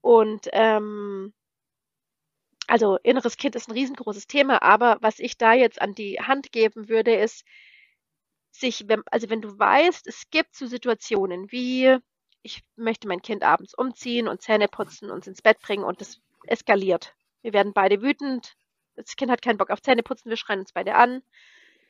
Und 0.00 0.48
ähm, 0.52 1.32
also 2.66 2.96
inneres 3.02 3.36
Kind 3.36 3.56
ist 3.56 3.68
ein 3.68 3.72
riesengroßes 3.72 4.26
Thema, 4.26 4.62
aber 4.62 4.98
was 5.00 5.18
ich 5.18 5.36
da 5.36 5.52
jetzt 5.52 5.80
an 5.80 5.94
die 5.94 6.20
Hand 6.20 6.52
geben 6.52 6.88
würde, 6.88 7.14
ist, 7.14 7.44
sich, 8.52 8.84
also 9.10 9.30
wenn 9.30 9.40
du 9.40 9.58
weißt, 9.58 10.06
es 10.06 10.28
gibt 10.30 10.54
so 10.54 10.66
Situationen 10.66 11.50
wie, 11.50 11.96
ich 12.42 12.62
möchte 12.76 13.08
mein 13.08 13.22
Kind 13.22 13.42
abends 13.42 13.74
umziehen 13.74 14.28
und 14.28 14.42
Zähne 14.42 14.68
putzen 14.68 15.10
und 15.10 15.26
ins 15.26 15.42
Bett 15.42 15.60
bringen 15.60 15.84
und 15.84 16.00
das 16.00 16.20
eskaliert. 16.46 17.14
Wir 17.40 17.52
werden 17.52 17.72
beide 17.72 18.02
wütend, 18.02 18.56
das 18.94 19.16
Kind 19.16 19.30
hat 19.30 19.42
keinen 19.42 19.56
Bock 19.56 19.70
auf 19.70 19.80
Zähne 19.80 20.02
putzen, 20.02 20.28
wir 20.28 20.36
schreien 20.36 20.60
uns 20.60 20.72
beide 20.72 20.94
an, 20.94 21.22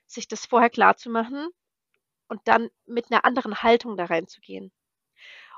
sich 0.06 0.28
das 0.28 0.46
vorher 0.46 0.70
klar 0.70 0.96
zu 0.96 1.10
machen 1.10 1.48
und 2.28 2.40
dann 2.44 2.70
mit 2.86 3.10
einer 3.10 3.24
anderen 3.24 3.62
Haltung 3.62 3.96
da 3.96 4.04
reinzugehen. 4.04 4.72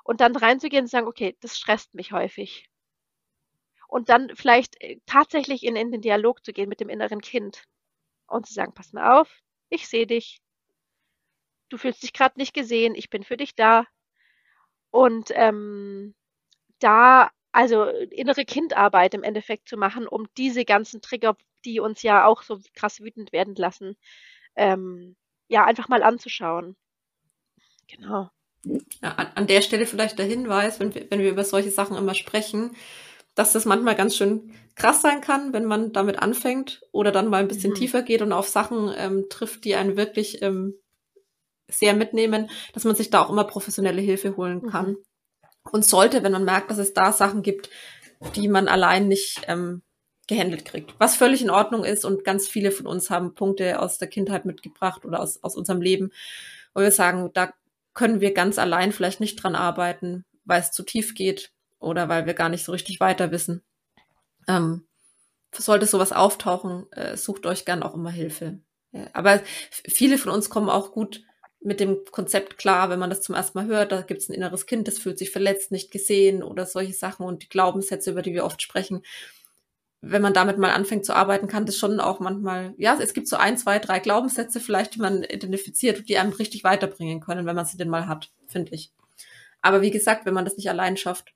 Und 0.04 0.20
dann 0.20 0.36
reinzugehen 0.36 0.84
und 0.84 0.90
sagen, 0.90 1.06
okay, 1.06 1.36
das 1.40 1.56
stresst 1.56 1.94
mich 1.94 2.12
häufig 2.12 2.68
und 3.94 4.08
dann 4.08 4.34
vielleicht 4.34 4.82
äh, 4.82 4.98
tatsächlich 5.06 5.62
in, 5.62 5.76
in 5.76 5.92
den 5.92 6.00
Dialog 6.00 6.44
zu 6.44 6.52
gehen 6.52 6.68
mit 6.68 6.80
dem 6.80 6.88
inneren 6.88 7.20
Kind 7.20 7.62
und 8.26 8.44
zu 8.44 8.52
sagen, 8.52 8.74
pass 8.74 8.92
mal 8.92 9.20
auf, 9.20 9.40
ich 9.68 9.86
sehe 9.86 10.04
dich, 10.04 10.40
du 11.68 11.78
fühlst 11.78 12.02
dich 12.02 12.12
gerade 12.12 12.36
nicht 12.36 12.54
gesehen, 12.54 12.96
ich 12.96 13.08
bin 13.08 13.22
für 13.22 13.36
dich 13.36 13.54
da. 13.54 13.86
Und 14.90 15.30
ähm, 15.30 16.16
da 16.80 17.30
also 17.52 17.84
innere 17.84 18.44
Kindarbeit 18.44 19.14
im 19.14 19.22
Endeffekt 19.22 19.68
zu 19.68 19.76
machen, 19.76 20.08
um 20.08 20.26
diese 20.36 20.64
ganzen 20.64 21.00
Trigger, 21.00 21.36
die 21.64 21.78
uns 21.78 22.02
ja 22.02 22.26
auch 22.26 22.42
so 22.42 22.58
krass 22.74 22.98
wütend 22.98 23.30
werden 23.32 23.54
lassen, 23.54 23.96
ähm, 24.56 25.14
ja, 25.46 25.66
einfach 25.66 25.86
mal 25.86 26.02
anzuschauen. 26.02 26.74
Genau. 27.86 28.28
Ja, 28.64 29.10
an, 29.12 29.28
an 29.36 29.46
der 29.46 29.62
Stelle 29.62 29.86
vielleicht 29.86 30.18
der 30.18 30.26
Hinweis, 30.26 30.80
wenn 30.80 30.92
wir, 30.96 31.08
wenn 31.12 31.20
wir 31.20 31.30
über 31.30 31.44
solche 31.44 31.70
Sachen 31.70 31.96
immer 31.96 32.14
sprechen, 32.14 32.74
dass 33.34 33.52
das 33.52 33.64
manchmal 33.64 33.96
ganz 33.96 34.16
schön 34.16 34.52
krass 34.76 35.02
sein 35.02 35.20
kann, 35.20 35.52
wenn 35.52 35.64
man 35.64 35.92
damit 35.92 36.18
anfängt 36.18 36.82
oder 36.92 37.12
dann 37.12 37.28
mal 37.28 37.40
ein 37.40 37.48
bisschen 37.48 37.70
mhm. 37.70 37.76
tiefer 37.76 38.02
geht 38.02 38.22
und 38.22 38.32
auf 38.32 38.48
Sachen 38.48 38.92
ähm, 38.96 39.26
trifft, 39.28 39.64
die 39.64 39.74
einen 39.74 39.96
wirklich 39.96 40.42
ähm, 40.42 40.74
sehr 41.68 41.94
mitnehmen, 41.94 42.50
dass 42.72 42.84
man 42.84 42.94
sich 42.94 43.10
da 43.10 43.22
auch 43.22 43.30
immer 43.30 43.44
professionelle 43.44 44.00
Hilfe 44.00 44.36
holen 44.36 44.62
mhm. 44.62 44.70
kann. 44.70 44.88
Mhm. 44.90 44.96
und 45.72 45.84
sollte, 45.84 46.22
wenn 46.22 46.32
man 46.32 46.44
merkt, 46.44 46.70
dass 46.70 46.78
es 46.78 46.92
da 46.92 47.12
Sachen 47.12 47.42
gibt, 47.42 47.70
die 48.36 48.48
man 48.48 48.68
allein 48.68 49.08
nicht 49.08 49.42
ähm, 49.48 49.82
gehandelt 50.26 50.64
kriegt. 50.64 50.94
Was 50.98 51.16
völlig 51.16 51.42
in 51.42 51.50
Ordnung 51.50 51.84
ist 51.84 52.04
und 52.04 52.24
ganz 52.24 52.48
viele 52.48 52.70
von 52.70 52.86
uns 52.86 53.10
haben 53.10 53.34
Punkte 53.34 53.80
aus 53.80 53.98
der 53.98 54.08
Kindheit 54.08 54.44
mitgebracht 54.46 55.04
oder 55.04 55.20
aus, 55.20 55.42
aus 55.42 55.56
unserem 55.56 55.82
Leben, 55.82 56.12
wo 56.74 56.80
wir 56.80 56.90
sagen, 56.90 57.30
da 57.34 57.52
können 57.92 58.20
wir 58.20 58.32
ganz 58.32 58.58
allein 58.58 58.92
vielleicht 58.92 59.20
nicht 59.20 59.36
dran 59.36 59.54
arbeiten, 59.54 60.24
weil 60.44 60.60
es 60.60 60.72
zu 60.72 60.82
tief 60.82 61.14
geht 61.14 61.53
oder 61.84 62.08
weil 62.08 62.26
wir 62.26 62.34
gar 62.34 62.48
nicht 62.48 62.64
so 62.64 62.72
richtig 62.72 63.00
weiter 63.00 63.30
wissen. 63.30 63.62
Ähm, 64.48 64.86
sollte 65.56 65.86
sowas 65.86 66.12
auftauchen, 66.12 66.90
äh, 66.92 67.16
sucht 67.16 67.46
euch 67.46 67.64
gern 67.64 67.82
auch 67.82 67.94
immer 67.94 68.10
Hilfe. 68.10 68.58
Ja, 68.92 69.08
aber 69.12 69.40
viele 69.68 70.18
von 70.18 70.32
uns 70.32 70.50
kommen 70.50 70.68
auch 70.68 70.92
gut 70.92 71.22
mit 71.64 71.80
dem 71.80 72.04
Konzept 72.10 72.58
klar, 72.58 72.90
wenn 72.90 72.98
man 72.98 73.08
das 73.08 73.22
zum 73.22 73.34
ersten 73.34 73.58
Mal 73.58 73.66
hört, 73.66 73.90
da 73.90 74.02
gibt 74.02 74.20
es 74.20 74.28
ein 74.28 74.34
inneres 74.34 74.66
Kind, 74.66 74.86
das 74.86 74.98
fühlt 74.98 75.18
sich 75.18 75.30
verletzt, 75.30 75.72
nicht 75.72 75.90
gesehen 75.90 76.42
oder 76.42 76.66
solche 76.66 76.92
Sachen 76.92 77.24
und 77.24 77.42
die 77.42 77.48
Glaubenssätze, 77.48 78.10
über 78.10 78.20
die 78.20 78.34
wir 78.34 78.44
oft 78.44 78.60
sprechen. 78.60 79.02
Wenn 80.02 80.20
man 80.20 80.34
damit 80.34 80.58
mal 80.58 80.72
anfängt 80.72 81.06
zu 81.06 81.14
arbeiten, 81.14 81.48
kann 81.48 81.64
das 81.64 81.78
schon 81.78 82.00
auch 82.00 82.20
manchmal, 82.20 82.74
ja, 82.76 82.98
es 83.00 83.14
gibt 83.14 83.28
so 83.28 83.36
ein, 83.36 83.56
zwei, 83.56 83.78
drei 83.78 83.98
Glaubenssätze 83.98 84.60
vielleicht, 84.60 84.94
die 84.94 85.00
man 85.00 85.22
identifiziert, 85.22 86.06
die 86.06 86.18
einem 86.18 86.32
richtig 86.32 86.64
weiterbringen 86.64 87.20
können, 87.20 87.46
wenn 87.46 87.56
man 87.56 87.64
sie 87.64 87.78
denn 87.78 87.88
mal 87.88 88.08
hat, 88.08 88.30
finde 88.46 88.74
ich. 88.74 88.92
Aber 89.62 89.80
wie 89.80 89.90
gesagt, 89.90 90.26
wenn 90.26 90.34
man 90.34 90.44
das 90.44 90.58
nicht 90.58 90.68
allein 90.68 90.98
schafft, 90.98 91.32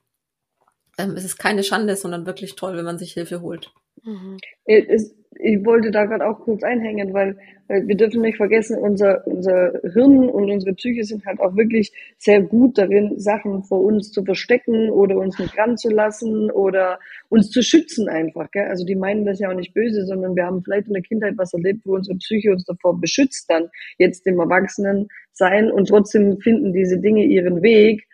ähm, 0.99 1.16
ist 1.16 1.24
es 1.24 1.38
keine 1.38 1.62
Schande, 1.62 1.96
sondern 1.96 2.26
wirklich 2.26 2.57
toll, 2.57 2.76
wenn 2.76 2.84
man 2.84 2.99
sich 2.99 3.12
Hilfe 3.12 3.40
holt. 3.40 3.72
Mhm. 4.05 4.38
Es, 4.64 5.14
ich 5.40 5.64
wollte 5.64 5.90
da 5.90 6.05
gerade 6.05 6.26
auch 6.26 6.40
kurz 6.40 6.62
einhängen, 6.62 7.12
weil, 7.12 7.38
weil 7.68 7.86
wir 7.86 7.96
dürfen 7.96 8.22
nicht 8.22 8.38
vergessen, 8.38 8.76
unser, 8.76 9.24
unser 9.26 9.72
Hirn 9.92 10.28
und 10.28 10.51
unsere 10.51 10.74
Psyche 10.74 11.05
sind 11.05 11.24
halt 11.26 11.38
auch 11.40 11.57
wirklich 11.57 11.92
sehr 12.18 12.42
gut 12.42 12.76
darin, 12.76 13.18
Sachen 13.18 13.62
vor 13.62 13.82
uns 13.82 14.11
zu 14.11 14.24
verstecken 14.24 14.90
oder 14.90 15.16
uns 15.16 15.38
nicht 15.38 15.57
ranzulassen 15.57 16.51
oder 16.51 16.99
uns 17.28 17.51
zu 17.51 17.62
schützen 17.62 18.09
einfach. 18.09 18.51
Gell? 18.51 18.66
Also 18.66 18.84
die 18.84 18.96
meinen 18.96 19.24
das 19.24 19.38
ja 19.38 19.51
auch 19.51 19.55
nicht 19.57 19.74
böse, 19.74 20.05
sondern 20.07 20.34
wir 20.34 20.44
haben 20.44 20.62
vielleicht 20.64 20.88
in 20.88 20.94
der 20.94 21.03
Kindheit 21.03 21.34
was 21.36 21.53
erlebt, 21.53 21.82
wo 21.84 21.94
unsere 21.94 22.16
Psyche 22.18 22.51
uns 22.51 22.64
davor 22.64 23.01
beschützt, 23.01 23.49
dann 23.49 23.68
jetzt 23.99 24.26
im 24.26 24.40
Erwachsenen 24.40 25.09
sein 25.32 25.70
und 25.70 25.88
trotzdem 25.88 26.40
finden 26.40 26.72
diese 26.72 26.99
Dinge 26.99 27.24
ihren 27.24 27.62
Weg 27.62 28.08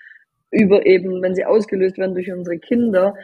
über 0.55 0.87
eben, 0.87 1.21
wenn 1.23 1.35
sie 1.35 1.45
ausgelöst 1.45 1.99
werden 1.99 2.15
durch 2.15 2.33
unsere 2.33 2.59
Kinder 2.59 3.15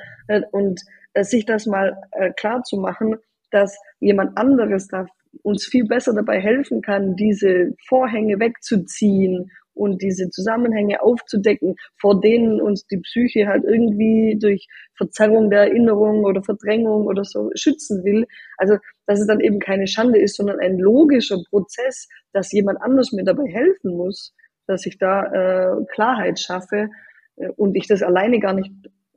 und 0.50 0.80
äh, 1.14 1.24
sich 1.24 1.46
das 1.46 1.66
mal 1.66 1.96
äh, 2.12 2.30
klar 2.32 2.62
zu 2.62 2.76
machen, 2.76 3.16
dass 3.50 3.78
jemand 4.00 4.36
anderes 4.36 4.88
da 4.88 5.06
uns 5.42 5.64
viel 5.66 5.84
besser 5.84 6.12
dabei 6.12 6.40
helfen 6.40 6.82
kann, 6.82 7.14
diese 7.14 7.72
Vorhänge 7.88 8.40
wegzuziehen 8.40 9.50
und 9.74 10.02
diese 10.02 10.28
Zusammenhänge 10.28 11.00
aufzudecken, 11.02 11.76
vor 12.00 12.20
denen 12.20 12.60
uns 12.60 12.86
die 12.86 12.98
Psyche 12.98 13.46
halt 13.46 13.64
irgendwie 13.64 14.36
durch 14.40 14.66
Verzerrung 14.96 15.48
der 15.48 15.60
Erinnerung 15.60 16.24
oder 16.24 16.42
Verdrängung 16.42 17.06
oder 17.06 17.24
so 17.24 17.50
schützen 17.54 18.04
will. 18.04 18.26
Also, 18.56 18.76
dass 19.06 19.20
es 19.20 19.26
dann 19.26 19.40
eben 19.40 19.58
keine 19.60 19.86
Schande 19.86 20.18
ist, 20.20 20.36
sondern 20.36 20.58
ein 20.60 20.78
logischer 20.78 21.38
Prozess, 21.48 22.08
dass 22.32 22.52
jemand 22.52 22.82
anders 22.82 23.12
mir 23.12 23.24
dabei 23.24 23.46
helfen 23.46 23.96
muss, 23.96 24.34
dass 24.66 24.84
ich 24.86 24.98
da 24.98 25.24
äh, 25.24 25.84
Klarheit 25.92 26.38
schaffe 26.40 26.76
äh, 26.82 27.09
und 27.56 27.74
ich 27.74 27.86
das 27.86 28.02
alleine 28.02 28.38
gar 28.40 28.54
nicht 28.54 28.72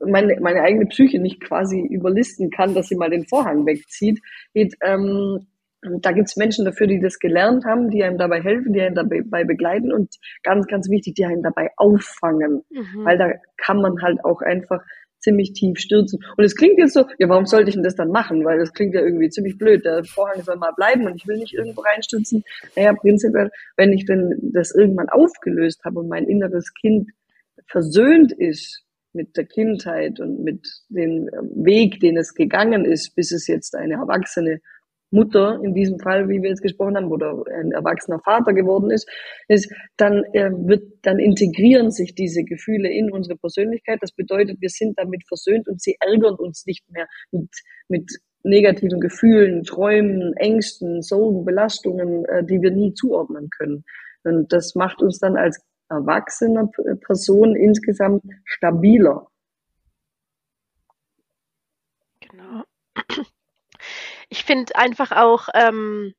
meine, 0.06 0.38
meine 0.40 0.62
eigene 0.62 0.86
Psyche 0.86 1.18
nicht 1.18 1.40
quasi 1.40 1.80
überlisten 1.80 2.50
kann, 2.50 2.74
dass 2.74 2.88
sie 2.88 2.96
mal 2.96 3.10
den 3.10 3.26
Vorhang 3.26 3.66
wegzieht. 3.66 4.20
Geht, 4.52 4.74
ähm, 4.82 5.46
da 6.00 6.12
gibt's 6.12 6.36
Menschen 6.36 6.64
dafür, 6.64 6.86
die 6.86 7.00
das 7.00 7.18
gelernt 7.18 7.64
haben, 7.64 7.90
die 7.90 8.02
einem 8.02 8.18
dabei 8.18 8.40
helfen, 8.40 8.72
die 8.72 8.80
einen 8.80 8.94
dabei 8.94 9.44
begleiten 9.44 9.92
und 9.92 10.14
ganz, 10.42 10.66
ganz 10.66 10.88
wichtig, 10.88 11.14
die 11.14 11.26
einen 11.26 11.42
dabei 11.42 11.70
auffangen. 11.76 12.62
Mhm. 12.70 13.04
Weil 13.04 13.18
da 13.18 13.32
kann 13.56 13.82
man 13.82 14.00
halt 14.00 14.24
auch 14.24 14.40
einfach 14.40 14.82
ziemlich 15.18 15.52
tief 15.54 15.78
stürzen. 15.78 16.20
Und 16.36 16.44
es 16.44 16.54
klingt 16.54 16.78
jetzt 16.78 16.92
so, 16.92 17.06
ja, 17.18 17.28
warum 17.28 17.46
sollte 17.46 17.70
ich 17.70 17.74
denn 17.74 17.82
das 17.82 17.96
dann 17.96 18.10
machen? 18.10 18.44
Weil 18.44 18.58
das 18.58 18.72
klingt 18.72 18.94
ja 18.94 19.00
irgendwie 19.00 19.30
ziemlich 19.30 19.56
blöd. 19.56 19.84
Der 19.84 20.04
Vorhang 20.04 20.42
soll 20.42 20.56
mal 20.56 20.72
bleiben 20.76 21.06
und 21.06 21.16
ich 21.16 21.26
will 21.26 21.38
nicht 21.38 21.54
irgendwo 21.54 21.80
reinstürzen. 21.80 22.44
Naja, 22.76 22.92
prinzipiell, 22.92 23.50
wenn 23.76 23.92
ich 23.92 24.04
denn 24.04 24.50
das 24.52 24.74
irgendwann 24.74 25.08
aufgelöst 25.08 25.82
habe 25.84 26.00
und 26.00 26.08
mein 26.08 26.26
inneres 26.26 26.72
Kind 26.74 27.10
versöhnt 27.66 28.32
ist 28.32 28.82
mit 29.12 29.36
der 29.36 29.46
Kindheit 29.46 30.20
und 30.20 30.42
mit 30.42 30.66
dem 30.88 31.26
Weg, 31.54 32.00
den 32.00 32.16
es 32.16 32.34
gegangen 32.34 32.84
ist, 32.84 33.14
bis 33.14 33.32
es 33.32 33.46
jetzt 33.46 33.74
eine 33.76 33.94
erwachsene 33.94 34.60
Mutter 35.14 35.60
in 35.62 35.74
diesem 35.74 35.98
Fall, 36.00 36.28
wie 36.28 36.42
wir 36.42 36.50
jetzt 36.50 36.62
gesprochen 36.62 36.96
haben, 36.96 37.10
oder 37.10 37.44
ein 37.54 37.70
erwachsener 37.70 38.18
Vater 38.20 38.52
geworden 38.52 38.90
ist, 38.90 39.08
ist 39.48 39.72
dann 39.96 40.24
äh, 40.32 40.50
wird, 40.52 40.82
dann 41.02 41.18
integrieren 41.18 41.90
sich 41.92 42.14
diese 42.14 42.42
Gefühle 42.42 42.90
in 42.90 43.12
unsere 43.12 43.38
Persönlichkeit. 43.38 44.00
Das 44.02 44.12
bedeutet, 44.12 44.60
wir 44.60 44.68
sind 44.68 44.98
damit 44.98 45.22
versöhnt 45.26 45.68
und 45.68 45.80
sie 45.80 45.96
ärgern 46.00 46.34
uns 46.34 46.66
nicht 46.66 46.84
mehr 46.90 47.06
mit, 47.30 47.48
mit 47.88 48.10
negativen 48.42 49.00
Gefühlen, 49.00 49.62
Träumen, 49.62 50.34
Ängsten, 50.36 51.00
Sorgen, 51.00 51.44
Belastungen, 51.44 52.24
äh, 52.26 52.44
die 52.44 52.60
wir 52.60 52.72
nie 52.72 52.92
zuordnen 52.92 53.48
können. 53.56 53.84
Und 54.24 54.52
das 54.52 54.74
macht 54.74 55.00
uns 55.00 55.18
dann 55.18 55.36
als 55.36 55.62
erwachsener 55.94 56.68
Person 57.00 57.56
insgesamt 57.56 58.24
stabiler. 58.44 59.28
Genau. 62.20 62.64
Ich 64.28 64.44
finde 64.44 64.76
einfach 64.76 65.12
auch 65.12 65.48
ähm, 65.54 66.14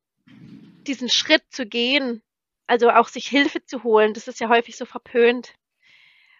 diesen 0.86 1.08
Schritt 1.08 1.42
zu 1.50 1.66
gehen, 1.66 2.22
also 2.66 2.90
auch 2.90 3.08
sich 3.08 3.26
Hilfe 3.26 3.64
zu 3.64 3.82
holen, 3.82 4.14
das 4.14 4.28
ist 4.28 4.40
ja 4.40 4.48
häufig 4.48 4.76
so 4.76 4.84
verpönt. 4.86 5.54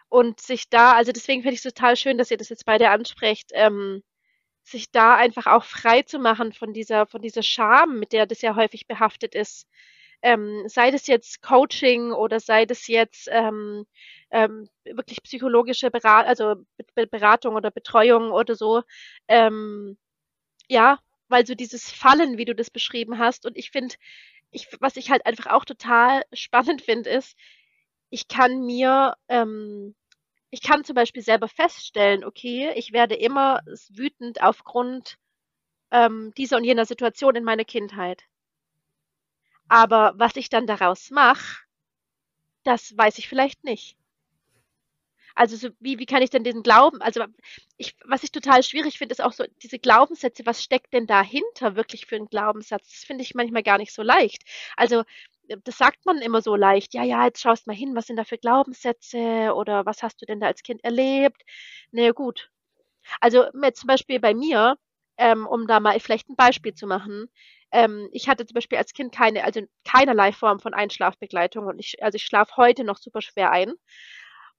Und 0.08 0.40
sich 0.40 0.70
da, 0.70 0.92
also 0.92 1.12
deswegen 1.12 1.42
finde 1.42 1.54
ich 1.54 1.64
es 1.64 1.74
total 1.74 1.96
schön, 1.96 2.16
dass 2.16 2.30
ihr 2.30 2.36
das 2.36 2.48
jetzt 2.48 2.64
beide 2.64 2.90
ansprecht, 2.90 3.50
ähm, 3.54 4.02
sich 4.62 4.90
da 4.90 5.16
einfach 5.16 5.46
auch 5.46 5.64
frei 5.64 6.02
zu 6.02 6.18
machen 6.18 6.52
von 6.52 6.72
dieser, 6.72 7.06
von 7.06 7.22
dieser 7.22 7.42
Scham, 7.42 7.98
mit 7.98 8.12
der 8.12 8.26
das 8.26 8.40
ja 8.40 8.56
häufig 8.56 8.86
behaftet 8.86 9.34
ist 9.34 9.66
ähm, 10.22 10.64
sei 10.68 10.90
das 10.90 11.06
jetzt 11.06 11.42
Coaching 11.42 12.12
oder 12.12 12.40
sei 12.40 12.66
das 12.66 12.86
jetzt 12.88 13.28
ähm, 13.30 13.86
ähm, 14.30 14.68
wirklich 14.84 15.22
psychologische 15.22 15.90
Berat 15.90 16.26
also 16.26 16.56
Beratung 16.94 17.54
oder 17.54 17.70
Betreuung 17.70 18.32
oder 18.32 18.54
so. 18.54 18.82
Ähm, 19.28 19.96
ja, 20.68 20.98
weil 21.28 21.46
so 21.46 21.54
dieses 21.54 21.90
Fallen, 21.90 22.38
wie 22.38 22.44
du 22.44 22.54
das 22.54 22.70
beschrieben 22.70 23.18
hast, 23.18 23.46
und 23.46 23.56
ich 23.56 23.70
finde, 23.70 23.96
ich, 24.50 24.68
was 24.80 24.96
ich 24.96 25.10
halt 25.10 25.26
einfach 25.26 25.46
auch 25.52 25.64
total 25.64 26.22
spannend 26.32 26.82
finde, 26.82 27.10
ist, 27.10 27.36
ich 28.10 28.28
kann 28.28 28.64
mir, 28.64 29.16
ähm, 29.28 29.94
ich 30.50 30.62
kann 30.62 30.84
zum 30.84 30.94
Beispiel 30.94 31.22
selber 31.22 31.48
feststellen, 31.48 32.24
okay, 32.24 32.72
ich 32.76 32.92
werde 32.92 33.16
immer 33.16 33.60
wütend 33.90 34.42
aufgrund 34.42 35.18
ähm, 35.90 36.32
dieser 36.36 36.56
und 36.58 36.64
jener 36.64 36.86
Situation 36.86 37.36
in 37.36 37.44
meiner 37.44 37.64
Kindheit. 37.64 38.24
Aber 39.68 40.12
was 40.16 40.34
ich 40.36 40.48
dann 40.48 40.66
daraus 40.66 41.10
mache, 41.12 41.62
das 42.64 42.94
weiß 42.94 43.16
ich 43.16 43.28
vielleicht 43.28 43.64
nicht. 43.64 43.96
Also 45.34 45.56
so, 45.56 45.68
wie, 45.80 45.98
wie 45.98 46.06
kann 46.06 46.22
ich 46.22 46.30
denn 46.30 46.44
diesen 46.44 46.62
Glauben, 46.62 47.02
also 47.02 47.24
ich, 47.76 47.94
was 48.04 48.22
ich 48.22 48.32
total 48.32 48.62
schwierig 48.62 48.96
finde, 48.98 49.12
ist 49.12 49.22
auch 49.22 49.34
so 49.34 49.44
diese 49.62 49.78
Glaubenssätze, 49.78 50.46
was 50.46 50.62
steckt 50.62 50.94
denn 50.94 51.06
dahinter 51.06 51.76
wirklich 51.76 52.06
für 52.06 52.16
einen 52.16 52.28
Glaubenssatz? 52.28 52.88
Das 52.90 53.04
finde 53.04 53.22
ich 53.22 53.34
manchmal 53.34 53.62
gar 53.62 53.76
nicht 53.78 53.92
so 53.92 54.02
leicht. 54.02 54.44
Also 54.76 55.04
das 55.64 55.76
sagt 55.78 56.06
man 56.06 56.22
immer 56.22 56.40
so 56.42 56.56
leicht, 56.56 56.94
ja, 56.94 57.04
ja, 57.04 57.26
jetzt 57.26 57.40
schaust 57.42 57.66
mal 57.66 57.76
hin, 57.76 57.94
was 57.94 58.06
sind 58.06 58.16
da 58.16 58.24
für 58.24 58.38
Glaubenssätze 58.38 59.52
oder 59.54 59.84
was 59.86 60.02
hast 60.02 60.20
du 60.22 60.26
denn 60.26 60.40
da 60.40 60.46
als 60.46 60.62
Kind 60.62 60.82
erlebt? 60.84 61.42
Na 61.92 62.00
naja, 62.00 62.12
gut. 62.12 62.50
Also 63.20 63.44
zum 63.74 63.86
Beispiel 63.88 64.20
bei 64.20 64.34
mir, 64.34 64.78
ähm, 65.18 65.46
um 65.46 65.66
da 65.66 65.80
mal 65.80 65.98
vielleicht 66.00 66.28
ein 66.30 66.36
Beispiel 66.36 66.74
zu 66.74 66.86
machen, 66.86 67.28
ähm, 67.72 68.08
ich 68.12 68.28
hatte 68.28 68.46
zum 68.46 68.54
Beispiel 68.54 68.78
als 68.78 68.92
Kind 68.92 69.12
keine, 69.12 69.44
also 69.44 69.60
keinerlei 69.84 70.32
Form 70.32 70.60
von 70.60 70.74
Einschlafbegleitung 70.74 71.66
und 71.66 71.78
ich, 71.78 72.02
also 72.02 72.16
ich 72.16 72.24
schlafe 72.24 72.56
heute 72.56 72.84
noch 72.84 72.98
super 72.98 73.22
schwer 73.22 73.50
ein. 73.50 73.72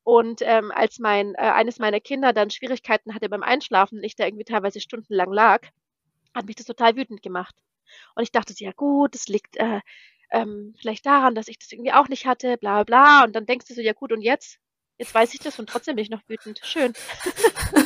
Und 0.04 0.42
ähm, 0.42 0.72
als 0.72 1.00
mein 1.00 1.36
äh, 1.36 1.40
eines 1.40 1.80
meiner 1.80 2.00
Kinder 2.00 2.32
dann 2.32 2.50
Schwierigkeiten 2.50 3.14
hatte 3.14 3.28
beim 3.30 3.44
Einschlafen 3.44 3.98
und 3.98 4.04
ich 4.06 4.16
da 4.16 4.26
irgendwie 4.26 4.46
teilweise 4.46 4.80
stundenlang 4.80 5.34
lag, 5.34 5.68
hat 6.34 6.46
mich 6.46 6.56
das 6.56 6.66
total 6.66 6.96
wütend 6.96 7.22
gemacht. 7.22 7.56
Und 8.16 8.24
ich 8.24 8.32
dachte, 8.32 8.54
ja 8.58 8.72
gut, 8.72 9.16
das 9.16 9.28
liegt 9.28 9.58
äh, 9.58 9.82
ähm, 10.32 10.76
vielleicht 10.80 11.06
daran, 11.06 11.36
dass 11.36 11.48
ich 11.48 11.60
das 11.60 11.72
irgendwie 11.72 11.94
auch 11.94 12.08
nicht 12.08 12.26
hatte, 12.26 12.58
bla 12.58 12.84
bla. 12.84 13.24
Und 13.24 13.36
dann 13.36 13.46
denkst 13.46 13.68
du 13.68 13.74
so, 13.74 13.82
ja 13.82 13.94
gut, 13.94 14.12
und 14.12 14.22
jetzt? 14.22 14.60
Jetzt 14.98 15.14
weiß 15.14 15.34
ich 15.34 15.40
das 15.40 15.60
und 15.60 15.70
trotzdem 15.70 15.96
bin 15.96 16.04
ich 16.04 16.10
noch 16.10 16.28
wütend. 16.28 16.60
Schön. 16.64 16.94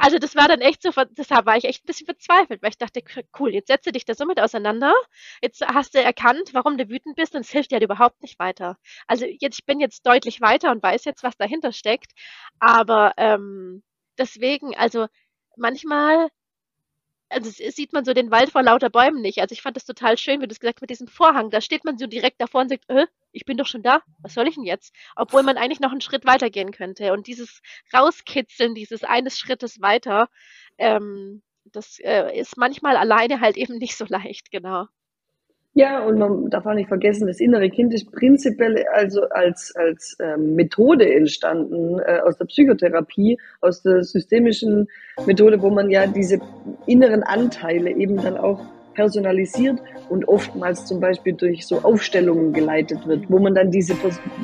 Also 0.00 0.18
das 0.18 0.34
war 0.34 0.48
dann 0.48 0.60
echt 0.60 0.82
so, 0.82 0.90
deshalb 1.10 1.44
war 1.46 1.56
ich 1.56 1.64
echt 1.64 1.84
ein 1.84 1.86
bisschen 1.86 2.06
verzweifelt, 2.06 2.62
weil 2.62 2.70
ich 2.70 2.78
dachte, 2.78 3.02
cool, 3.38 3.52
jetzt 3.52 3.68
setze 3.68 3.92
dich 3.92 4.04
da 4.06 4.14
so 4.14 4.24
mit 4.24 4.40
auseinander. 4.40 4.94
Jetzt 5.42 5.60
hast 5.66 5.94
du 5.94 6.02
erkannt, 6.02 6.50
warum 6.54 6.78
du 6.78 6.88
wütend 6.88 7.16
bist 7.16 7.34
und 7.34 7.42
es 7.42 7.50
hilft 7.50 7.70
dir 7.70 7.76
halt 7.76 7.84
überhaupt 7.84 8.22
nicht 8.22 8.38
weiter. 8.38 8.78
Also 9.06 9.26
jetzt, 9.26 9.58
ich 9.60 9.66
bin 9.66 9.78
jetzt 9.80 10.06
deutlich 10.06 10.40
weiter 10.40 10.70
und 10.70 10.82
weiß 10.82 11.04
jetzt, 11.04 11.22
was 11.22 11.36
dahinter 11.36 11.72
steckt. 11.72 12.12
Aber 12.60 13.12
ähm, 13.18 13.82
deswegen, 14.18 14.74
also 14.76 15.06
manchmal 15.56 16.28
also 17.30 17.50
sieht 17.50 17.92
man 17.92 18.04
so 18.04 18.12
den 18.12 18.30
Wald 18.30 18.50
vor 18.50 18.62
lauter 18.62 18.90
Bäumen 18.90 19.22
nicht. 19.22 19.40
Also 19.40 19.52
ich 19.52 19.62
fand 19.62 19.76
das 19.76 19.84
total 19.84 20.18
schön, 20.18 20.40
wie 20.40 20.46
du 20.46 20.52
es 20.52 20.60
gesagt 20.60 20.78
hast, 20.78 20.82
mit 20.82 20.90
diesem 20.90 21.08
Vorhang. 21.08 21.50
Da 21.50 21.60
steht 21.60 21.84
man 21.84 21.96
so 21.96 22.06
direkt 22.06 22.40
davor 22.40 22.62
und 22.62 22.68
sagt, 22.68 22.84
äh, 22.88 23.06
ich 23.32 23.44
bin 23.44 23.56
doch 23.56 23.66
schon 23.66 23.82
da. 23.82 24.02
Was 24.18 24.34
soll 24.34 24.48
ich 24.48 24.56
denn 24.56 24.64
jetzt? 24.64 24.94
Obwohl 25.16 25.42
man 25.42 25.56
eigentlich 25.56 25.80
noch 25.80 25.92
einen 25.92 26.00
Schritt 26.00 26.26
weitergehen 26.26 26.72
könnte. 26.72 27.12
Und 27.12 27.26
dieses 27.26 27.62
Rauskitzeln, 27.94 28.74
dieses 28.74 29.04
eines 29.04 29.38
Schrittes 29.38 29.80
weiter, 29.80 30.28
ähm, 30.78 31.42
das 31.64 31.98
äh, 32.00 32.36
ist 32.38 32.56
manchmal 32.56 32.96
alleine 32.96 33.40
halt 33.40 33.56
eben 33.56 33.78
nicht 33.78 33.96
so 33.96 34.04
leicht, 34.08 34.50
genau. 34.50 34.86
Ja, 35.74 36.04
und 36.04 36.18
man 36.18 36.50
darf 36.50 36.66
auch 36.66 36.74
nicht 36.74 36.88
vergessen, 36.88 37.28
das 37.28 37.38
innere 37.38 37.70
Kind 37.70 37.94
ist 37.94 38.10
prinzipiell 38.10 38.84
also 38.92 39.22
als, 39.30 39.72
als 39.76 40.16
ähm, 40.20 40.56
Methode 40.56 41.12
entstanden 41.14 42.00
äh, 42.00 42.18
aus 42.26 42.36
der 42.38 42.46
Psychotherapie, 42.46 43.38
aus 43.60 43.82
der 43.82 44.02
systemischen 44.02 44.88
Methode, 45.26 45.62
wo 45.62 45.70
man 45.70 45.88
ja 45.88 46.08
diese 46.08 46.40
inneren 46.86 47.22
Anteile 47.22 47.90
eben 47.92 48.16
dann 48.16 48.36
auch 48.36 48.60
personalisiert 48.94 49.78
und 50.08 50.26
oftmals 50.26 50.86
zum 50.86 50.98
Beispiel 50.98 51.34
durch 51.34 51.64
so 51.64 51.78
Aufstellungen 51.82 52.52
geleitet 52.52 53.06
wird, 53.06 53.30
wo 53.30 53.38
man 53.38 53.54
dann 53.54 53.70
diese, 53.70 53.94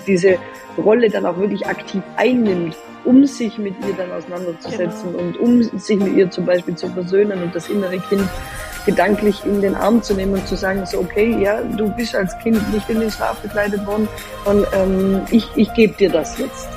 diese 0.07 0.37
Rolle 0.79 1.11
dann 1.11 1.27
auch 1.27 1.39
wirklich 1.39 1.67
aktiv 1.67 2.03
einnimmt, 2.17 2.77
um 3.05 3.27
sich 3.27 3.59
mit 3.59 3.75
ihr 3.87 3.95
dann 3.97 4.13
auseinanderzusetzen 4.13 5.13
genau. 5.13 5.25
und 5.25 5.39
um 5.41 5.63
sich 5.63 5.99
mit 5.99 6.17
ihr 6.17 6.31
zum 6.31 6.47
Beispiel 6.47 6.77
zu 6.77 6.87
versöhnen 6.89 7.43
und 7.43 7.53
das 7.53 7.69
innere 7.69 7.99
Kind 7.99 8.23
gedanklich 8.87 9.45
in 9.45 9.61
den 9.61 9.75
Arm 9.75 10.03
zu 10.03 10.15
nehmen 10.15 10.35
und 10.35 10.49
zu 10.49 10.57
sagen, 10.57 10.87
so 10.87 11.01
okay, 11.01 11.37
ja, 11.43 11.61
du 11.61 11.91
bist 11.91 12.15
als 12.15 12.39
Kind 12.39 12.73
nicht 12.73 12.89
in 12.89 13.01
den 13.01 13.11
Schlaf 13.11 13.39
begleitet 13.41 13.85
worden 13.87 14.09
und 14.45 14.67
ähm, 14.73 15.21
ich, 15.31 15.47
ich 15.57 15.73
gebe 15.75 15.95
dir 15.95 16.09
das 16.09 16.39
jetzt, 16.39 16.69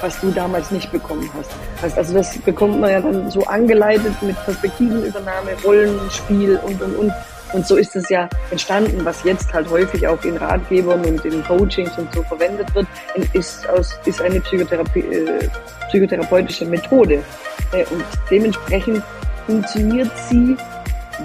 was 0.00 0.20
du 0.20 0.30
damals 0.30 0.70
nicht 0.70 0.92
bekommen 0.92 1.30
hast. 1.34 1.96
Also 1.96 2.12
das 2.12 2.36
bekommt 2.38 2.80
man 2.80 2.90
ja 2.90 3.00
dann 3.00 3.30
so 3.30 3.44
angeleitet 3.44 4.12
mit 4.20 4.36
Perspektivenübernahme, 4.44 5.50
Rollenspiel 5.64 6.60
und 6.66 6.82
und 6.82 6.96
und. 6.96 7.12
Und 7.52 7.64
so 7.64 7.76
ist 7.76 7.94
es 7.94 8.08
ja 8.08 8.28
entstanden, 8.50 9.04
was 9.04 9.22
jetzt 9.22 9.52
halt 9.54 9.70
häufig 9.70 10.08
auch 10.08 10.20
in 10.24 10.36
Ratgebern 10.36 11.04
und 11.04 11.24
in 11.24 11.44
Coachings 11.44 11.96
und 11.96 12.12
so 12.12 12.20
verwendet 12.24 12.74
wird, 12.74 12.88
ist, 13.32 13.68
aus, 13.68 13.96
ist 14.06 14.20
eine 14.20 14.40
Psychotherapie, 14.40 15.00
äh, 15.00 15.48
psychotherapeutische 15.88 16.64
Methode. 16.64 17.22
Äh, 17.70 17.84
und 17.92 18.04
dementsprechend 18.28 19.04
funktioniert 19.46 20.10
sie 20.28 20.56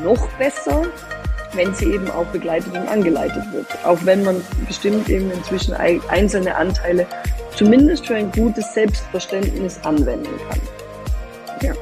noch 0.03 0.27
besser, 0.37 0.83
wenn 1.53 1.73
sie 1.73 1.93
eben 1.93 2.09
auch 2.11 2.25
begleitet 2.27 2.73
und 2.73 2.87
angeleitet 2.87 3.43
wird. 3.51 3.67
Auch 3.83 3.99
wenn 4.03 4.23
man 4.23 4.41
bestimmt 4.67 5.09
eben 5.09 5.31
inzwischen 5.31 5.73
einzelne 5.73 6.55
Anteile 6.55 7.07
zumindest 7.55 8.07
für 8.07 8.15
ein 8.15 8.31
gutes 8.31 8.73
Selbstverständnis 8.73 9.79
anwenden 9.83 10.29
kann. 10.49 10.61
Ja. 11.61 11.73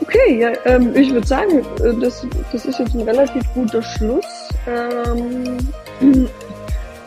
Okay, 0.00 0.40
ja, 0.40 0.52
ähm, 0.64 0.94
ich 0.94 1.12
würde 1.12 1.26
sagen, 1.26 1.58
äh, 1.58 1.92
das, 2.00 2.26
das 2.52 2.64
ist 2.64 2.78
jetzt 2.78 2.94
ein 2.94 3.02
relativ 3.02 3.42
guter 3.54 3.82
Schluss. 3.82 4.24
Ähm, 4.66 5.58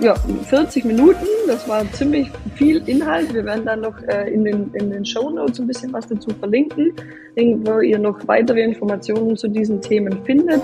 ja, 0.02 0.16
40 0.16 0.84
Minuten, 0.86 1.26
das 1.48 1.68
war 1.68 1.90
ziemlich 1.92 2.30
viel 2.56 2.82
Inhalt. 2.88 3.34
Wir 3.34 3.46
werden 3.46 3.66
dann 3.66 3.82
noch 3.82 4.02
äh, 4.04 4.32
in 4.34 4.44
den, 4.44 4.72
in 4.74 4.90
den 4.90 5.06
Show 5.06 5.30
Notes 5.30 5.60
ein 5.60 5.68
bisschen 5.68 5.94
was 5.94 6.08
dazu 6.08 6.32
verlinken, 6.40 6.94
wo 7.36 7.80
ihr 7.80 8.00
noch 8.00 8.28
weitere 8.28 8.62
Informationen 8.62 9.38
zu 9.38 9.48
diesen 9.48 9.80
Themen 9.80 10.24
findet. 10.26 10.62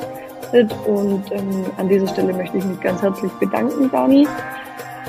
Und 0.85 1.23
ähm, 1.31 1.65
an 1.77 1.87
dieser 1.87 2.07
Stelle 2.07 2.33
möchte 2.33 2.57
ich 2.57 2.65
mich 2.65 2.79
ganz 2.81 3.01
herzlich 3.01 3.31
bedanken, 3.33 3.91
Dani, 3.91 4.27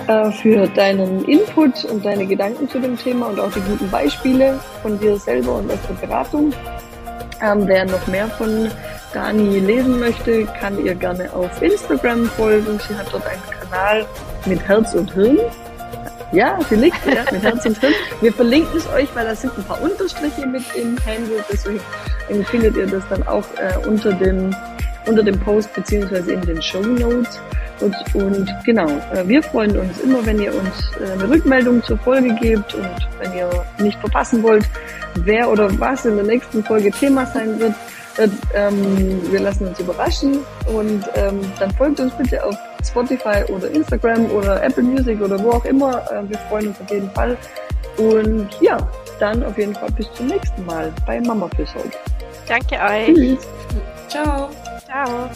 äh, 0.06 0.30
für 0.30 0.66
deinen 0.68 1.24
Input 1.24 1.84
und 1.86 2.04
deine 2.04 2.26
Gedanken 2.26 2.68
zu 2.68 2.80
dem 2.80 2.98
Thema 2.98 3.28
und 3.28 3.40
auch 3.40 3.52
die 3.52 3.60
guten 3.60 3.90
Beispiele 3.90 4.60
von 4.82 4.98
dir 4.98 5.16
selber 5.16 5.56
und 5.56 5.70
aus 5.70 5.78
der 5.88 6.06
Beratung. 6.06 6.52
Ähm, 7.40 7.62
wer 7.66 7.86
noch 7.86 8.06
mehr 8.08 8.26
von 8.26 8.68
Dani 9.14 9.60
lesen 9.60 9.98
möchte, 10.00 10.44
kann 10.60 10.84
ihr 10.84 10.94
gerne 10.94 11.32
auf 11.32 11.62
Instagram 11.62 12.26
folgen. 12.26 12.78
Sie 12.86 12.94
hat 12.94 13.06
dort 13.12 13.26
einen 13.26 13.57
Kanal 13.70 14.06
mit 14.46 14.60
Herz 14.66 14.94
und 14.94 15.12
Hirn. 15.12 15.38
Ja, 16.32 16.58
liegt 16.70 17.06
ja, 17.06 17.24
mit 17.32 17.42
Herz 17.42 17.64
und 17.64 17.78
Hirn. 17.78 17.94
Wir 18.20 18.32
verlinken 18.32 18.76
es 18.76 18.88
euch, 18.90 19.08
weil 19.14 19.24
da 19.24 19.34
sind 19.34 19.56
ein 19.56 19.64
paar 19.64 19.80
Unterstriche 19.80 20.46
mit 20.46 20.62
im 20.74 20.96
Handle. 21.06 21.42
Deswegen 21.50 21.80
findet 22.46 22.76
ihr 22.76 22.86
das 22.86 23.02
dann 23.08 23.26
auch 23.26 23.44
äh, 23.56 23.86
unter, 23.86 24.12
dem, 24.12 24.54
unter 25.06 25.22
dem 25.22 25.38
Post 25.40 25.72
beziehungsweise 25.74 26.32
in 26.32 26.42
den 26.42 26.60
Show 26.60 26.82
Notes. 26.82 27.40
Und, 27.80 27.94
und 28.14 28.52
genau, 28.64 28.88
äh, 29.14 29.26
wir 29.26 29.42
freuen 29.42 29.76
uns 29.78 30.00
immer, 30.00 30.24
wenn 30.26 30.40
ihr 30.40 30.52
uns 30.52 30.90
äh, 31.00 31.12
eine 31.12 31.30
Rückmeldung 31.30 31.82
zur 31.82 31.96
Folge 31.98 32.34
gebt 32.34 32.74
und 32.74 33.08
wenn 33.20 33.32
ihr 33.34 33.48
nicht 33.78 33.98
verpassen 34.00 34.42
wollt, 34.42 34.64
wer 35.14 35.48
oder 35.48 35.68
was 35.80 36.04
in 36.04 36.16
der 36.16 36.24
nächsten 36.24 36.62
Folge 36.64 36.90
Thema 36.90 37.26
sein 37.26 37.58
wird. 37.58 37.74
Ähm, 38.52 39.22
wir 39.30 39.38
lassen 39.38 39.68
uns 39.68 39.78
überraschen 39.78 40.40
und 40.66 41.04
ähm, 41.14 41.40
dann 41.60 41.70
folgt 41.70 42.00
uns 42.00 42.12
bitte 42.14 42.44
auf 42.44 42.56
Spotify 42.88 43.44
oder 43.48 43.70
Instagram 43.70 44.30
oder 44.30 44.62
Apple 44.62 44.82
Music 44.82 45.20
oder 45.20 45.42
wo 45.42 45.50
auch 45.50 45.64
immer. 45.64 46.02
Äh, 46.10 46.28
wir 46.28 46.38
freuen 46.48 46.68
uns 46.68 46.80
auf 46.80 46.90
jeden 46.90 47.10
Fall. 47.10 47.36
Und 47.96 48.48
ja, 48.60 48.76
dann 49.18 49.42
auf 49.44 49.58
jeden 49.58 49.74
Fall 49.74 49.90
bis 49.92 50.12
zum 50.14 50.26
nächsten 50.26 50.64
Mal 50.64 50.92
bei 51.06 51.20
Mama 51.20 51.48
fürs 51.56 51.74
Heute. 51.74 51.98
Danke 52.46 52.76
euch. 52.76 53.14
Tschüss. 53.14 53.48
Ciao. 54.08 54.50
Ciao. 54.86 55.30